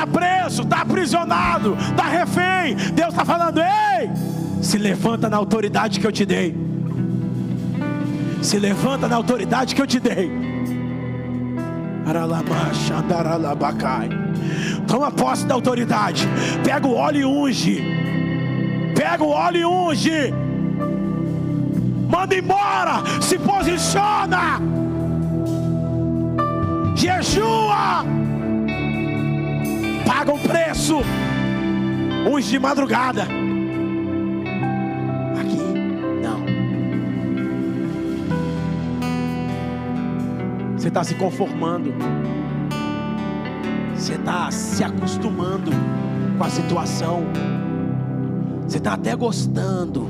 Está 0.00 0.06
preso, 0.06 0.62
está 0.62 0.80
aprisionado, 0.80 1.76
está 1.78 2.04
refém. 2.04 2.74
Deus 2.94 3.10
está 3.10 3.22
falando: 3.22 3.60
ei, 3.60 4.10
se 4.62 4.78
levanta 4.78 5.28
na 5.28 5.36
autoridade 5.36 6.00
que 6.00 6.06
eu 6.06 6.12
te 6.12 6.24
dei. 6.24 6.56
Se 8.40 8.58
levanta 8.58 9.06
na 9.06 9.16
autoridade 9.16 9.74
que 9.74 9.82
eu 9.82 9.86
te 9.86 10.00
dei. 10.00 10.30
Toma 14.86 15.10
posse 15.10 15.44
da 15.44 15.54
autoridade. 15.54 16.26
Pega 16.64 16.86
o 16.86 16.94
óleo 16.94 17.20
e 17.20 17.24
unge. 17.26 17.84
Pega 18.96 19.22
o 19.22 19.28
óleo 19.28 19.60
e 19.60 19.64
unge. 19.66 20.34
Manda 22.08 22.34
embora. 22.34 23.02
Se 23.20 23.38
posiciona. 23.38 24.60
Jejua. 26.96 28.29
Paga 30.10 30.32
um 30.32 30.38
preço. 30.40 30.96
Uns 32.28 32.44
de 32.46 32.58
madrugada. 32.58 33.22
Aqui 35.40 35.62
não. 36.20 36.44
Você 40.76 40.88
está 40.88 41.04
se 41.04 41.14
conformando. 41.14 41.94
Você 43.94 44.14
está 44.14 44.50
se 44.50 44.82
acostumando 44.82 45.70
com 46.36 46.42
a 46.42 46.50
situação. 46.50 47.22
Você 48.66 48.78
está 48.78 48.94
até 48.94 49.14
gostando. 49.14 50.08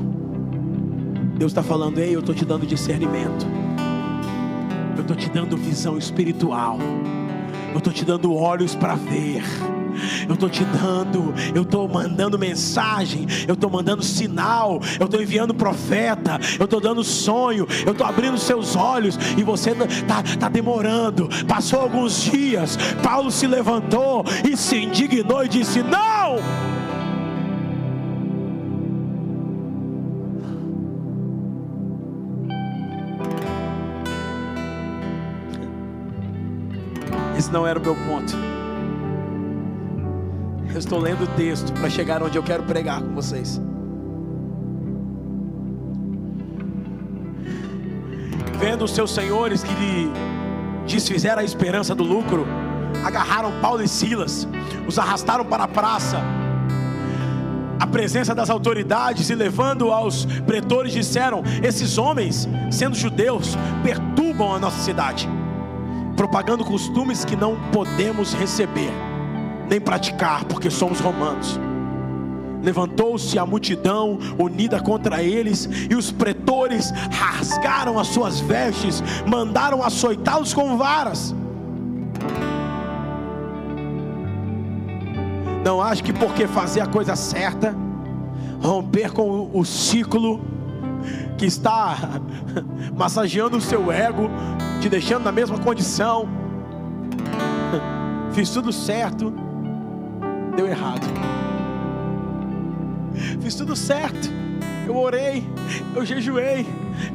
Deus 1.37 1.51
está 1.51 1.61
falando, 1.61 1.99
ei, 1.99 2.15
eu 2.15 2.21
estou 2.21 2.33
te 2.33 2.43
dando 2.43 2.65
discernimento. 2.65 3.45
Eu 4.95 5.01
estou 5.01 5.15
te 5.15 5.29
dando 5.29 5.55
visão 5.55 5.95
espiritual. 5.95 6.79
Eu 7.71 7.77
estou 7.77 7.93
te 7.93 8.05
dando 8.05 8.33
olhos 8.33 8.75
para 8.75 8.95
ver. 8.95 9.43
Eu 10.27 10.33
estou 10.33 10.49
te 10.49 10.63
dando, 10.63 11.33
eu 11.53 11.63
estou 11.63 11.87
mandando 11.87 12.39
mensagem, 12.39 13.27
eu 13.47 13.53
estou 13.53 13.69
mandando 13.69 14.01
sinal, 14.01 14.79
eu 14.99 15.05
estou 15.05 15.21
enviando 15.21 15.53
profeta, 15.53 16.39
eu 16.57 16.65
estou 16.65 16.79
dando 16.79 17.03
sonho, 17.03 17.67
eu 17.85 17.91
estou 17.91 18.07
abrindo 18.07 18.37
seus 18.37 18.75
olhos 18.75 19.17
e 19.37 19.43
você 19.43 19.71
está 19.71 20.23
tá 20.39 20.49
demorando. 20.49 21.29
Passou 21.47 21.81
alguns 21.81 22.23
dias, 22.23 22.77
Paulo 23.03 23.31
se 23.31 23.47
levantou 23.47 24.23
e 24.49 24.55
se 24.55 24.77
indignou 24.77 25.43
e 25.43 25.49
disse: 25.49 25.83
Não! 25.83 26.70
Esse 37.51 37.57
não 37.57 37.67
era 37.67 37.77
o 37.77 37.81
meu 37.81 37.95
ponto. 37.95 38.33
Eu 40.71 40.79
estou 40.79 40.97
lendo 40.97 41.25
o 41.25 41.27
texto 41.35 41.73
para 41.73 41.89
chegar 41.89 42.23
onde 42.23 42.37
eu 42.37 42.43
quero 42.43 42.63
pregar 42.63 43.01
com 43.01 43.13
vocês. 43.13 43.61
Vendo 48.57 48.85
os 48.85 48.91
seus 48.91 49.11
senhores 49.11 49.63
que 49.63 49.73
lhe 49.73 50.09
desfizeram 50.87 51.41
a 51.41 51.43
esperança 51.43 51.93
do 51.93 52.05
lucro, 52.05 52.47
agarraram 53.03 53.51
Paulo 53.59 53.83
e 53.83 53.87
Silas, 53.87 54.47
os 54.87 54.97
arrastaram 54.97 55.43
para 55.43 55.65
a 55.65 55.67
praça. 55.67 56.21
A 57.81 57.85
presença 57.85 58.33
das 58.33 58.49
autoridades 58.49 59.29
e 59.29 59.35
levando 59.35 59.91
aos 59.91 60.23
pretores 60.47 60.93
disseram: 60.93 61.43
Esses 61.61 61.97
homens, 61.97 62.47
sendo 62.71 62.95
judeus, 62.95 63.57
perturbam 63.83 64.55
a 64.55 64.59
nossa 64.59 64.79
cidade 64.81 65.27
propagando 66.15 66.63
costumes 66.65 67.25
que 67.25 67.35
não 67.35 67.57
podemos 67.71 68.33
receber, 68.33 68.91
nem 69.69 69.79
praticar, 69.79 70.45
porque 70.45 70.69
somos 70.69 70.99
romanos. 70.99 71.59
Levantou-se 72.61 73.39
a 73.39 73.45
multidão 73.45 74.19
unida 74.37 74.79
contra 74.79 75.23
eles, 75.23 75.67
e 75.89 75.95
os 75.95 76.11
pretores 76.11 76.91
rasgaram 77.11 77.97
as 77.97 78.07
suas 78.07 78.39
vestes, 78.39 79.03
mandaram 79.25 79.83
açoitá-los 79.83 80.53
com 80.53 80.77
varas. 80.77 81.33
Não 85.63 85.81
acho 85.81 86.03
que 86.03 86.13
porque 86.13 86.47
fazer 86.47 86.81
a 86.81 86.87
coisa 86.87 87.15
certa, 87.15 87.75
romper 88.61 89.11
com 89.11 89.49
o 89.53 89.65
ciclo 89.65 90.41
que 91.37 91.45
está 91.45 91.97
massageando 92.95 93.57
o 93.57 93.61
seu 93.61 93.91
ego, 93.91 94.29
te 94.81 94.89
deixando 94.89 95.23
na 95.23 95.31
mesma 95.31 95.57
condição. 95.57 96.27
Fiz 98.33 98.49
tudo 98.49 98.71
certo, 98.71 99.33
deu 100.55 100.67
errado. 100.67 101.05
Fiz 103.41 103.55
tudo 103.55 103.75
certo. 103.75 104.41
Eu 104.85 104.97
orei, 104.97 105.47
eu 105.95 106.03
jejuei, 106.03 106.65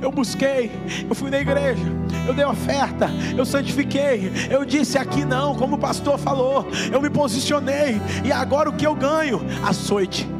eu 0.00 0.10
busquei, 0.10 0.70
eu 1.08 1.14
fui 1.14 1.30
na 1.30 1.40
igreja, 1.40 1.82
eu 2.26 2.32
dei 2.32 2.44
oferta, 2.44 3.10
eu 3.36 3.44
santifiquei, 3.44 4.32
eu 4.48 4.64
disse 4.64 4.96
aqui 4.96 5.24
não, 5.24 5.54
como 5.54 5.74
o 5.76 5.78
pastor 5.78 6.16
falou, 6.16 6.66
eu 6.92 7.00
me 7.02 7.10
posicionei, 7.10 8.00
e 8.24 8.30
agora 8.30 8.70
o 8.70 8.72
que 8.72 8.86
eu 8.86 8.94
ganho? 8.94 9.40
Açoite. 9.64 10.35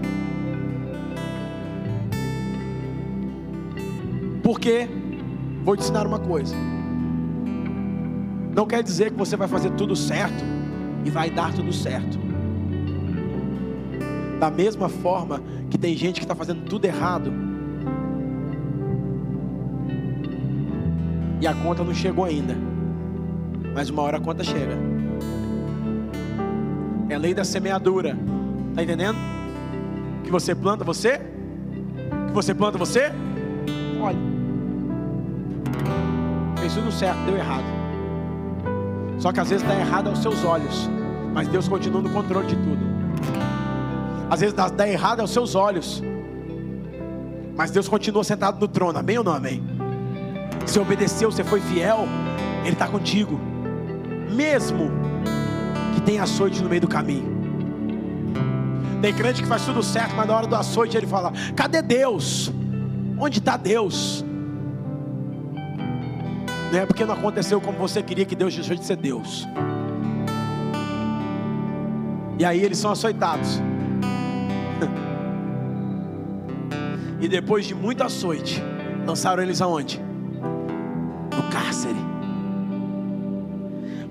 Porque, 4.47 4.89
vou 5.65 5.77
te 5.77 5.83
ensinar 5.83 6.07
uma 6.07 6.21
coisa: 6.21 6.55
não 8.55 8.65
quer 8.65 8.81
dizer 8.81 9.11
que 9.11 9.19
você 9.19 9.37
vai 9.37 9.49
fazer 9.49 9.71
tudo 9.73 9.97
certo 9.97 10.45
e 11.05 11.11
vai 11.11 11.29
dar 11.29 11.53
tudo 11.53 11.73
certo. 11.73 12.17
Da 14.39 14.49
mesma 14.49 14.89
forma 14.89 15.43
que 15.69 15.77
tem 15.77 15.97
gente 15.97 16.21
que 16.21 16.25
está 16.25 16.37
fazendo 16.37 16.65
tudo 16.65 16.85
errado 16.85 17.33
e 21.41 21.47
a 21.49 21.53
conta 21.53 21.83
não 21.83 21.93
chegou 21.93 22.25
ainda, 22.25 22.57
mas 23.75 23.91
uma 23.91 24.03
hora 24.03 24.19
a 24.19 24.21
conta 24.21 24.45
chega. 24.45 24.79
É 27.09 27.17
a 27.17 27.19
lei 27.19 27.35
da 27.35 27.43
semeadura, 27.43 28.17
tá 28.77 28.83
entendendo? 28.85 29.19
Que 30.23 30.31
você 30.31 30.55
planta 30.55 30.85
você, 30.85 31.19
que 32.29 32.33
você 32.33 32.55
planta 32.55 32.79
você, 32.79 33.11
olha 34.01 34.36
fez 36.67 36.75
tudo 36.75 36.91
certo, 36.91 37.19
deu 37.25 37.37
errado. 37.37 37.65
Só 39.19 39.33
que 39.33 39.41
às 39.41 39.49
vezes 39.49 39.63
está 39.63 39.79
errado 39.79 40.09
aos 40.09 40.21
seus 40.21 40.45
olhos. 40.45 40.91
Mas 41.33 41.49
Deus 41.49 41.69
continua 41.69 42.03
no 42.03 42.11
controle 42.11 42.47
de 42.47 42.57
tudo. 42.57 42.85
Às 44.29 44.41
vezes 44.41 44.55
dá, 44.55 44.69
dá 44.69 44.89
errado 44.89 45.21
aos 45.21 45.31
seus 45.31 45.55
olhos. 45.55 46.03
Mas 47.57 47.71
Deus 47.71 47.89
continua 47.89 48.25
sentado 48.25 48.59
no 48.61 48.67
trono, 48.67 48.99
amém 48.99 49.17
ou 49.17 49.25
não 49.25 49.33
amém? 49.33 49.63
Você 50.67 50.81
obedeceu, 50.81 51.31
você 51.31 51.45
foi 51.45 51.61
fiel, 51.61 52.07
Ele 52.65 52.73
está 52.73 52.89
contigo. 52.89 53.39
Mesmo 54.33 54.91
que 55.95 56.01
tenha 56.01 56.25
açoite 56.25 56.63
no 56.63 56.69
meio 56.69 56.81
do 56.81 56.89
caminho. 56.89 57.37
Tem 59.01 59.15
crente 59.15 59.43
que 59.43 59.49
faz 59.49 59.65
tudo 59.65 59.83
certo, 59.83 60.15
mas 60.17 60.27
na 60.27 60.35
hora 60.35 60.47
do 60.47 60.57
açoite 60.57 60.97
ele 60.97 61.07
fala: 61.07 61.33
Cadê 61.55 61.81
Deus? 61.81 62.53
Onde 63.19 63.39
está 63.39 63.57
Deus? 63.57 64.25
Não 66.73 66.81
é 66.81 66.87
porque 66.87 67.05
não 67.05 67.15
aconteceu 67.15 67.61
como 67.61 67.79
você 67.79 68.03
queria 68.03 68.25
que 68.25 68.35
Deus 68.35 68.55
deixou 68.55 68.77
de 68.77 68.85
ser 68.85 68.97
Deus. 68.97 69.47
E 72.39 72.45
aí 72.45 72.63
eles 72.63 72.79
são 72.79 72.91
açoitados. 72.91 73.61
e 77.21 77.29
depois 77.29 77.67
de 77.67 77.75
muito 77.75 78.03
açoite, 78.03 78.63
lançaram 79.07 79.43
eles 79.43 79.63
aonde? 79.63 80.01
No 81.35 81.43
cárcere. 81.51 81.95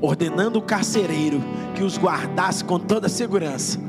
Ordenando 0.02 0.60
o 0.60 0.62
carcereiro 0.62 1.42
que 1.76 1.84
os 1.84 1.98
guardasse 1.98 2.64
com 2.64 2.80
toda 2.80 3.10
segurança. 3.10 3.80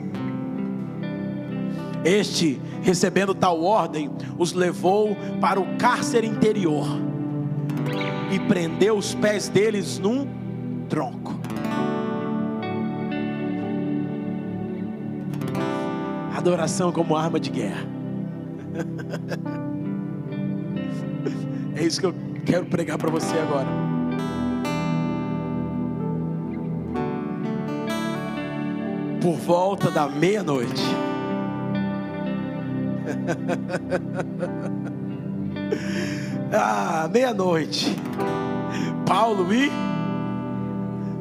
Este, 2.05 2.61
recebendo 2.83 3.35
tal 3.35 3.63
ordem, 3.63 4.11
os 4.39 4.53
levou 4.53 5.17
para 5.41 5.61
o 5.61 5.77
cárcere 5.77 6.27
interior 6.27 7.06
e 8.31 8.39
prendeu 8.41 8.97
os 8.97 9.15
pés 9.15 9.49
deles 9.49 9.99
num 9.99 10.27
tronco. 10.89 11.35
Adoração 16.37 16.93
como 16.93 17.17
arma 17.17 17.41
de 17.41 17.51
guerra. 17.51 17.87
É 21.77 21.85
isso 21.85 22.01
que 22.01 22.07
eu 22.07 22.15
quero 22.47 22.65
pregar 22.65 22.97
para 22.97 23.11
você 23.11 23.37
agora. 23.39 23.69
Por 29.21 29.37
volta 29.37 29.91
da 29.91 30.09
meia-noite. 30.09 30.83
ah, 36.53 37.09
meia-noite. 37.13 37.95
Paulo 39.07 39.53
e. 39.53 39.71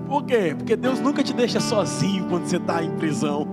Por 0.07 0.23
quê? 0.23 0.53
Porque 0.55 0.75
Deus 0.75 0.99
nunca 0.99 1.23
te 1.23 1.33
deixa 1.33 1.59
sozinho 1.59 2.25
quando 2.25 2.45
você 2.45 2.57
está 2.57 2.83
em 2.83 2.91
prisão. 2.91 3.47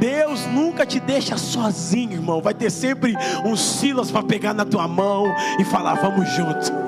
Deus 0.00 0.46
nunca 0.46 0.86
te 0.86 0.98
deixa 1.00 1.36
sozinho, 1.36 2.12
irmão. 2.12 2.40
Vai 2.40 2.54
ter 2.54 2.70
sempre 2.70 3.14
um 3.44 3.56
Silas 3.56 4.10
para 4.10 4.22
pegar 4.22 4.54
na 4.54 4.64
tua 4.64 4.88
mão 4.88 5.26
e 5.58 5.64
falar: 5.64 5.94
Vamos 5.94 6.28
junto. 6.30 6.87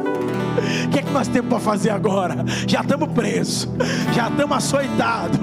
O 0.86 0.88
que 0.90 0.98
é 0.98 1.02
que 1.02 1.12
nós 1.12 1.28
temos 1.28 1.48
para 1.48 1.60
fazer 1.60 1.90
agora? 1.90 2.44
Já 2.66 2.80
estamos 2.80 3.08
presos, 3.12 3.68
já 4.12 4.28
estamos 4.28 4.56
açoitados, 4.56 5.38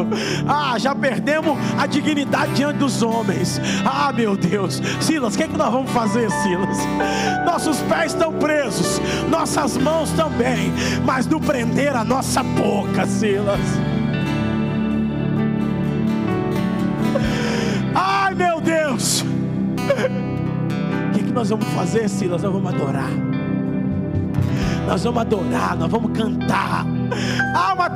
ah, 0.47 0.77
já 0.77 0.93
perdemos 0.93 1.57
a 1.77 1.85
dignidade 1.85 2.53
diante 2.53 2.77
dos 2.77 3.01
homens. 3.01 3.59
Ah, 3.85 4.11
meu 4.13 4.35
Deus, 4.35 4.81
Silas, 4.99 5.35
o 5.35 5.37
que 5.37 5.43
é 5.43 5.47
que 5.47 5.57
nós 5.57 5.71
vamos 5.71 5.91
fazer, 5.91 6.29
Silas? 6.31 6.77
Nossos 7.45 7.77
pés 7.81 8.13
estão 8.13 8.33
presos, 8.33 9.01
nossas 9.29 9.77
mãos 9.77 10.11
também, 10.11 10.71
mas 11.05 11.25
não 11.27 11.39
prender 11.39 11.95
a 11.95 12.03
nossa 12.03 12.43
boca, 12.43 13.05
Silas. 13.05 13.59
Ai, 17.95 18.33
meu 18.33 18.59
Deus, 18.61 19.21
o 19.21 21.13
que, 21.13 21.19
é 21.21 21.23
que 21.23 21.31
nós 21.31 21.49
vamos 21.49 21.67
fazer, 21.69 22.09
Silas? 22.09 22.43
Nós 22.43 22.51
vamos 22.51 22.73
adorar 22.73 23.36
nós 24.87 25.03
vamos 25.03 25.21
adorar, 25.21 25.77
nós 25.77 25.91
vamos 25.91 26.17
cantar. 26.17 26.85
Ah, 27.59 27.73
mas 27.75 27.87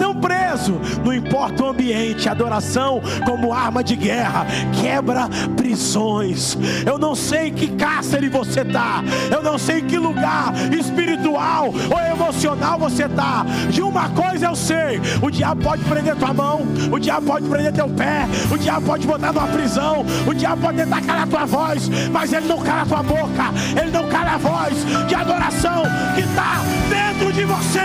preso, 0.51 0.79
não 1.03 1.13
importa 1.13 1.63
o 1.63 1.69
ambiente, 1.69 2.29
adoração 2.29 3.01
como 3.25 3.53
arma 3.53 3.83
de 3.83 3.95
guerra, 3.95 4.45
quebra 4.81 5.27
prisões. 5.55 6.57
Eu 6.85 6.97
não 6.97 7.15
sei 7.15 7.47
em 7.47 7.53
que 7.53 7.67
cárcere 7.69 8.29
você 8.29 8.61
está, 8.61 9.03
eu 9.31 9.41
não 9.41 9.57
sei 9.57 9.79
em 9.79 9.85
que 9.87 9.97
lugar 9.97 10.53
espiritual 10.71 11.73
ou 11.89 12.15
emocional 12.15 12.77
você 12.77 13.05
está. 13.05 13.45
De 13.69 13.81
uma 13.81 14.09
coisa 14.09 14.47
eu 14.47 14.55
sei: 14.55 15.01
o 15.21 15.29
diabo 15.31 15.63
pode 15.63 15.83
prender 15.83 16.15
tua 16.15 16.33
mão, 16.33 16.61
o 16.91 16.99
diabo 16.99 17.27
pode 17.27 17.47
prender 17.47 17.73
teu 17.73 17.89
pé, 17.89 18.27
o 18.51 18.57
diabo 18.57 18.85
pode 18.85 19.07
botar 19.07 19.33
numa 19.33 19.47
prisão, 19.47 20.05
o 20.27 20.33
diabo 20.33 20.61
pode 20.61 20.77
tentar 20.77 21.01
calar 21.01 21.27
tua 21.27 21.45
voz, 21.45 21.89
mas 22.11 22.33
ele 22.33 22.47
não 22.47 22.59
cala 22.59 22.85
tua 22.85 23.03
boca, 23.03 23.51
ele 23.79 23.91
não 23.91 24.07
cala 24.09 24.33
a 24.33 24.37
voz 24.37 24.73
de 25.07 25.15
adoração 25.15 25.83
que 26.15 26.21
está 26.21 26.61
dentro 26.89 27.33
de 27.33 27.45
você. 27.45 27.79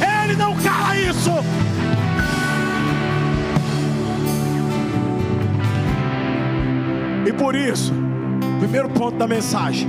Ele 0.00 0.21
não 0.36 0.56
cala 0.56 0.96
isso. 0.96 1.30
E 7.26 7.32
por 7.32 7.54
isso, 7.54 7.92
primeiro 8.58 8.88
ponto 8.90 9.16
da 9.16 9.26
mensagem: 9.26 9.88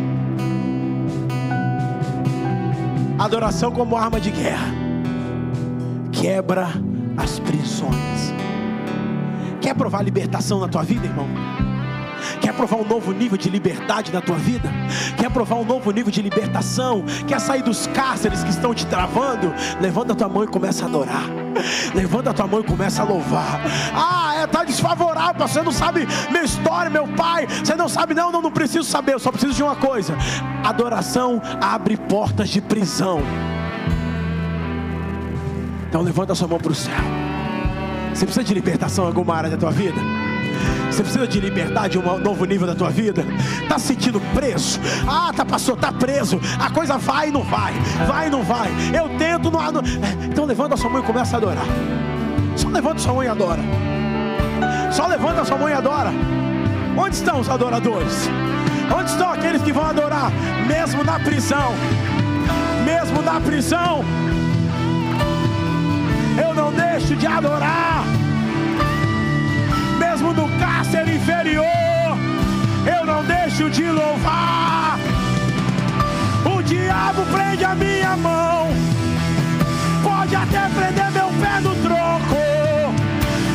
adoração 3.17 3.71
como 3.71 3.95
arma 3.97 4.19
de 4.19 4.31
guerra 4.31 4.67
quebra 6.11 6.69
as 7.17 7.39
prisões. 7.39 8.33
Quer 9.59 9.75
provar 9.75 10.03
libertação 10.03 10.59
na 10.59 10.67
tua 10.67 10.83
vida, 10.83 11.05
irmão? 11.05 11.27
Quer 12.43 12.53
provar 12.53 12.75
um 12.75 12.85
novo 12.85 13.13
nível 13.13 13.37
de 13.37 13.49
liberdade 13.49 14.11
na 14.11 14.19
tua 14.19 14.35
vida? 14.35 14.69
Quer 15.15 15.31
provar 15.31 15.55
um 15.55 15.63
novo 15.63 15.89
nível 15.91 16.11
de 16.11 16.21
libertação? 16.21 17.05
Quer 17.25 17.39
sair 17.39 17.63
dos 17.63 17.87
cárceres 17.87 18.43
que 18.43 18.49
estão 18.49 18.73
te 18.73 18.85
travando? 18.85 19.53
Levanta 19.79 20.11
a 20.11 20.15
tua 20.15 20.27
mão 20.27 20.43
e 20.43 20.47
começa 20.47 20.83
a 20.83 20.89
adorar. 20.89 21.23
Levanta 21.95 22.31
a 22.31 22.33
tua 22.33 22.45
mão 22.45 22.59
e 22.59 22.63
começa 22.65 23.01
a 23.01 23.05
louvar. 23.05 23.61
Ah, 23.95 24.35
é, 24.41 24.45
tá 24.45 24.65
desfavorável. 24.65 25.47
Você 25.47 25.61
não 25.61 25.71
sabe 25.71 26.05
minha 26.31 26.43
história, 26.43 26.91
meu 26.91 27.07
pai. 27.07 27.47
Você 27.47 27.75
não 27.75 27.87
sabe, 27.87 28.13
não, 28.13 28.29
não, 28.29 28.41
não 28.41 28.51
preciso 28.51 28.83
saber. 28.83 29.13
Eu 29.13 29.19
só 29.19 29.31
preciso 29.31 29.53
de 29.53 29.63
uma 29.63 29.77
coisa: 29.77 30.13
adoração 30.65 31.41
abre 31.61 31.95
portas 31.95 32.49
de 32.49 32.59
prisão. 32.59 33.21
Então 35.87 36.01
levanta 36.01 36.33
a 36.33 36.35
sua 36.35 36.49
mão 36.49 36.59
para 36.59 36.73
o 36.73 36.75
céu. 36.75 36.93
Você 38.13 38.25
precisa 38.25 38.43
de 38.43 38.53
libertação 38.53 39.05
em 39.05 39.07
alguma 39.07 39.33
área 39.33 39.49
da 39.49 39.55
tua 39.55 39.71
vida? 39.71 40.22
Você 40.89 41.01
precisa 41.01 41.27
de 41.27 41.39
liberdade, 41.39 41.97
um 41.97 42.19
novo 42.19 42.45
nível 42.45 42.67
da 42.67 42.75
tua 42.75 42.89
vida. 42.89 43.25
Tá 43.67 43.79
se 43.79 43.87
sentindo 43.87 44.21
preso? 44.33 44.79
Ah, 45.07 45.31
tá 45.35 45.43
passou, 45.43 45.75
tá 45.75 45.91
preso. 45.91 46.39
A 46.59 46.69
coisa 46.69 46.97
vai 46.97 47.29
e 47.29 47.31
não 47.31 47.43
vai, 47.43 47.73
vai 48.07 48.27
e 48.27 48.29
não 48.29 48.43
vai. 48.43 48.69
Eu 48.93 49.09
tento, 49.17 49.49
não, 49.49 49.71
não. 49.71 49.81
Então 50.29 50.45
levanta 50.45 50.75
a 50.75 50.77
sua 50.77 50.89
mão 50.89 51.01
e 51.01 51.03
começa 51.03 51.35
a 51.35 51.37
adorar. 51.37 51.65
Só 52.55 52.67
levanta 52.69 52.95
a 52.95 52.99
sua 52.99 53.13
mão 53.13 53.23
e 53.23 53.27
adora. 53.27 53.61
Só 54.91 55.07
levanta 55.07 55.41
a 55.41 55.45
sua 55.45 55.57
mão 55.57 55.69
e 55.69 55.73
adora. 55.73 56.11
Onde 56.97 57.15
estão 57.15 57.39
os 57.39 57.49
adoradores? 57.49 58.29
Onde 58.95 59.09
estão 59.09 59.31
aqueles 59.31 59.61
que 59.61 59.71
vão 59.71 59.85
adorar, 59.85 60.31
mesmo 60.67 61.03
na 61.03 61.19
prisão? 61.19 61.73
Mesmo 62.85 63.21
na 63.21 63.39
prisão, 63.39 64.03
eu 66.37 66.53
não 66.53 66.71
deixo 66.71 67.15
de 67.15 67.25
adorar 67.25 68.03
mesmo 70.23 70.33
no 70.33 70.47
cárcere 70.57 71.15
inferior, 71.15 72.17
eu 72.85 73.05
não 73.05 73.23
deixo 73.25 73.69
de 73.69 73.83
louvar. 73.83 74.97
O 76.45 76.61
diabo 76.63 77.23
prende 77.25 77.65
a 77.65 77.75
minha 77.75 78.15
mão, 78.15 78.69
pode 80.01 80.33
até 80.33 80.69
prender 80.69 81.11
meu 81.11 81.27
pé 81.41 81.59
no 81.59 81.75
tronco, 81.75 82.95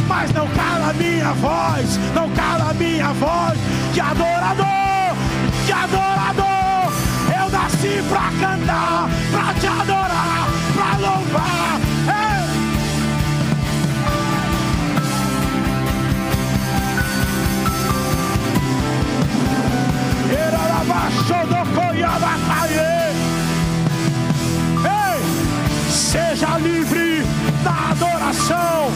mas 0.07 0.31
não 0.33 0.47
cala 0.49 0.91
a 0.91 0.93
minha 0.93 1.33
voz, 1.33 1.99
não 2.15 2.29
cala 2.31 2.71
a 2.71 2.75
minha 2.75 3.13
voz 3.15 3.59
de 3.95 4.01
adorador, 4.01 5.17
de 5.65 5.73
adorador. 5.73 6.93
Eu 7.41 7.51
nasci 7.51 8.03
pra 8.11 8.31
cantar, 8.41 9.09
pra 9.31 9.55
te 9.55 9.67
adorar, 9.67 10.49
pra 10.75 10.99
louvar. 10.99 11.78
Ei, 24.85 25.91
seja 25.91 26.59
livre 26.59 27.25
na 27.65 27.91
adoração. 27.93 28.91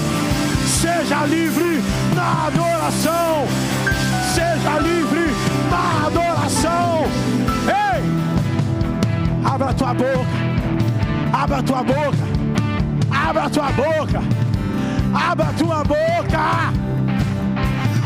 Seja 0.67 1.25
livre 1.25 1.83
na 2.15 2.47
adoração. 2.49 3.47
Seja 4.35 4.79
livre 4.81 5.35
na 5.71 6.07
adoração. 6.07 7.05
Ei, 7.67 8.03
abra 9.45 9.71
a 9.71 9.75
tua 9.75 9.95
boca. 9.95 10.53
Abra 11.33 11.59
a 11.59 11.63
tua 11.63 11.83
boca. 11.83 12.33
Abra 13.11 13.45
a 13.45 13.51
tua 13.51 13.73
boca. 13.73 14.23
Abra 15.15 15.49
a 15.49 15.53
tua 15.53 15.85
boca. 15.85 16.73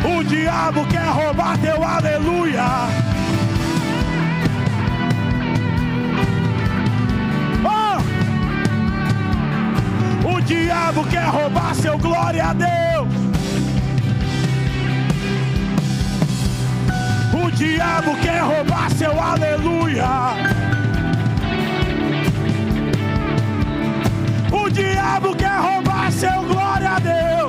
O 0.05 0.23
diabo 0.23 0.87
quer 0.87 1.09
roubar 1.09 1.59
teu 1.59 1.83
aleluia. 1.83 3.16
Diabo 10.97 11.11
quer 11.11 11.29
roubar 11.29 11.75
seu 11.75 11.99
glória 11.99 12.45
a 12.47 12.53
Deus. 12.55 13.09
O 17.35 17.51
diabo 17.51 18.17
quer 18.23 18.41
roubar 18.41 18.91
seu 18.93 19.21
aleluia. 19.21 20.07
O 24.51 24.71
diabo 24.71 25.37
quer 25.37 25.61
roubar 25.61 26.11
seu 26.11 26.43
glória 26.45 26.91
a 26.93 26.99
Deus. 26.99 27.46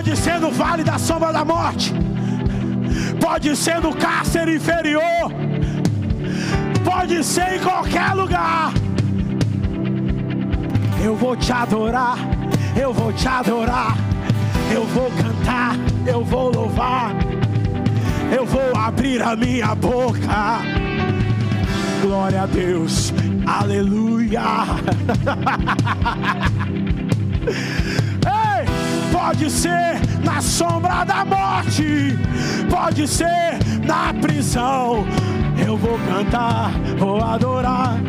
Pode 0.00 0.16
ser 0.16 0.40
no 0.40 0.50
vale 0.50 0.82
da 0.82 0.98
sombra 0.98 1.30
da 1.30 1.44
morte, 1.44 1.92
pode 3.20 3.54
ser 3.54 3.82
no 3.82 3.94
cárcere 3.94 4.56
inferior. 4.56 5.30
Pode 6.82 7.22
ser 7.22 7.56
em 7.56 7.60
qualquer 7.60 8.14
lugar. 8.14 8.72
Eu 11.04 11.14
vou 11.14 11.36
te 11.36 11.52
adorar, 11.52 12.16
eu 12.74 12.94
vou 12.94 13.12
te 13.12 13.28
adorar, 13.28 13.94
eu 14.72 14.86
vou 14.86 15.10
cantar, 15.10 15.76
eu 16.06 16.24
vou 16.24 16.50
louvar, 16.50 17.12
eu 18.34 18.46
vou 18.46 18.74
abrir 18.74 19.20
a 19.20 19.36
minha 19.36 19.74
boca. 19.74 20.62
Glória 22.00 22.44
a 22.44 22.46
Deus, 22.46 23.12
aleluia. 23.46 24.40
Pode 29.30 29.48
ser 29.48 30.00
na 30.24 30.42
sombra 30.42 31.04
da 31.04 31.24
morte, 31.24 32.18
pode 32.68 33.06
ser 33.06 33.60
na 33.86 34.12
prisão 34.14 35.06
eu 35.70 35.76
vou 35.76 35.96
cantar, 36.00 36.72
vou 36.98 37.22
adorar. 37.22 37.96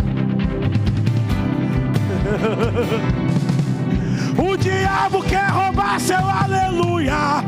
o 4.35 4.57
diabo 4.57 5.21
quer 5.21 5.47
roubar 5.49 5.99
seu 5.99 6.17
aleluia. 6.17 7.43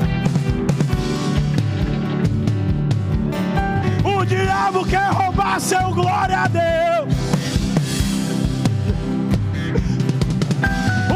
O 4.04 4.24
diabo 4.24 4.86
quer 4.86 5.10
roubar 5.12 5.60
seu 5.60 5.90
glória 5.90 6.42
a 6.42 6.48
Deus. 6.48 7.16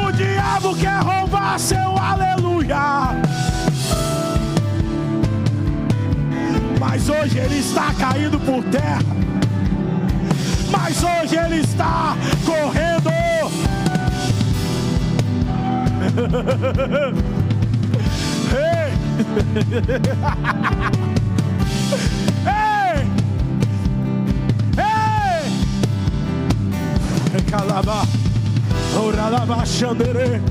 O 0.08 0.12
diabo 0.12 0.76
quer 0.76 1.04
roubar 1.04 1.60
seu 1.60 1.96
aleluia. 1.98 2.47
Mas 6.80 7.08
hoje 7.08 7.38
ele 7.40 7.60
está 7.60 7.94
caído 7.94 8.38
por 8.40 8.62
terra. 8.66 9.00
Mas 10.70 11.02
hoje 11.02 11.38
ele 11.38 11.62
está 11.62 12.18
correndo. 12.46 13.10
Ei! 18.54 18.92
Ei! 22.48 23.08
Ei! 27.34 27.42
Calaba. 27.50 28.06
Oralaba 28.98 29.66
xandere. 29.66 30.42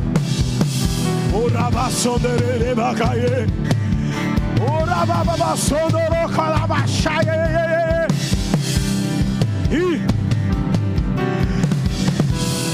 E 9.71 10.01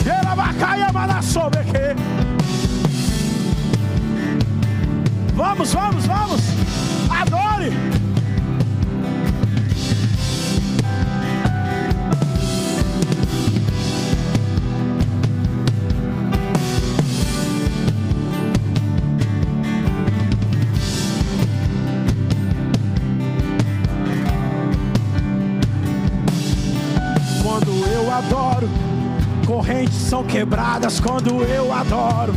era 0.08 0.36
bacaia 0.36 0.92
manassobeque. 0.92 1.96
Vamos, 5.34 5.72
vamos, 5.72 6.01
quebradas 30.32 30.98
quando 30.98 31.44
eu 31.44 31.70
adoro. 31.70 32.32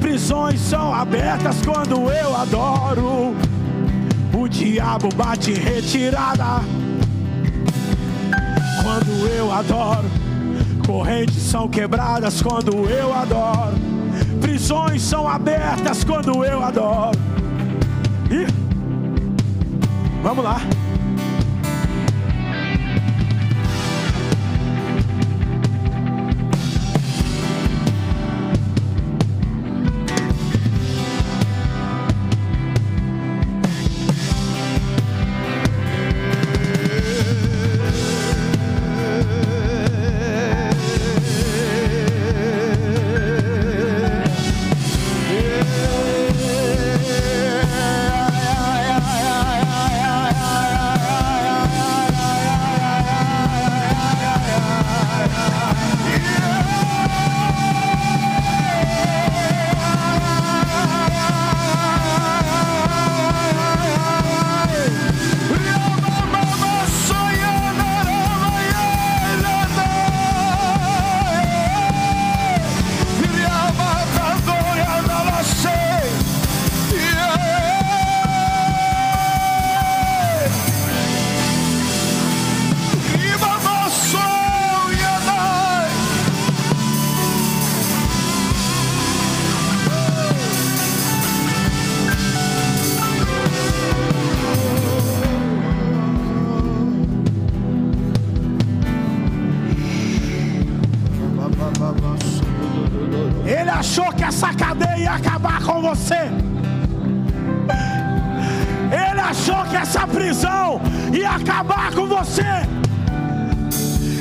Prisões 0.00 0.58
são 0.58 0.92
abertas 0.92 1.64
quando 1.64 2.10
eu 2.10 2.34
adoro. 2.34 3.36
O 4.34 4.48
diabo 4.48 5.08
bate 5.14 5.52
retirada 5.52 6.60
quando 8.82 9.28
eu 9.28 9.52
adoro. 9.52 10.10
Correntes 10.84 11.40
são 11.40 11.68
quebradas 11.68 12.42
quando 12.42 12.74
eu 12.90 13.14
adoro. 13.14 13.76
Prisões 14.40 15.00
são 15.00 15.28
abertas 15.28 16.02
quando 16.02 16.44
eu 16.44 16.60
adoro. 16.64 17.16
E 18.32 18.46
vamos 20.24 20.44
lá. 20.44 20.60
Ele 103.44 103.70
achou 103.70 104.12
que 104.12 104.24
essa 104.24 104.52
cadeia 104.52 104.98
ia 104.98 105.12
acabar 105.12 105.62
com 105.62 105.80
você. 105.82 106.30
Ele 108.90 109.20
achou 109.20 109.64
que 109.64 109.76
essa 109.76 110.06
prisão 110.06 110.80
ia 111.12 111.30
acabar 111.30 111.92
com 111.92 112.06
você. 112.06 112.42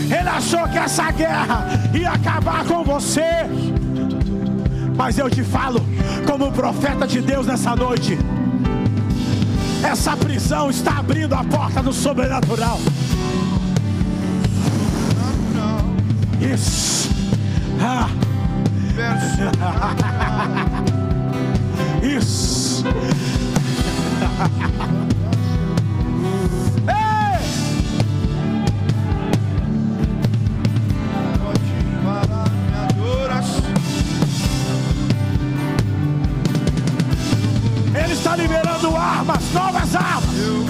Ele 0.05 0.29
achou 0.29 0.67
que 0.69 0.77
essa 0.77 1.11
guerra 1.11 1.67
ia 1.93 2.11
acabar 2.11 2.63
com 2.65 2.83
você. 2.83 3.21
Mas 4.95 5.17
eu 5.17 5.29
te 5.29 5.43
falo, 5.43 5.81
como 6.25 6.51
profeta 6.51 7.05
de 7.05 7.21
Deus 7.21 7.45
nessa 7.45 7.75
noite, 7.75 8.17
essa 9.83 10.15
prisão 10.17 10.69
está 10.69 10.97
abrindo 10.97 11.33
a 11.33 11.43
porta 11.43 11.83
do 11.83 11.93
sobrenatural. 11.93 12.79
Isso. 16.41 17.16
Isso. 22.03 22.83
Ele 38.03 38.13
está 38.13 38.35
liberando 38.35 38.95
armas, 38.95 39.51
novas 39.53 39.95
armas. 39.95 40.66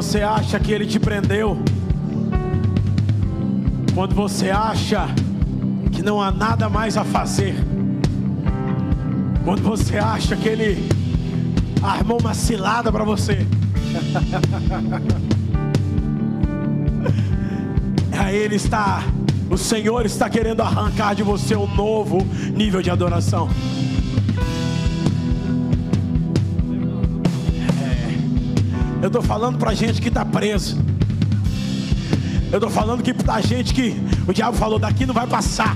Você 0.00 0.22
acha 0.22 0.60
que 0.60 0.70
ele 0.70 0.86
te 0.86 1.00
prendeu, 1.00 1.58
quando 3.96 4.14
você 4.14 4.48
acha 4.48 5.08
que 5.90 6.02
não 6.02 6.22
há 6.22 6.30
nada 6.30 6.68
mais 6.68 6.96
a 6.96 7.02
fazer, 7.02 7.56
quando 9.44 9.60
você 9.60 9.98
acha 9.98 10.36
que 10.36 10.48
ele 10.48 10.88
armou 11.82 12.20
uma 12.20 12.32
cilada 12.32 12.92
para 12.92 13.02
você, 13.02 13.38
aí 18.16 18.36
ele 18.36 18.54
está, 18.54 19.02
o 19.50 19.58
Senhor 19.58 20.06
está 20.06 20.30
querendo 20.30 20.60
arrancar 20.60 21.16
de 21.16 21.24
você 21.24 21.56
um 21.56 21.66
novo 21.74 22.18
nível 22.54 22.80
de 22.80 22.88
adoração. 22.88 23.48
Eu 29.08 29.10
estou 29.10 29.22
falando 29.22 29.56
para 29.56 29.72
gente 29.72 30.02
que 30.02 30.08
está 30.08 30.22
preso. 30.22 30.76
Eu 32.52 32.58
estou 32.58 32.68
falando 32.68 33.02
que 33.02 33.14
para 33.14 33.40
gente 33.40 33.72
que 33.72 33.96
o 34.26 34.34
diabo 34.34 34.54
falou 34.54 34.78
daqui 34.78 35.06
não 35.06 35.14
vai 35.14 35.26
passar. 35.26 35.74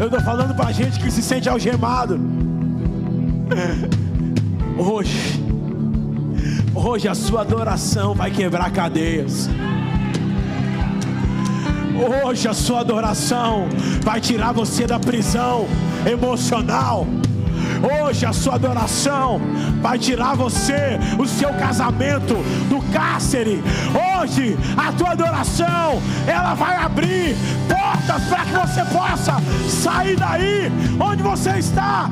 Eu 0.00 0.06
estou 0.06 0.20
falando 0.22 0.56
para 0.56 0.72
gente 0.72 0.98
que 0.98 1.08
se 1.08 1.22
sente 1.22 1.48
algemado. 1.48 2.20
Hoje, 4.76 5.40
hoje 6.74 7.06
a 7.06 7.14
sua 7.14 7.42
adoração 7.42 8.12
vai 8.12 8.32
quebrar 8.32 8.72
cadeias. 8.72 9.48
Hoje 12.26 12.48
a 12.48 12.54
sua 12.54 12.80
adoração 12.80 13.68
vai 14.02 14.20
tirar 14.20 14.50
você 14.50 14.84
da 14.84 14.98
prisão 14.98 15.68
emocional. 16.10 17.06
Hoje 17.82 18.24
a 18.24 18.32
sua 18.32 18.54
adoração 18.54 19.40
vai 19.80 19.98
tirar 19.98 20.34
você, 20.34 20.98
o 21.18 21.26
seu 21.26 21.52
casamento, 21.54 22.34
do 22.68 22.80
cárcere. 22.92 23.62
Hoje 24.20 24.56
a 24.76 24.92
tua 24.92 25.10
adoração, 25.10 26.00
ela 26.26 26.54
vai 26.54 26.76
abrir 26.76 27.36
portas 27.68 28.22
para 28.24 28.44
que 28.44 28.52
você 28.52 28.84
possa 28.96 29.36
sair 29.68 30.16
daí 30.16 30.70
onde 31.00 31.22
você 31.22 31.58
está. 31.58 32.08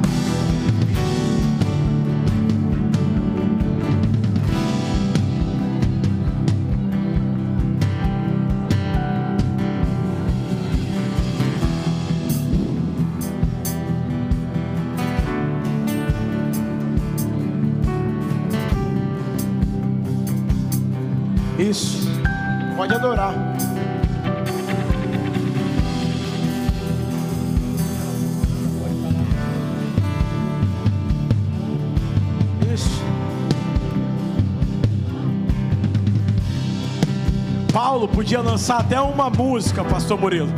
Podia 38.20 38.42
lançar 38.42 38.80
até 38.80 39.00
uma 39.00 39.30
música, 39.30 39.82
pastor 39.82 40.20
Murilo. 40.20 40.52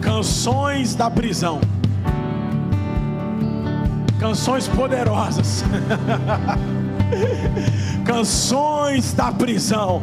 Canções 0.00 0.94
da 0.94 1.10
prisão. 1.10 1.60
Canções 4.18 4.66
poderosas. 4.66 5.62
Canções 8.02 9.12
da 9.12 9.30
prisão. 9.30 10.02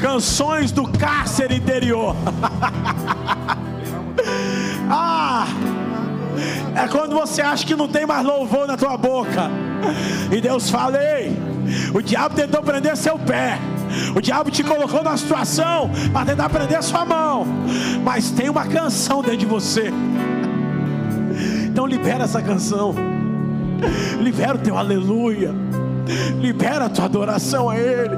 Canções 0.00 0.72
do 0.72 0.88
cárcere 0.88 1.56
interior. 1.56 2.16
ah! 4.88 5.46
É 6.74 6.88
quando 6.88 7.16
você 7.16 7.42
acha 7.42 7.66
que 7.66 7.76
não 7.76 7.86
tem 7.86 8.06
mais 8.06 8.24
louvor 8.24 8.66
na 8.66 8.78
tua 8.78 8.96
boca. 8.96 9.50
E 10.34 10.40
Deus 10.40 10.70
fala: 10.70 10.96
Ei, 10.96 11.36
o 11.92 12.00
diabo 12.00 12.34
tentou 12.34 12.62
prender 12.62 12.96
seu 12.96 13.18
pé. 13.18 13.58
O 14.14 14.20
diabo 14.20 14.50
te 14.50 14.62
colocou 14.62 15.02
na 15.02 15.16
situação 15.16 15.90
para 16.12 16.26
tentar 16.26 16.48
prender 16.48 16.82
sua 16.82 17.04
mão, 17.04 17.46
mas 18.04 18.30
tem 18.30 18.48
uma 18.48 18.66
canção 18.66 19.22
dentro 19.22 19.38
de 19.38 19.46
você. 19.46 19.92
Então 21.66 21.86
libera 21.86 22.24
essa 22.24 22.42
canção. 22.42 22.94
Libera 24.20 24.56
o 24.56 24.58
teu 24.58 24.76
aleluia. 24.76 25.54
Libera 26.40 26.86
a 26.86 26.88
tua 26.88 27.04
adoração 27.04 27.68
a 27.68 27.78
Ele. 27.78 28.16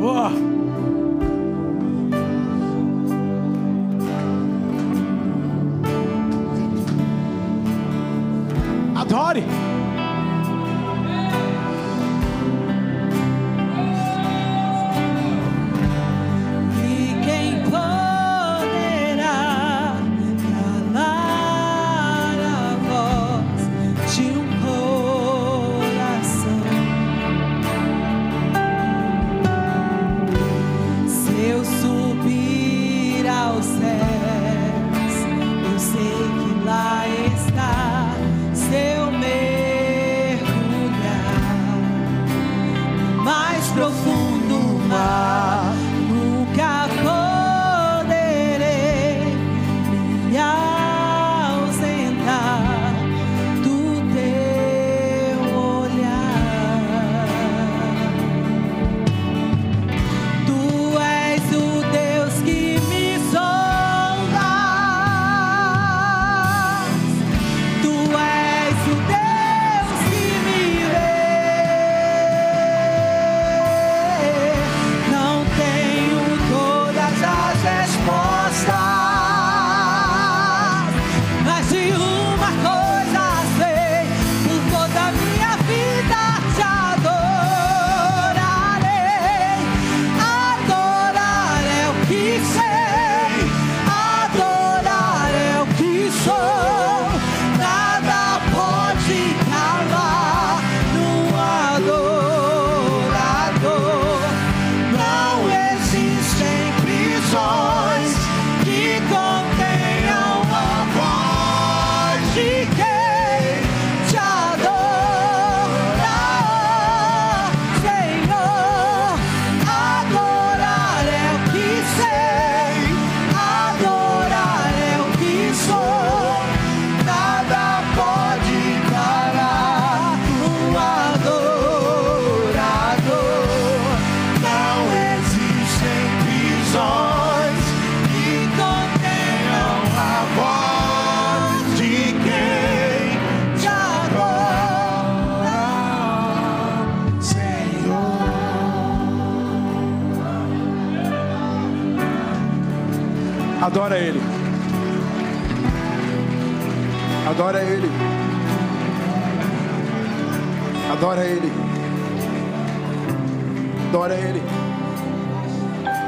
Oh. 0.00 0.52
Adore. 8.98 9.61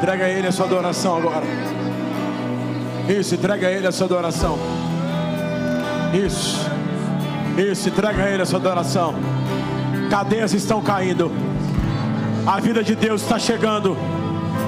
Entrega 0.04 0.26
a 0.26 0.28
Ele 0.28 0.46
a 0.46 0.52
sua 0.52 0.66
adoração 0.66 1.16
agora. 1.16 1.46
Isso, 3.08 3.36
entrega 3.36 3.68
a 3.68 3.70
Ele 3.70 3.86
a 3.86 3.90
sua 3.90 4.04
adoração. 4.04 4.58
Isso. 6.12 6.60
Isso, 7.56 7.88
entrega 7.88 8.22
a 8.22 8.30
Ele 8.30 8.42
a 8.42 8.44
sua 8.44 8.58
adoração. 8.58 9.14
Cadeias 10.10 10.52
estão 10.52 10.82
caindo. 10.82 11.32
A 12.46 12.60
vida 12.60 12.84
de 12.84 12.94
Deus 12.94 13.22
está 13.22 13.38
chegando. 13.38 13.96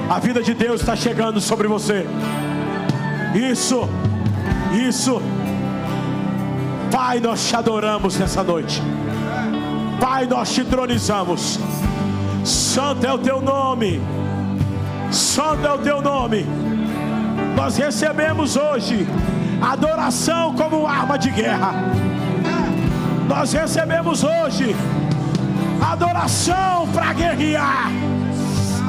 A 0.09 0.17
vida 0.17 0.41
de 0.41 0.55
Deus 0.55 0.81
está 0.81 0.95
chegando 0.95 1.39
sobre 1.39 1.67
você. 1.67 2.07
Isso, 3.35 3.87
isso. 4.73 5.21
Pai, 6.91 7.19
nós 7.19 7.47
te 7.47 7.55
adoramos 7.55 8.17
nessa 8.17 8.41
noite. 8.41 8.81
Pai, 10.01 10.25
nós 10.25 10.51
te 10.51 10.65
tronizamos. 10.65 11.59
Santo 12.43 13.05
é 13.05 13.13
o 13.13 13.19
teu 13.19 13.39
nome. 13.39 14.16
Santo 15.37 15.67
é 15.67 15.71
o 15.71 15.77
teu 15.77 16.01
nome. 16.01 16.47
Nós 17.55 17.77
recebemos 17.77 18.57
hoje 18.57 19.07
adoração 19.61 20.55
como 20.55 20.87
arma 20.87 21.15
de 21.15 21.29
guerra. 21.29 21.75
Nós 23.27 23.53
recebemos 23.53 24.23
hoje 24.23 24.75
adoração 25.79 26.87
para 26.91 27.13
guerrear. 27.13 27.91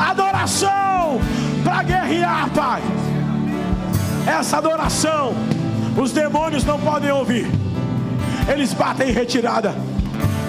Adoração 0.01 1.21
para 1.63 1.83
guerrear, 1.83 2.49
Pai. 2.55 2.83
Essa 4.27 4.57
adoração, 4.57 5.35
os 5.99 6.13
demônios 6.13 6.65
não 6.65 6.81
podem 6.81 7.11
ouvir, 7.11 7.47
eles 8.51 8.73
batem 8.73 9.11
em 9.11 9.13
retirada. 9.13 9.75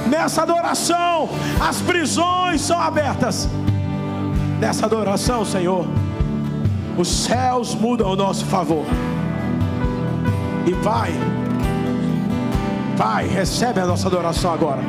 Nessa 0.07 0.43
adoração, 0.43 1.27
as 1.59 1.81
prisões 1.81 2.61
são 2.61 2.79
abertas. 2.79 3.49
Nessa 4.59 4.85
adoração, 4.85 5.45
Senhor, 5.45 5.85
os 6.97 7.07
céus 7.07 7.73
mudam 7.73 8.07
ao 8.07 8.15
nosso 8.15 8.45
favor. 8.45 8.85
E 10.67 10.73
Pai, 10.83 11.13
Pai, 12.97 13.25
recebe 13.27 13.79
a 13.79 13.85
nossa 13.85 14.09
adoração 14.09 14.53
agora. 14.53 14.81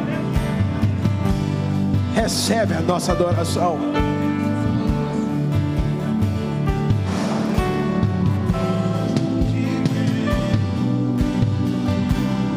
Recebe 2.13 2.75
a 2.75 2.81
nossa 2.81 3.13
adoração. 3.13 3.79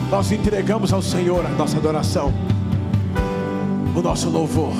Nós 0.09 0.31
entregamos 0.31 0.91
ao 0.91 1.01
Senhor 1.01 1.45
a 1.45 1.49
nossa 1.49 1.77
adoração, 1.77 2.33
o 3.95 4.01
nosso 4.01 4.29
louvor, 4.29 4.73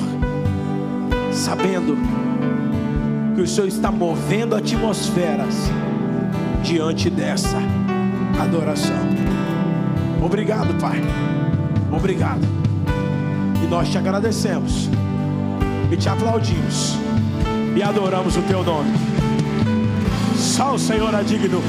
sabendo 1.34 1.96
que 3.34 3.42
o 3.42 3.46
Senhor 3.46 3.66
está 3.66 3.90
movendo 3.90 4.54
atmosferas 4.54 5.54
diante 6.62 7.10
dessa 7.10 7.58
adoração. 8.40 9.04
Obrigado, 10.22 10.74
Pai. 10.80 11.02
Obrigado. 11.92 12.46
E 13.62 13.66
nós 13.66 13.88
te 13.88 13.98
agradecemos 13.98 14.88
e 15.90 15.96
te 15.96 16.08
aplaudimos 16.08 16.96
e 17.76 17.82
adoramos 17.82 18.36
o 18.36 18.42
teu 18.42 18.62
nome. 18.62 18.92
Só 20.36 20.74
o 20.74 20.78
Senhor 20.78 21.12
é 21.14 21.22
digno. 21.22 21.60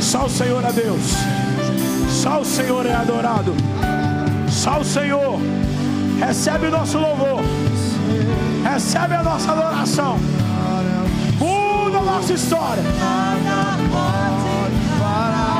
Só 0.00 0.26
o 0.26 0.30
Senhor 0.30 0.62
é 0.64 0.72
Deus. 0.72 1.14
Só 2.08 2.40
o 2.40 2.44
Senhor 2.44 2.84
é 2.86 2.94
adorado. 2.94 3.54
Só 4.48 4.80
o 4.80 4.84
Senhor 4.84 5.38
recebe 6.18 6.66
o 6.66 6.70
nosso 6.70 6.98
louvor. 6.98 7.40
Recebe 8.76 9.14
a 9.14 9.22
nossa 9.22 9.52
adoração. 9.52 10.18
Muda 11.38 11.96
a 11.96 12.02
nossa 12.02 12.34
história. 12.34 12.82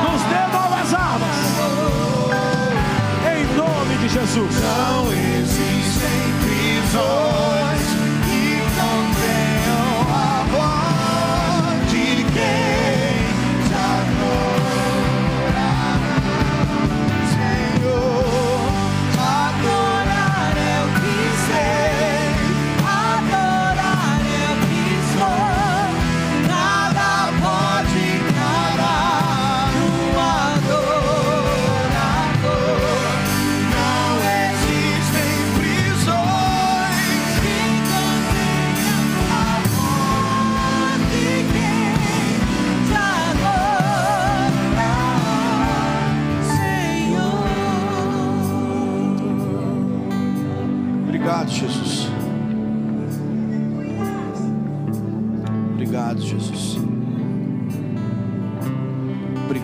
Nos 0.03 0.21
dê 0.21 0.45
novas 0.55 0.93
armas. 0.93 1.35
Em 3.25 3.57
nome 3.57 3.97
de 4.01 4.07
Jesus. 4.07 4.55
Não 4.61 5.11
existem 5.11 6.31
prisões 6.43 7.56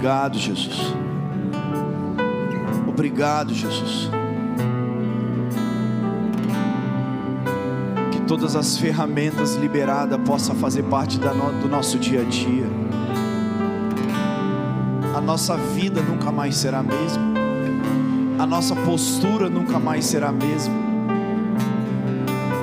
Obrigado, 0.03 0.37
Jesus. 0.37 0.93
Obrigado, 2.85 3.53
Jesus. 3.53 4.09
Que 8.11 8.19
todas 8.23 8.53
as 8.57 8.77
ferramentas 8.77 9.55
liberadas 9.55 10.19
possam 10.25 10.55
fazer 10.55 10.83
parte 10.83 11.17
do 11.17 11.69
nosso 11.69 11.97
dia 11.97 12.19
a 12.19 12.25
dia. 12.25 12.65
A 15.15 15.21
nossa 15.21 15.55
vida 15.55 16.01
nunca 16.01 16.33
mais 16.33 16.57
será 16.57 16.79
a 16.79 16.83
mesma. 16.83 17.23
A 18.39 18.45
nossa 18.45 18.75
postura 18.75 19.49
nunca 19.49 19.79
mais 19.79 20.03
será 20.03 20.27
a 20.27 20.33
mesma. 20.33 20.75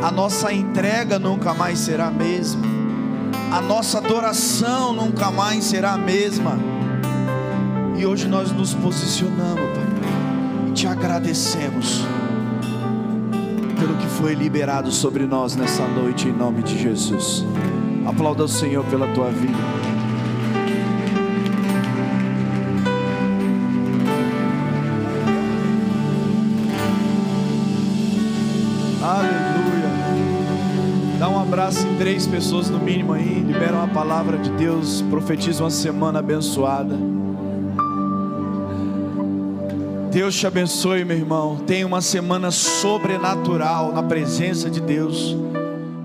A 0.02 0.10
nossa 0.10 0.52
entrega 0.52 1.18
nunca 1.18 1.54
mais 1.54 1.78
será 1.78 2.08
a 2.08 2.10
mesma. 2.10 2.60
A 3.50 3.62
nossa 3.62 3.96
adoração 3.96 4.92
nunca 4.92 5.30
mais 5.30 5.64
será 5.64 5.94
a 5.94 5.98
mesma. 5.98 6.69
E 8.00 8.06
hoje 8.06 8.26
nós 8.26 8.50
nos 8.50 8.72
posicionamos, 8.72 9.60
Pai, 9.60 10.68
e 10.68 10.72
te 10.72 10.86
agradecemos 10.86 12.02
pelo 13.78 13.94
que 13.98 14.06
foi 14.06 14.34
liberado 14.34 14.90
sobre 14.90 15.26
nós 15.26 15.54
nessa 15.54 15.86
noite, 15.86 16.26
em 16.26 16.32
nome 16.32 16.62
de 16.62 16.78
Jesus. 16.78 17.44
Aplauda 18.06 18.44
o 18.44 18.48
Senhor 18.48 18.86
pela 18.86 19.06
tua 19.08 19.28
vida. 19.30 19.52
Aleluia. 29.02 29.90
Dá 31.18 31.28
um 31.28 31.38
abraço 31.38 31.86
em 31.86 31.96
três 31.98 32.26
pessoas 32.26 32.70
no 32.70 32.78
mínimo 32.78 33.12
aí. 33.12 33.40
Libera 33.40 33.74
uma 33.74 33.88
palavra 33.88 34.38
de 34.38 34.48
Deus. 34.52 35.02
Profetiza 35.10 35.62
uma 35.62 35.70
semana 35.70 36.20
abençoada. 36.20 37.09
Deus 40.10 40.34
te 40.34 40.44
abençoe, 40.44 41.04
meu 41.04 41.16
irmão. 41.16 41.56
Tenha 41.66 41.86
uma 41.86 42.00
semana 42.00 42.50
sobrenatural 42.50 43.92
na 43.92 44.02
presença 44.02 44.68
de 44.68 44.80
Deus. 44.80 45.36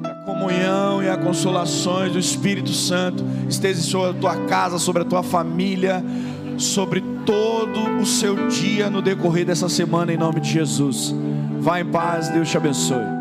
A 0.04 0.10
comunhão 0.26 1.02
e 1.02 1.10
a 1.10 1.18
consolações 1.18 2.14
do 2.14 2.20
Espírito 2.20 2.72
Santo 2.72 3.26
esteja 3.50 3.82
sobre 3.82 4.12
a 4.12 4.14
tua 4.14 4.36
casa, 4.46 4.78
sobre 4.78 5.02
a 5.02 5.06
tua 5.06 5.24
família, 5.24 6.04
sobre 6.56 7.02
todo 7.26 8.00
o 8.00 8.06
seu 8.06 8.48
dia 8.48 8.92
no 8.92 9.02
decorrer 9.02 9.46
dessa 9.46 9.68
semana, 9.68 10.14
em 10.14 10.18
nome 10.18 10.40
de 10.40 10.52
Jesus. 10.52 11.14
Vá 11.60 11.80
em 11.80 11.86
paz, 11.86 12.30
Deus 12.30 12.48
te 12.48 12.58
abençoe. 12.58 13.15